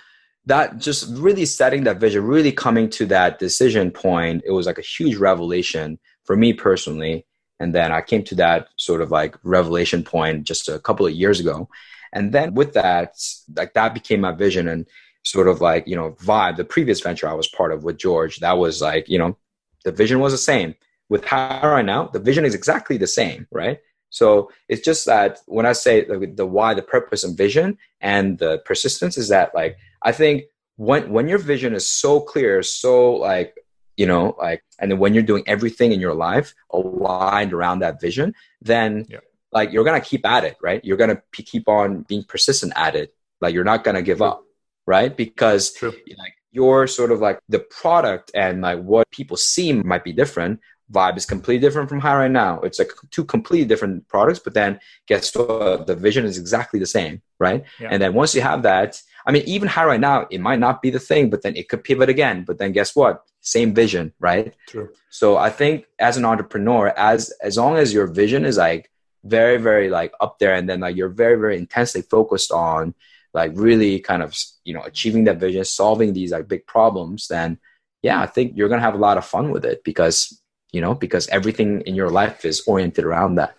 that 0.46 0.78
just 0.78 1.06
really 1.10 1.44
setting 1.46 1.84
that 1.84 1.98
vision, 1.98 2.24
really 2.24 2.52
coming 2.52 2.88
to 2.90 3.06
that 3.06 3.38
decision 3.38 3.90
point, 3.90 4.42
it 4.44 4.52
was 4.52 4.66
like 4.66 4.78
a 4.78 4.82
huge 4.82 5.16
revelation 5.16 5.98
for 6.24 6.36
me 6.36 6.52
personally. 6.52 7.26
And 7.60 7.74
then 7.74 7.92
I 7.92 8.00
came 8.00 8.24
to 8.24 8.34
that 8.36 8.68
sort 8.76 9.02
of 9.02 9.10
like 9.10 9.36
revelation 9.44 10.02
point 10.02 10.44
just 10.44 10.68
a 10.68 10.80
couple 10.80 11.06
of 11.06 11.12
years 11.12 11.38
ago. 11.38 11.68
And 12.12 12.32
then 12.32 12.54
with 12.54 12.72
that, 12.72 13.22
like 13.54 13.74
that 13.74 13.94
became 13.94 14.22
my 14.22 14.32
vision 14.32 14.66
and 14.66 14.86
sort 15.22 15.46
of 15.46 15.60
like, 15.60 15.86
you 15.86 15.94
know, 15.94 16.12
vibe, 16.12 16.56
the 16.56 16.64
previous 16.64 17.00
venture 17.00 17.28
I 17.28 17.34
was 17.34 17.46
part 17.46 17.72
of 17.72 17.84
with 17.84 17.98
George, 17.98 18.38
that 18.38 18.58
was 18.58 18.80
like, 18.80 19.08
you 19.08 19.18
know, 19.18 19.36
the 19.84 19.92
vision 19.92 20.18
was 20.18 20.32
the 20.32 20.38
same. 20.38 20.74
With 21.08 21.24
Hi 21.26 21.60
Right 21.62 21.84
Now, 21.84 22.06
the 22.06 22.18
vision 22.18 22.44
is 22.44 22.54
exactly 22.54 22.96
the 22.96 23.06
same, 23.06 23.46
right? 23.50 23.78
So 24.10 24.50
it's 24.68 24.82
just 24.82 25.06
that 25.06 25.38
when 25.46 25.66
I 25.66 25.72
say 25.72 26.04
the, 26.04 26.32
the 26.34 26.46
why, 26.46 26.74
the 26.74 26.82
purpose 26.82 27.24
and 27.24 27.36
vision 27.36 27.78
and 28.00 28.38
the 28.38 28.58
persistence 28.64 29.16
is 29.16 29.28
that 29.28 29.54
like 29.54 29.76
I 30.02 30.12
think 30.12 30.44
when 30.76 31.10
when 31.10 31.28
your 31.28 31.38
vision 31.38 31.74
is 31.74 31.86
so 31.86 32.20
clear, 32.20 32.62
so 32.62 33.12
like 33.14 33.54
you 33.96 34.06
know, 34.06 34.34
like, 34.38 34.62
and 34.78 34.90
then 34.90 34.98
when 34.98 35.14
you're 35.14 35.22
doing 35.22 35.44
everything 35.46 35.92
in 35.92 36.00
your 36.00 36.14
life 36.14 36.54
aligned 36.70 37.52
around 37.52 37.80
that 37.80 38.00
vision, 38.00 38.34
then 38.62 39.06
yeah. 39.08 39.18
like 39.52 39.72
you're 39.72 39.84
gonna 39.84 40.00
keep 40.00 40.26
at 40.26 40.44
it, 40.44 40.56
right? 40.62 40.84
You're 40.84 40.96
gonna 40.96 41.22
p- 41.32 41.42
keep 41.42 41.68
on 41.68 42.02
being 42.02 42.24
persistent 42.24 42.72
at 42.76 42.96
it. 42.96 43.14
Like 43.40 43.54
you're 43.54 43.64
not 43.64 43.84
gonna 43.84 44.02
give 44.02 44.18
True. 44.18 44.26
up, 44.26 44.44
right? 44.86 45.14
Because 45.14 45.72
True. 45.72 45.92
like 46.18 46.34
you're 46.52 46.86
sort 46.86 47.12
of 47.12 47.20
like 47.20 47.40
the 47.48 47.60
product 47.60 48.30
and 48.34 48.62
like 48.62 48.80
what 48.80 49.10
people 49.10 49.36
see 49.36 49.72
might 49.72 50.04
be 50.04 50.12
different. 50.12 50.60
Vibe 50.92 51.16
is 51.16 51.26
completely 51.26 51.60
different 51.60 51.88
from 51.88 52.00
Hi 52.00 52.16
Right 52.16 52.30
Now. 52.30 52.60
It's 52.60 52.78
like 52.78 52.90
two 53.12 53.24
completely 53.24 53.66
different 53.66 54.08
products, 54.08 54.40
but 54.40 54.54
then 54.54 54.80
guess 55.06 55.34
what? 55.36 55.86
The 55.86 55.94
vision 55.94 56.24
is 56.24 56.36
exactly 56.36 56.80
the 56.80 56.86
same, 56.86 57.22
right? 57.38 57.64
Yeah. 57.78 57.90
And 57.92 58.02
then 58.02 58.12
once 58.12 58.34
you 58.34 58.40
have 58.40 58.62
that, 58.64 59.00
I 59.30 59.32
mean, 59.32 59.44
even 59.46 59.68
Hi 59.68 59.84
Right 59.84 60.00
Now, 60.00 60.26
it 60.28 60.40
might 60.40 60.58
not 60.58 60.82
be 60.82 60.90
the 60.90 60.98
thing, 60.98 61.30
but 61.30 61.42
then 61.42 61.54
it 61.54 61.68
could 61.68 61.84
pivot 61.84 62.08
again. 62.08 62.42
But 62.42 62.58
then 62.58 62.72
guess 62.72 62.96
what? 62.96 63.22
Same 63.42 63.72
vision, 63.72 64.12
right? 64.18 64.56
True. 64.66 64.90
So 65.10 65.36
I 65.36 65.50
think 65.50 65.86
as 66.00 66.16
an 66.16 66.24
entrepreneur, 66.24 66.88
as 66.96 67.32
as 67.40 67.56
long 67.56 67.76
as 67.76 67.94
your 67.94 68.08
vision 68.08 68.44
is 68.44 68.56
like 68.56 68.90
very, 69.22 69.56
very 69.56 69.88
like 69.88 70.12
up 70.20 70.40
there, 70.40 70.54
and 70.54 70.68
then 70.68 70.80
like 70.80 70.96
you're 70.96 71.10
very, 71.10 71.38
very 71.38 71.56
intensely 71.56 72.02
focused 72.02 72.50
on 72.50 72.92
like 73.32 73.52
really 73.54 74.00
kind 74.00 74.20
of 74.20 74.34
you 74.64 74.74
know 74.74 74.82
achieving 74.82 75.22
that 75.24 75.38
vision 75.38 75.64
solving 75.64 76.12
these 76.12 76.32
like 76.32 76.48
big 76.48 76.66
problems 76.66 77.28
then 77.28 77.58
yeah 78.02 78.20
i 78.20 78.26
think 78.26 78.56
you're 78.56 78.68
gonna 78.68 78.82
have 78.82 78.94
a 78.94 79.06
lot 79.06 79.16
of 79.16 79.24
fun 79.24 79.52
with 79.52 79.64
it 79.64 79.84
because 79.84 80.42
you 80.72 80.80
know 80.80 80.94
because 80.94 81.28
everything 81.28 81.80
in 81.82 81.94
your 81.94 82.10
life 82.10 82.44
is 82.44 82.60
oriented 82.66 83.04
around 83.04 83.36
that 83.36 83.54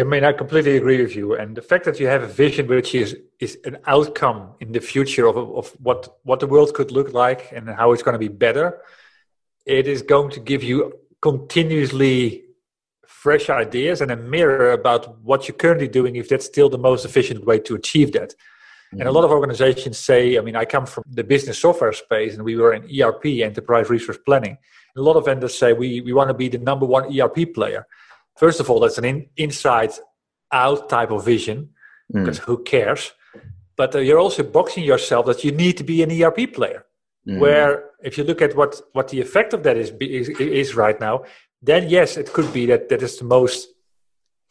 I 0.00 0.02
mean, 0.02 0.24
I 0.24 0.32
completely 0.32 0.76
agree 0.76 1.00
with 1.00 1.14
you. 1.16 1.34
And 1.36 1.56
the 1.56 1.62
fact 1.62 1.84
that 1.84 1.98
you 1.98 2.06
have 2.06 2.22
a 2.22 2.26
vision, 2.26 2.66
which 2.66 2.94
is 2.94 3.16
is 3.40 3.58
an 3.64 3.78
outcome 3.86 4.54
in 4.60 4.72
the 4.72 4.80
future 4.80 5.26
of 5.26 5.36
of 5.36 5.68
what 5.80 6.18
what 6.24 6.40
the 6.40 6.46
world 6.46 6.74
could 6.74 6.90
look 6.90 7.12
like 7.12 7.52
and 7.52 7.68
how 7.68 7.92
it's 7.92 8.02
going 8.02 8.14
to 8.14 8.18
be 8.18 8.28
better, 8.28 8.80
it 9.64 9.86
is 9.86 10.02
going 10.02 10.30
to 10.30 10.40
give 10.40 10.62
you 10.62 10.92
continuously 11.20 12.44
fresh 13.06 13.50
ideas 13.50 14.00
and 14.00 14.10
a 14.10 14.16
mirror 14.16 14.72
about 14.72 15.20
what 15.20 15.48
you're 15.48 15.56
currently 15.56 15.88
doing 15.88 16.16
if 16.16 16.28
that's 16.28 16.46
still 16.46 16.68
the 16.68 16.78
most 16.78 17.04
efficient 17.04 17.44
way 17.44 17.58
to 17.58 17.74
achieve 17.74 18.12
that. 18.12 18.30
Mm-hmm. 18.30 19.00
And 19.00 19.08
a 19.08 19.12
lot 19.12 19.24
of 19.24 19.30
organizations 19.30 19.98
say, 19.98 20.38
I 20.38 20.40
mean, 20.40 20.56
I 20.56 20.64
come 20.64 20.86
from 20.86 21.02
the 21.10 21.24
business 21.24 21.58
software 21.58 21.92
space 21.92 22.34
and 22.34 22.44
we 22.44 22.56
were 22.56 22.72
in 22.72 22.82
ERP, 22.84 23.26
enterprise 23.50 23.90
resource 23.90 24.18
planning. 24.24 24.58
a 24.96 25.00
lot 25.00 25.16
of 25.16 25.24
vendors 25.24 25.58
say 25.58 25.72
we, 25.72 26.00
we 26.02 26.12
want 26.12 26.28
to 26.28 26.34
be 26.34 26.48
the 26.48 26.58
number 26.58 26.86
one 26.86 27.04
ERP 27.18 27.52
player. 27.52 27.86
First 28.36 28.60
of 28.60 28.70
all, 28.70 28.80
that's 28.80 28.98
an 28.98 29.04
in, 29.04 29.28
inside 29.36 29.92
out 30.52 30.88
type 30.88 31.10
of 31.10 31.24
vision 31.24 31.70
mm. 32.12 32.20
because 32.20 32.38
who 32.38 32.62
cares? 32.62 33.12
But 33.76 33.94
uh, 33.94 33.98
you're 33.98 34.18
also 34.18 34.42
boxing 34.42 34.84
yourself 34.84 35.26
that 35.26 35.44
you 35.44 35.52
need 35.52 35.76
to 35.78 35.84
be 35.84 36.02
an 36.02 36.10
ERP 36.10 36.52
player. 36.52 36.84
Mm. 37.26 37.40
Where 37.40 37.90
if 38.02 38.16
you 38.16 38.24
look 38.24 38.40
at 38.40 38.56
what, 38.56 38.80
what 38.92 39.08
the 39.08 39.20
effect 39.20 39.52
of 39.52 39.62
that 39.64 39.76
is, 39.76 39.90
is, 40.00 40.28
is 40.28 40.74
right 40.74 40.98
now, 41.00 41.24
then 41.62 41.88
yes, 41.88 42.16
it 42.16 42.32
could 42.32 42.52
be 42.52 42.66
that 42.66 42.88
that 42.88 43.02
is 43.02 43.18
the 43.18 43.24
most 43.24 43.68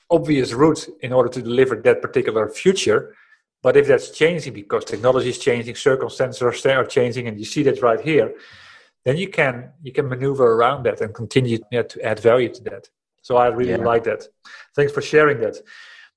obvious 0.09 0.53
route 0.53 0.87
in 1.01 1.13
order 1.13 1.29
to 1.29 1.41
deliver 1.41 1.75
that 1.75 2.01
particular 2.01 2.49
future. 2.49 3.15
But 3.63 3.77
if 3.77 3.87
that's 3.87 4.11
changing 4.11 4.53
because 4.53 4.85
technology 4.85 5.29
is 5.29 5.39
changing, 5.39 5.75
circumstances 5.75 6.41
are 6.41 6.85
changing, 6.85 7.27
and 7.27 7.39
you 7.39 7.45
see 7.45 7.63
that 7.63 7.81
right 7.81 7.99
here, 7.99 8.35
then 9.05 9.17
you 9.17 9.29
can 9.29 9.71
you 9.81 9.91
can 9.91 10.07
maneuver 10.07 10.53
around 10.53 10.83
that 10.83 11.01
and 11.01 11.13
continue 11.13 11.57
to 11.71 12.01
add 12.03 12.19
value 12.19 12.49
to 12.53 12.63
that. 12.63 12.89
So 13.25 13.37
I 13.37 13.47
really 13.47 13.71
yeah. 13.71 13.77
like 13.77 14.03
that. 14.03 14.27
Thanks 14.75 14.93
for 14.93 15.01
sharing 15.01 15.39
that. 15.39 15.55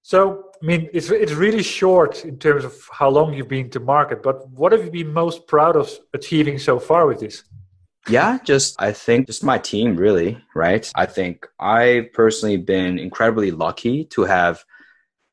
So 0.03 0.51
I 0.63 0.67
mean, 0.67 0.91
it's 0.93 1.09
it's 1.09 1.33
really 1.33 1.63
short 1.63 2.27
in 2.27 2.39
terms 2.39 2.65
of 2.67 2.75
how 2.93 3.09
long 3.09 3.33
you've 3.33 3.49
been 3.49 3.71
to 3.71 3.81
market. 3.81 4.23
But 4.23 4.47
what 4.51 4.73
have 4.73 4.85
you 4.85 4.91
been 4.91 5.15
most 5.15 5.47
proud 5.47 5.75
of 5.75 5.91
achieving 6.13 6.59
so 6.59 6.79
far 6.79 7.07
with 7.07 7.21
this? 7.21 7.45
Yeah, 8.11 8.39
just 8.45 8.77
I 8.79 8.93
think 8.93 9.27
just 9.27 9.43
my 9.43 9.57
team 9.57 9.97
really, 9.97 10.37
right? 10.55 10.85
I 10.95 11.07
think 11.07 11.47
I've 11.59 12.13
personally 12.13 12.59
been 12.59 12.99
incredibly 12.99 13.53
lucky 13.53 14.05
to 14.15 14.25
have 14.25 14.63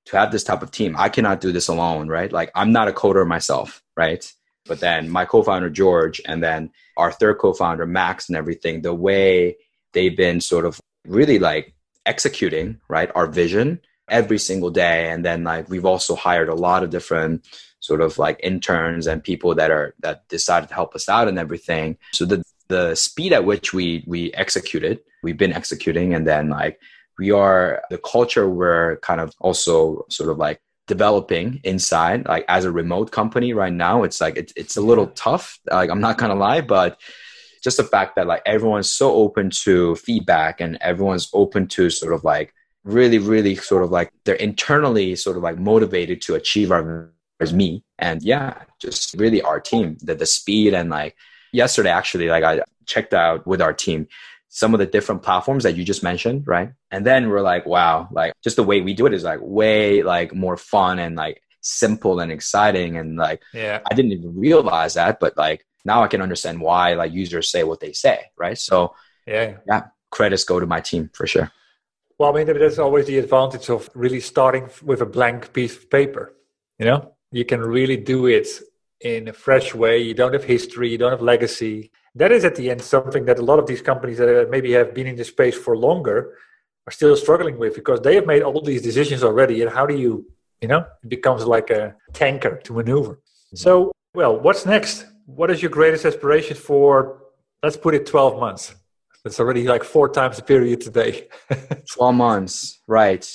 to 0.06 0.18
have 0.18 0.32
this 0.32 0.46
type 0.46 0.64
of 0.64 0.72
team. 0.72 0.96
I 0.98 1.10
cannot 1.10 1.42
do 1.42 1.52
this 1.52 1.68
alone, 1.68 2.08
right? 2.08 2.32
Like 2.32 2.52
I'm 2.56 2.72
not 2.72 2.88
a 2.88 2.94
coder 2.94 3.28
myself, 3.28 3.84
right? 3.98 4.24
But 4.66 4.80
then 4.80 5.10
my 5.10 5.26
co-founder 5.26 5.70
George 5.72 6.22
and 6.26 6.42
then 6.42 6.72
our 6.96 7.12
third 7.12 7.38
co-founder 7.38 7.86
Max 7.86 8.30
and 8.30 8.38
everything, 8.38 8.82
the 8.82 8.96
way 8.96 9.58
they've 9.92 10.16
been 10.16 10.40
sort 10.40 10.66
of 10.66 10.80
really 11.08 11.40
like 11.40 11.74
executing, 12.06 12.80
right, 12.88 13.12
our 13.16 13.28
vision 13.28 13.80
every 14.10 14.38
single 14.38 14.70
day. 14.70 15.10
And 15.10 15.26
then 15.26 15.44
like 15.44 15.70
we've 15.70 15.86
also 15.86 16.16
hired 16.16 16.50
a 16.50 16.56
lot 16.56 16.84
of 16.84 16.90
different 16.90 17.48
sort 17.80 18.02
of 18.02 18.18
like 18.18 18.40
interns 18.44 19.08
and 19.08 19.24
people 19.24 19.56
that 19.56 19.72
are 19.72 19.94
that 20.00 20.28
decided 20.28 20.70
to 20.70 20.76
help 20.76 20.96
us 20.96 21.10
out 21.10 21.28
and 21.28 21.40
everything. 21.40 21.98
So 22.14 22.26
the 22.26 22.44
the 22.68 22.96
speed 22.96 23.34
at 23.34 23.46
which 23.46 23.74
we 23.74 24.04
we 24.08 24.34
executed 24.34 25.00
we've 25.24 25.38
been 25.38 25.54
executing. 25.54 26.14
And 26.14 26.26
then 26.28 26.50
like 26.50 26.80
we 27.18 27.32
are 27.32 27.82
the 27.90 27.98
culture 27.98 28.50
we're 28.50 28.98
kind 28.98 29.22
of 29.22 29.34
also 29.40 30.06
sort 30.10 30.30
of 30.30 30.38
like 30.38 30.62
developing 30.88 31.60
inside 31.64 32.28
like 32.28 32.46
as 32.48 32.64
a 32.64 32.72
remote 32.72 33.12
company 33.12 33.54
right 33.54 33.74
now 33.74 34.04
it's 34.04 34.22
like 34.22 34.38
it's, 34.38 34.54
it's 34.56 34.78
a 34.78 34.82
little 34.82 35.08
tough. 35.08 35.60
Like 35.66 35.90
i'm 35.90 36.00
not 36.00 36.20
gonna 36.20 36.36
lie 36.36 36.62
but 36.62 37.00
just 37.66 37.78
the 37.78 37.84
fact 37.84 38.16
that 38.16 38.28
like 38.28 38.44
everyone's 38.46 38.92
so 38.92 39.12
open 39.12 39.50
to 39.50 39.96
feedback 39.96 40.62
and 40.62 40.78
everyone's 40.82 41.30
open 41.34 41.68
to 41.68 41.90
sort 41.90 42.14
of 42.14 42.24
like 42.24 42.54
really 42.84 43.18
really 43.18 43.56
sort 43.56 43.84
of 43.84 43.90
like 43.90 44.12
they're 44.24 44.36
internally 44.36 45.16
sort 45.16 45.36
of 45.36 45.42
like 45.42 45.58
motivated 45.58 46.22
to 46.22 46.36
achieve 46.36 46.72
our 46.72 47.12
as 47.42 47.52
me. 47.52 47.84
And 48.00 48.22
yeah 48.22 48.62
just 48.80 49.16
really 49.16 49.42
our 49.42 49.60
team 49.60 49.98
that 50.04 50.20
the 50.20 50.28
speed 50.28 50.76
and 50.76 50.90
like 50.90 51.16
yesterday 51.52 51.90
actually 51.90 52.28
like 52.28 52.44
i 52.44 52.62
checked 52.86 53.14
out 53.14 53.48
with 53.48 53.62
our 53.62 53.74
team 53.74 54.08
some 54.50 54.74
of 54.74 54.80
the 54.80 54.86
different 54.86 55.24
platforms 55.24 55.64
that 55.64 55.76
you 55.76 55.84
just 55.84 56.04
mentioned 56.04 56.48
right? 56.48 56.72
And 56.92 57.06
then 57.06 57.30
we're 57.30 57.42
like 57.42 57.66
wow 57.66 58.08
like 58.12 58.34
just 58.44 58.58
the 58.58 58.64
way 58.64 58.82
we 58.82 58.94
do 58.94 59.08
it 59.08 59.14
is 59.14 59.24
like 59.24 59.40
way 59.42 60.04
like 60.04 60.36
more 60.36 60.56
fun 60.56 61.00
and 61.00 61.16
like 61.16 61.42
simple 61.62 62.20
and 62.20 62.32
exciting 62.32 62.96
and 62.98 63.18
like 63.18 63.42
yeah. 63.54 63.82
I 63.90 63.96
didn't 63.96 64.12
even 64.12 64.38
realize 64.38 64.94
that 64.94 65.20
but 65.20 65.36
like 65.36 65.66
now 65.86 66.04
i 66.04 66.08
can 66.08 66.22
understand 66.22 66.60
why 66.60 66.94
like 66.94 67.14
users 67.14 67.50
say 67.50 67.64
what 67.64 67.80
they 67.80 67.94
say 67.94 68.20
right 68.38 68.58
so 68.58 68.94
yeah 69.28 69.58
yeah 69.68 69.84
credits 70.12 70.44
go 70.44 70.60
to 70.60 70.66
my 70.66 70.80
team 70.80 71.10
for 71.14 71.28
sure 71.28 71.52
well 72.18 72.32
i 72.32 72.44
mean 72.44 72.58
that's 72.58 72.80
always 72.80 73.06
the 73.06 73.18
advantage 73.18 73.70
of 73.70 73.90
really 73.94 74.20
starting 74.20 74.70
with 74.84 75.02
a 75.02 75.06
blank 75.06 75.54
piece 75.54 75.76
of 75.76 75.90
paper 75.90 76.34
you 76.80 76.86
know 76.86 77.16
you 77.32 77.44
can 77.44 77.60
really 77.60 77.98
do 77.98 78.28
it 78.28 78.48
in 79.02 79.28
a 79.28 79.34
fresh 79.34 79.76
way. 79.76 80.00
You 80.00 80.14
don't 80.14 80.34
have 80.34 80.44
history, 80.44 80.90
you 80.90 80.98
don't 80.98 81.12
have 81.12 81.22
legacy. 81.22 81.92
That 82.16 82.32
is 82.32 82.46
at 82.46 82.56
the 82.56 82.70
end 82.70 82.82
something 82.82 83.26
that 83.26 83.40
a 83.40 83.42
lot 83.42 83.60
of 83.60 83.68
these 83.68 83.82
companies 83.82 84.18
that 84.20 84.50
maybe 84.50 84.72
have 84.72 84.94
been 84.94 85.08
in 85.08 85.16
the 85.16 85.26
space 85.26 85.56
for 85.56 85.76
longer 85.76 86.38
are 86.88 86.92
still 86.92 87.16
struggling 87.16 87.58
with 87.58 87.76
because 87.76 88.00
they 88.02 88.16
have 88.16 88.26
made 88.26 88.42
all 88.42 88.62
these 88.62 88.82
decisions 88.82 89.22
already. 89.24 89.62
And 89.62 89.72
how 89.72 89.86
do 89.86 89.96
you, 89.96 90.26
you 90.62 90.68
know, 90.68 90.86
it 91.04 91.10
becomes 91.10 91.46
like 91.46 91.70
a 91.70 91.96
tanker 92.14 92.58
to 92.64 92.74
maneuver. 92.74 93.16
Mm-hmm. 93.16 93.58
So, 93.58 93.92
well, 94.14 94.40
what's 94.40 94.66
next? 94.66 95.06
What 95.26 95.52
is 95.52 95.62
your 95.62 95.72
greatest 95.72 96.06
aspiration 96.06 96.56
for, 96.56 97.24
let's 97.64 97.78
put 97.78 97.94
it 97.96 98.06
12 98.06 98.40
months? 98.40 98.76
That's 99.24 99.40
already 99.40 99.68
like 99.68 99.84
four 99.84 100.10
times 100.10 100.38
the 100.38 100.44
period 100.44 100.82
today. 100.82 101.28
12 101.94 102.16
months, 102.16 102.82
right 102.88 103.26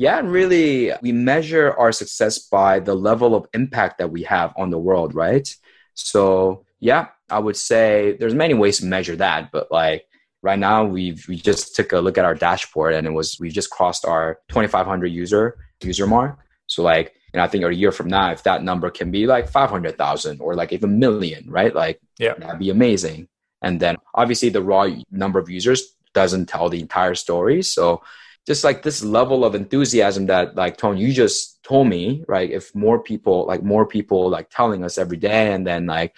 yeah, 0.00 0.18
and 0.18 0.32
really, 0.32 0.92
we 1.02 1.12
measure 1.12 1.74
our 1.74 1.92
success 1.92 2.38
by 2.38 2.80
the 2.80 2.94
level 2.94 3.34
of 3.34 3.46
impact 3.52 3.98
that 3.98 4.10
we 4.10 4.22
have 4.22 4.54
on 4.56 4.70
the 4.70 4.78
world, 4.78 5.14
right? 5.14 5.46
So, 5.92 6.64
yeah, 6.78 7.08
I 7.28 7.38
would 7.38 7.58
say 7.58 8.16
there's 8.18 8.34
many 8.34 8.54
ways 8.54 8.78
to 8.78 8.86
measure 8.86 9.14
that, 9.16 9.52
but 9.52 9.70
like 9.70 10.06
right 10.40 10.58
now, 10.58 10.86
we've 10.86 11.22
we 11.28 11.36
just 11.36 11.76
took 11.76 11.92
a 11.92 12.00
look 12.00 12.16
at 12.16 12.24
our 12.24 12.34
dashboard, 12.34 12.94
and 12.94 13.06
it 13.06 13.10
was 13.10 13.36
we 13.38 13.50
just 13.50 13.68
crossed 13.68 14.06
our 14.06 14.38
2,500 14.48 15.08
user 15.08 15.58
user 15.82 16.06
mark. 16.06 16.38
So, 16.66 16.82
like, 16.82 17.12
and 17.32 17.40
I 17.40 17.46
think 17.46 17.64
a 17.64 17.74
year 17.74 17.92
from 17.92 18.08
now, 18.08 18.32
if 18.32 18.42
that 18.42 18.64
number 18.64 18.90
can 18.90 19.10
be 19.10 19.26
like 19.26 19.48
500,000 19.48 20.40
or 20.40 20.54
like 20.54 20.72
even 20.72 20.98
million, 20.98 21.48
right? 21.48 21.74
Like, 21.74 22.00
yeah, 22.18 22.34
that'd 22.34 22.58
be 22.58 22.70
amazing. 22.70 23.28
And 23.62 23.78
then 23.78 23.96
obviously, 24.14 24.48
the 24.48 24.62
raw 24.62 24.88
number 25.10 25.38
of 25.38 25.48
users 25.48 25.94
doesn't 26.12 26.46
tell 26.46 26.68
the 26.68 26.80
entire 26.80 27.14
story. 27.14 27.62
So 27.62 28.02
just 28.46 28.64
like 28.64 28.82
this 28.82 29.04
level 29.04 29.44
of 29.44 29.54
enthusiasm 29.54 30.26
that 30.26 30.56
like 30.56 30.76
Tony, 30.76 31.00
you 31.00 31.12
just 31.12 31.62
told 31.62 31.86
me, 31.86 32.24
right? 32.26 32.50
If 32.50 32.74
more 32.74 32.98
people, 32.98 33.46
like 33.46 33.62
more 33.62 33.86
people 33.86 34.28
like 34.28 34.50
telling 34.50 34.82
us 34.82 34.98
every 34.98 35.18
day 35.18 35.52
and 35.52 35.66
then 35.66 35.86
like 35.86 36.14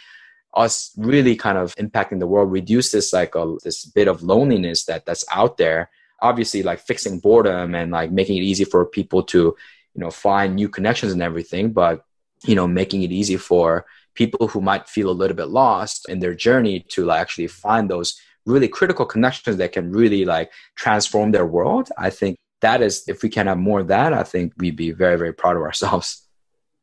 us 0.55 0.93
really 0.97 1.37
kind 1.37 1.59
of 1.59 1.75
impacting 1.77 2.21
the 2.21 2.27
world, 2.27 2.53
reduce 2.53 2.93
this 2.93 3.13
like 3.13 3.35
a, 3.35 3.57
this 3.65 3.85
bit 3.85 4.09
of 4.09 4.23
loneliness 4.23 4.85
that 4.85 5.05
that's 5.05 5.25
out 5.33 5.57
there. 5.59 5.91
Obviously 6.21 6.63
like 6.63 6.79
fixing 6.79 7.19
boredom 7.19 7.75
and 7.75 7.91
like 7.91 8.13
making 8.13 8.37
it 8.37 8.45
easy 8.45 8.65
for 8.65 8.87
people 8.87 9.25
to, 9.25 9.57
you 9.95 10.01
know, 10.01 10.11
find 10.11 10.55
new 10.55 10.69
connections 10.69 11.13
and 11.13 11.23
everything, 11.23 11.73
but 11.73 12.05
you 12.45 12.55
know, 12.55 12.67
making 12.67 13.03
it 13.03 13.13
easy 13.13 13.37
for 13.37 13.87
people 14.15 14.49
who 14.49 14.61
might 14.61 14.89
feel 14.89 15.09
a 15.09 15.13
little 15.13 15.37
bit 15.37 15.49
lost 15.49 16.09
in 16.09 16.19
their 16.19 16.35
journey 16.35 16.81
to 16.89 17.05
like 17.05 17.21
actually 17.21 17.47
find 17.47 17.89
those 17.89 18.21
really 18.45 18.69
critical 18.69 19.07
connections 19.07 19.57
that 19.57 19.73
can 19.73 19.93
really 19.93 20.25
like 20.25 20.51
transform 20.77 21.31
their 21.31 21.47
world. 21.47 21.89
I 21.97 22.11
think 22.11 22.37
that 22.63 22.81
is 22.81 23.05
if 23.07 23.23
we 23.23 23.29
can 23.29 23.47
have 23.47 23.59
more 23.59 23.81
of 23.81 23.89
that 23.89 24.13
i 24.15 24.23
think 24.23 24.55
we'd 24.57 24.77
be 24.77 24.91
very 24.91 25.17
very 25.19 25.35
proud 25.35 25.57
of 25.57 25.63
ourselves. 25.63 26.27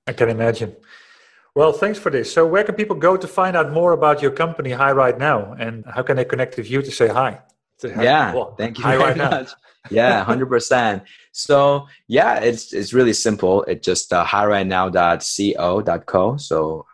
I 0.08 0.14
can 0.14 0.30
imagine. 0.30 0.76
Well 1.56 1.74
thanks 1.74 2.00
for 2.00 2.10
this. 2.10 2.32
So 2.32 2.46
where 2.46 2.64
can 2.64 2.76
people 2.76 2.96
go 2.96 3.18
to 3.18 3.28
find 3.28 3.56
out 3.58 3.72
more 3.72 3.92
about 3.94 4.22
your 4.22 4.32
company 4.32 4.72
hi 4.72 4.92
right 4.92 5.18
now? 5.18 5.54
And 5.54 5.84
how 5.86 6.04
can 6.04 6.16
they 6.18 6.26
connect 6.26 6.58
with 6.58 6.70
you 6.70 6.82
to 6.82 6.92
say 6.92 7.08
hi? 7.08 7.42
Yeah 7.84 8.34
well, 8.34 8.56
thank 8.56 8.78
you 8.78 8.84
hi 8.84 8.98
very 8.98 9.10
right 9.10 9.18
much 9.18 9.50
yeah 9.90 10.24
100% 10.26 11.04
so 11.32 11.88
yeah 12.08 12.40
it's 12.40 12.74
it's 12.74 12.94
really 12.94 13.14
simple 13.14 13.64
it's 13.64 13.86
just 13.86 14.14
uh, 14.14 14.24
hi 14.24 14.46
right 14.46 14.68
now.co.co 14.68 16.38
so 16.38 16.86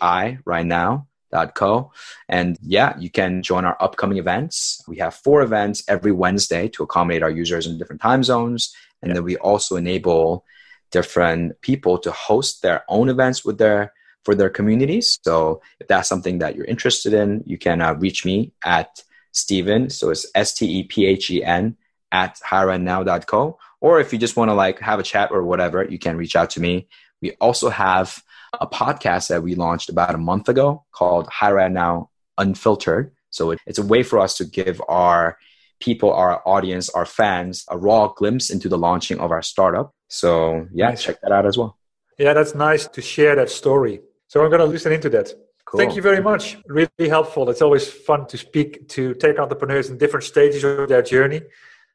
hi 0.00 0.38
right 0.44 0.66
now 0.66 1.06
dot 1.30 1.54
co. 1.54 1.92
And 2.28 2.58
yeah, 2.62 2.96
you 2.98 3.10
can 3.10 3.42
join 3.42 3.64
our 3.64 3.76
upcoming 3.80 4.18
events. 4.18 4.82
We 4.88 4.98
have 4.98 5.14
four 5.14 5.42
events 5.42 5.82
every 5.88 6.12
Wednesday 6.12 6.68
to 6.70 6.82
accommodate 6.82 7.22
our 7.22 7.30
users 7.30 7.66
in 7.66 7.78
different 7.78 8.02
time 8.02 8.22
zones. 8.22 8.74
And 9.02 9.14
then 9.14 9.24
we 9.24 9.36
also 9.36 9.76
enable 9.76 10.44
different 10.90 11.60
people 11.60 11.98
to 11.98 12.10
host 12.10 12.62
their 12.62 12.84
own 12.88 13.08
events 13.08 13.44
with 13.44 13.58
their 13.58 13.92
for 14.24 14.34
their 14.34 14.50
communities. 14.50 15.18
So 15.24 15.62
if 15.78 15.88
that's 15.88 16.08
something 16.08 16.40
that 16.40 16.54
you're 16.54 16.66
interested 16.66 17.14
in, 17.14 17.42
you 17.46 17.56
can 17.56 17.80
uh, 17.80 17.94
reach 17.94 18.26
me 18.26 18.52
at 18.64 19.02
Stephen. 19.32 19.88
So 19.88 20.10
it's 20.10 20.26
S 20.34 20.52
T 20.52 20.66
E 20.66 20.82
P 20.82 21.06
H 21.06 21.30
E 21.30 21.42
N 21.42 21.76
at 22.12 22.38
highrightennow.co. 22.40 23.58
Or 23.80 24.00
if 24.00 24.12
you 24.12 24.18
just 24.18 24.36
want 24.36 24.50
to 24.50 24.54
like 24.54 24.78
have 24.80 24.98
a 24.98 25.02
chat 25.02 25.30
or 25.30 25.42
whatever, 25.42 25.84
you 25.84 25.98
can 25.98 26.16
reach 26.16 26.36
out 26.36 26.50
to 26.50 26.60
me 26.60 26.88
We 27.22 27.32
also 27.32 27.68
have 27.70 28.22
a 28.58 28.66
podcast 28.66 29.28
that 29.28 29.42
we 29.42 29.54
launched 29.54 29.88
about 29.88 30.14
a 30.14 30.18
month 30.18 30.48
ago 30.48 30.84
called 30.92 31.28
Hi 31.28 31.52
Right 31.52 31.70
Now 31.70 32.10
Unfiltered. 32.38 33.12
So 33.30 33.54
it's 33.66 33.78
a 33.78 33.86
way 33.86 34.02
for 34.02 34.18
us 34.18 34.36
to 34.38 34.44
give 34.44 34.80
our 34.88 35.38
people, 35.78 36.12
our 36.12 36.42
audience, 36.46 36.88
our 36.90 37.06
fans 37.06 37.64
a 37.68 37.78
raw 37.78 38.08
glimpse 38.08 38.50
into 38.50 38.68
the 38.68 38.78
launching 38.78 39.20
of 39.20 39.30
our 39.30 39.42
startup. 39.42 39.94
So 40.08 40.66
yeah, 40.72 40.88
nice. 40.88 41.04
check 41.04 41.20
that 41.22 41.32
out 41.32 41.46
as 41.46 41.56
well. 41.56 41.78
Yeah, 42.18 42.34
that's 42.34 42.54
nice 42.54 42.86
to 42.88 43.00
share 43.00 43.36
that 43.36 43.50
story. 43.50 44.00
So 44.28 44.42
I'm 44.42 44.50
going 44.50 44.60
to 44.60 44.66
listen 44.66 44.92
into 44.92 45.08
that. 45.10 45.32
Cool. 45.64 45.78
Thank 45.78 45.94
you 45.94 46.02
very 46.02 46.22
much. 46.22 46.58
Really 46.66 47.08
helpful. 47.08 47.48
It's 47.48 47.62
always 47.62 47.88
fun 47.88 48.26
to 48.26 48.36
speak 48.36 48.88
to 48.88 49.14
tech 49.14 49.38
entrepreneurs 49.38 49.88
in 49.88 49.98
different 49.98 50.24
stages 50.24 50.64
of 50.64 50.88
their 50.88 51.02
journey. 51.02 51.42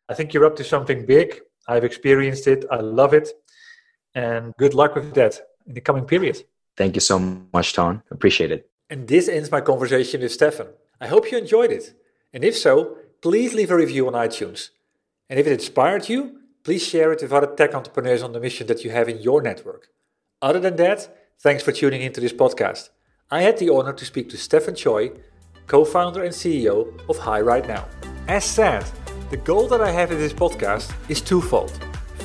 I 0.10 0.14
think 0.14 0.34
you're 0.34 0.46
up 0.46 0.56
to 0.58 0.64
something 0.64 1.06
big. 1.06 1.42
I've 1.68 1.84
experienced 1.84 2.48
it. 2.48 2.66
I 2.72 2.78
love 2.78 3.14
it. 3.14 3.30
And 4.14 4.54
good 4.58 4.74
luck 4.74 4.96
with 4.96 5.14
that 5.16 5.40
in 5.68 5.74
the 5.74 5.82
coming 5.82 6.06
period. 6.06 6.44
Thank 6.78 6.96
you 6.96 7.02
so 7.02 7.20
much, 7.54 7.74
Ton. 7.74 8.04
Appreciate 8.12 8.52
it. 8.52 8.70
And 8.90 9.08
this 9.08 9.28
ends 9.28 9.52
my 9.52 9.62
conversation 9.62 10.22
with 10.22 10.32
Stefan. 10.32 10.68
I 11.02 11.08
hope 11.08 11.32
you 11.32 11.38
enjoyed 11.38 11.72
it. 11.72 11.94
And 12.34 12.44
if 12.44 12.56
so, 12.56 12.98
please 13.22 13.54
leave 13.54 13.72
a 13.72 13.76
review 13.76 14.08
on 14.08 14.14
iTunes. 14.14 14.70
And 15.30 15.40
if 15.40 15.48
it 15.48 15.54
inspired 15.54 16.08
you, 16.08 16.40
please 16.64 16.86
share 16.86 17.12
it 17.12 17.22
with 17.22 17.34
other 17.34 17.56
tech 17.56 17.74
entrepreneurs 17.74 18.22
on 18.22 18.34
the 18.34 18.40
mission 18.40 18.68
that 18.68 18.84
you 18.84 18.92
have 18.92 19.10
in 19.10 19.20
your 19.20 19.42
network. 19.42 19.88
Other 20.42 20.60
than 20.60 20.76
that, 20.76 21.16
thanks 21.40 21.64
for 21.64 21.72
tuning 21.72 22.02
into 22.02 22.22
this 22.22 22.34
podcast. 22.34 22.90
I 23.32 23.42
had 23.42 23.58
the 23.58 23.70
honor 23.70 23.94
to 23.94 24.06
speak 24.06 24.30
to 24.30 24.38
Stefan 24.38 24.76
Choi, 24.76 25.12
co 25.68 25.84
founder 25.84 26.24
and 26.24 26.34
CEO 26.34 27.00
of 27.10 27.18
Hi 27.18 27.42
Right 27.42 27.68
Now. 27.68 27.88
As 28.28 28.46
said, 28.46 28.86
the 29.30 29.38
goal 29.38 29.68
that 29.68 29.82
I 29.82 29.92
have 29.92 30.12
in 30.12 30.20
this 30.20 30.34
podcast 30.34 30.94
is 31.10 31.20
twofold. 31.20 31.72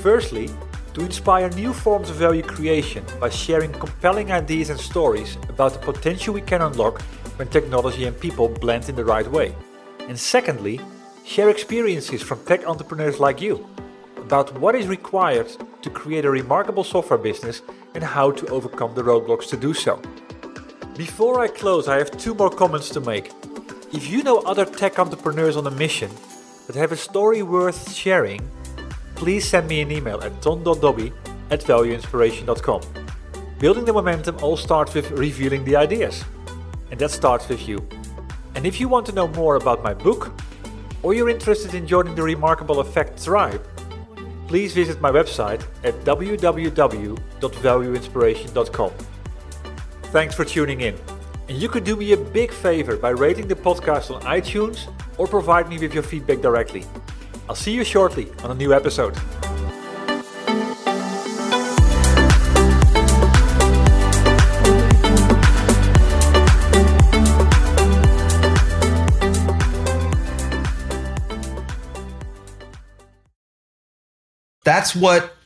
Firstly, 0.03 0.51
to 0.93 1.01
inspire 1.01 1.49
new 1.51 1.73
forms 1.73 2.11
of 2.11 2.17
value 2.17 2.43
creation 2.43 3.05
by 3.19 3.31
sharing 3.31 3.73
compelling 3.73 4.33
ideas 4.33 4.71
and 4.71 4.79
stories 4.79 5.39
about 5.49 5.73
the 5.73 5.79
potential 5.79 6.35
we 6.35 6.43
can 6.43 6.61
unlock 6.61 7.01
when 7.37 7.49
technology 7.49 8.05
and 8.05 8.19
people 8.21 8.49
blend 8.49 8.89
in 8.89 8.97
the 8.97 9.05
right 9.05 9.27
way. 9.31 9.55
And 10.09 10.19
secondly, 10.19 10.81
share 11.25 11.49
experiences 11.49 12.23
from 12.23 12.45
tech 12.45 12.67
entrepreneurs 12.67 13.19
like 13.19 13.41
you 13.41 13.67
about 14.19 14.59
what 14.59 14.75
is 14.75 14.87
required 14.87 15.49
to 15.81 15.91
create 15.91 16.25
a 16.25 16.31
remarkable 16.31 16.85
software 16.85 17.19
business 17.19 17.63
and 17.95 18.05
how 18.05 18.31
to 18.31 18.47
overcome 18.49 18.95
the 18.95 19.03
roadblocks 19.03 19.49
to 19.49 19.57
do 19.57 19.73
so. 19.73 20.01
Before 20.97 21.41
I 21.41 21.49
close, 21.49 21.89
I 21.89 21.97
have 21.97 22.11
two 22.11 22.35
more 22.35 22.51
comments 22.51 22.91
to 22.91 23.01
make. 23.01 23.33
If 23.93 24.11
you 24.11 24.23
know 24.23 24.39
other 24.41 24.67
tech 24.67 24.99
entrepreneurs 24.99 25.57
on 25.57 25.67
a 25.67 25.71
mission 25.71 26.11
that 26.71 26.79
have 26.79 26.93
a 26.93 26.97
story 26.97 27.43
worth 27.43 27.93
sharing, 27.93 28.49
please 29.17 29.45
send 29.45 29.67
me 29.67 29.81
an 29.81 29.91
email 29.91 30.21
at 30.21 30.41
ton.dobbe 30.41 31.13
at 31.51 31.61
valueinspiration.com. 31.63 32.81
Building 33.59 33.85
the 33.85 33.93
momentum 33.93 34.37
all 34.41 34.57
starts 34.57 34.95
with 34.95 35.11
revealing 35.11 35.65
the 35.65 35.75
ideas. 35.75 36.25
And 36.93 37.01
that 37.01 37.11
starts 37.11 37.49
with 37.49 37.67
you. 37.67 37.85
And 38.55 38.67
if 38.67 38.79
you 38.79 38.89
want 38.89 39.05
to 39.07 39.13
know 39.13 39.27
more 39.27 39.57
about 39.57 39.83
my 39.83 39.93
book, 39.93 40.33
or 41.03 41.13
you're 41.13 41.29
interested 41.29 41.75
in 41.75 41.89
joining 41.89 42.15
the 42.15 42.23
Remarkable 42.23 42.79
Effect 42.79 43.25
tribe, 43.25 43.67
please 44.47 44.73
visit 44.73 45.01
my 45.01 45.11
website 45.11 45.67
at 45.83 45.95
www.valueinspiration.com. 46.05 48.93
Thanks 50.05 50.37
for 50.37 50.45
tuning 50.45 50.83
in. 50.83 50.95
And 51.49 51.59
you 51.59 51.69
could 51.69 51.83
do 51.83 51.97
me 51.97 52.13
a 52.13 52.17
big 52.17 52.53
favor 52.53 52.97
by 52.97 53.11
rating 53.11 53.49
the 53.49 53.57
podcast 53.57 54.15
on 54.15 54.23
iTunes 54.23 54.87
or 55.21 55.27
provide 55.27 55.69
me 55.69 55.79
with 55.79 55.93
your 55.93 56.03
feedback 56.03 56.41
directly. 56.41 56.83
I'll 57.47 57.55
see 57.55 57.75
you 57.75 57.85
shortly 57.85 58.33
on 58.43 58.51
a 58.51 58.55
new 58.55 58.73
episode. 58.73 59.15
That's 74.65 74.97
what 74.97 75.35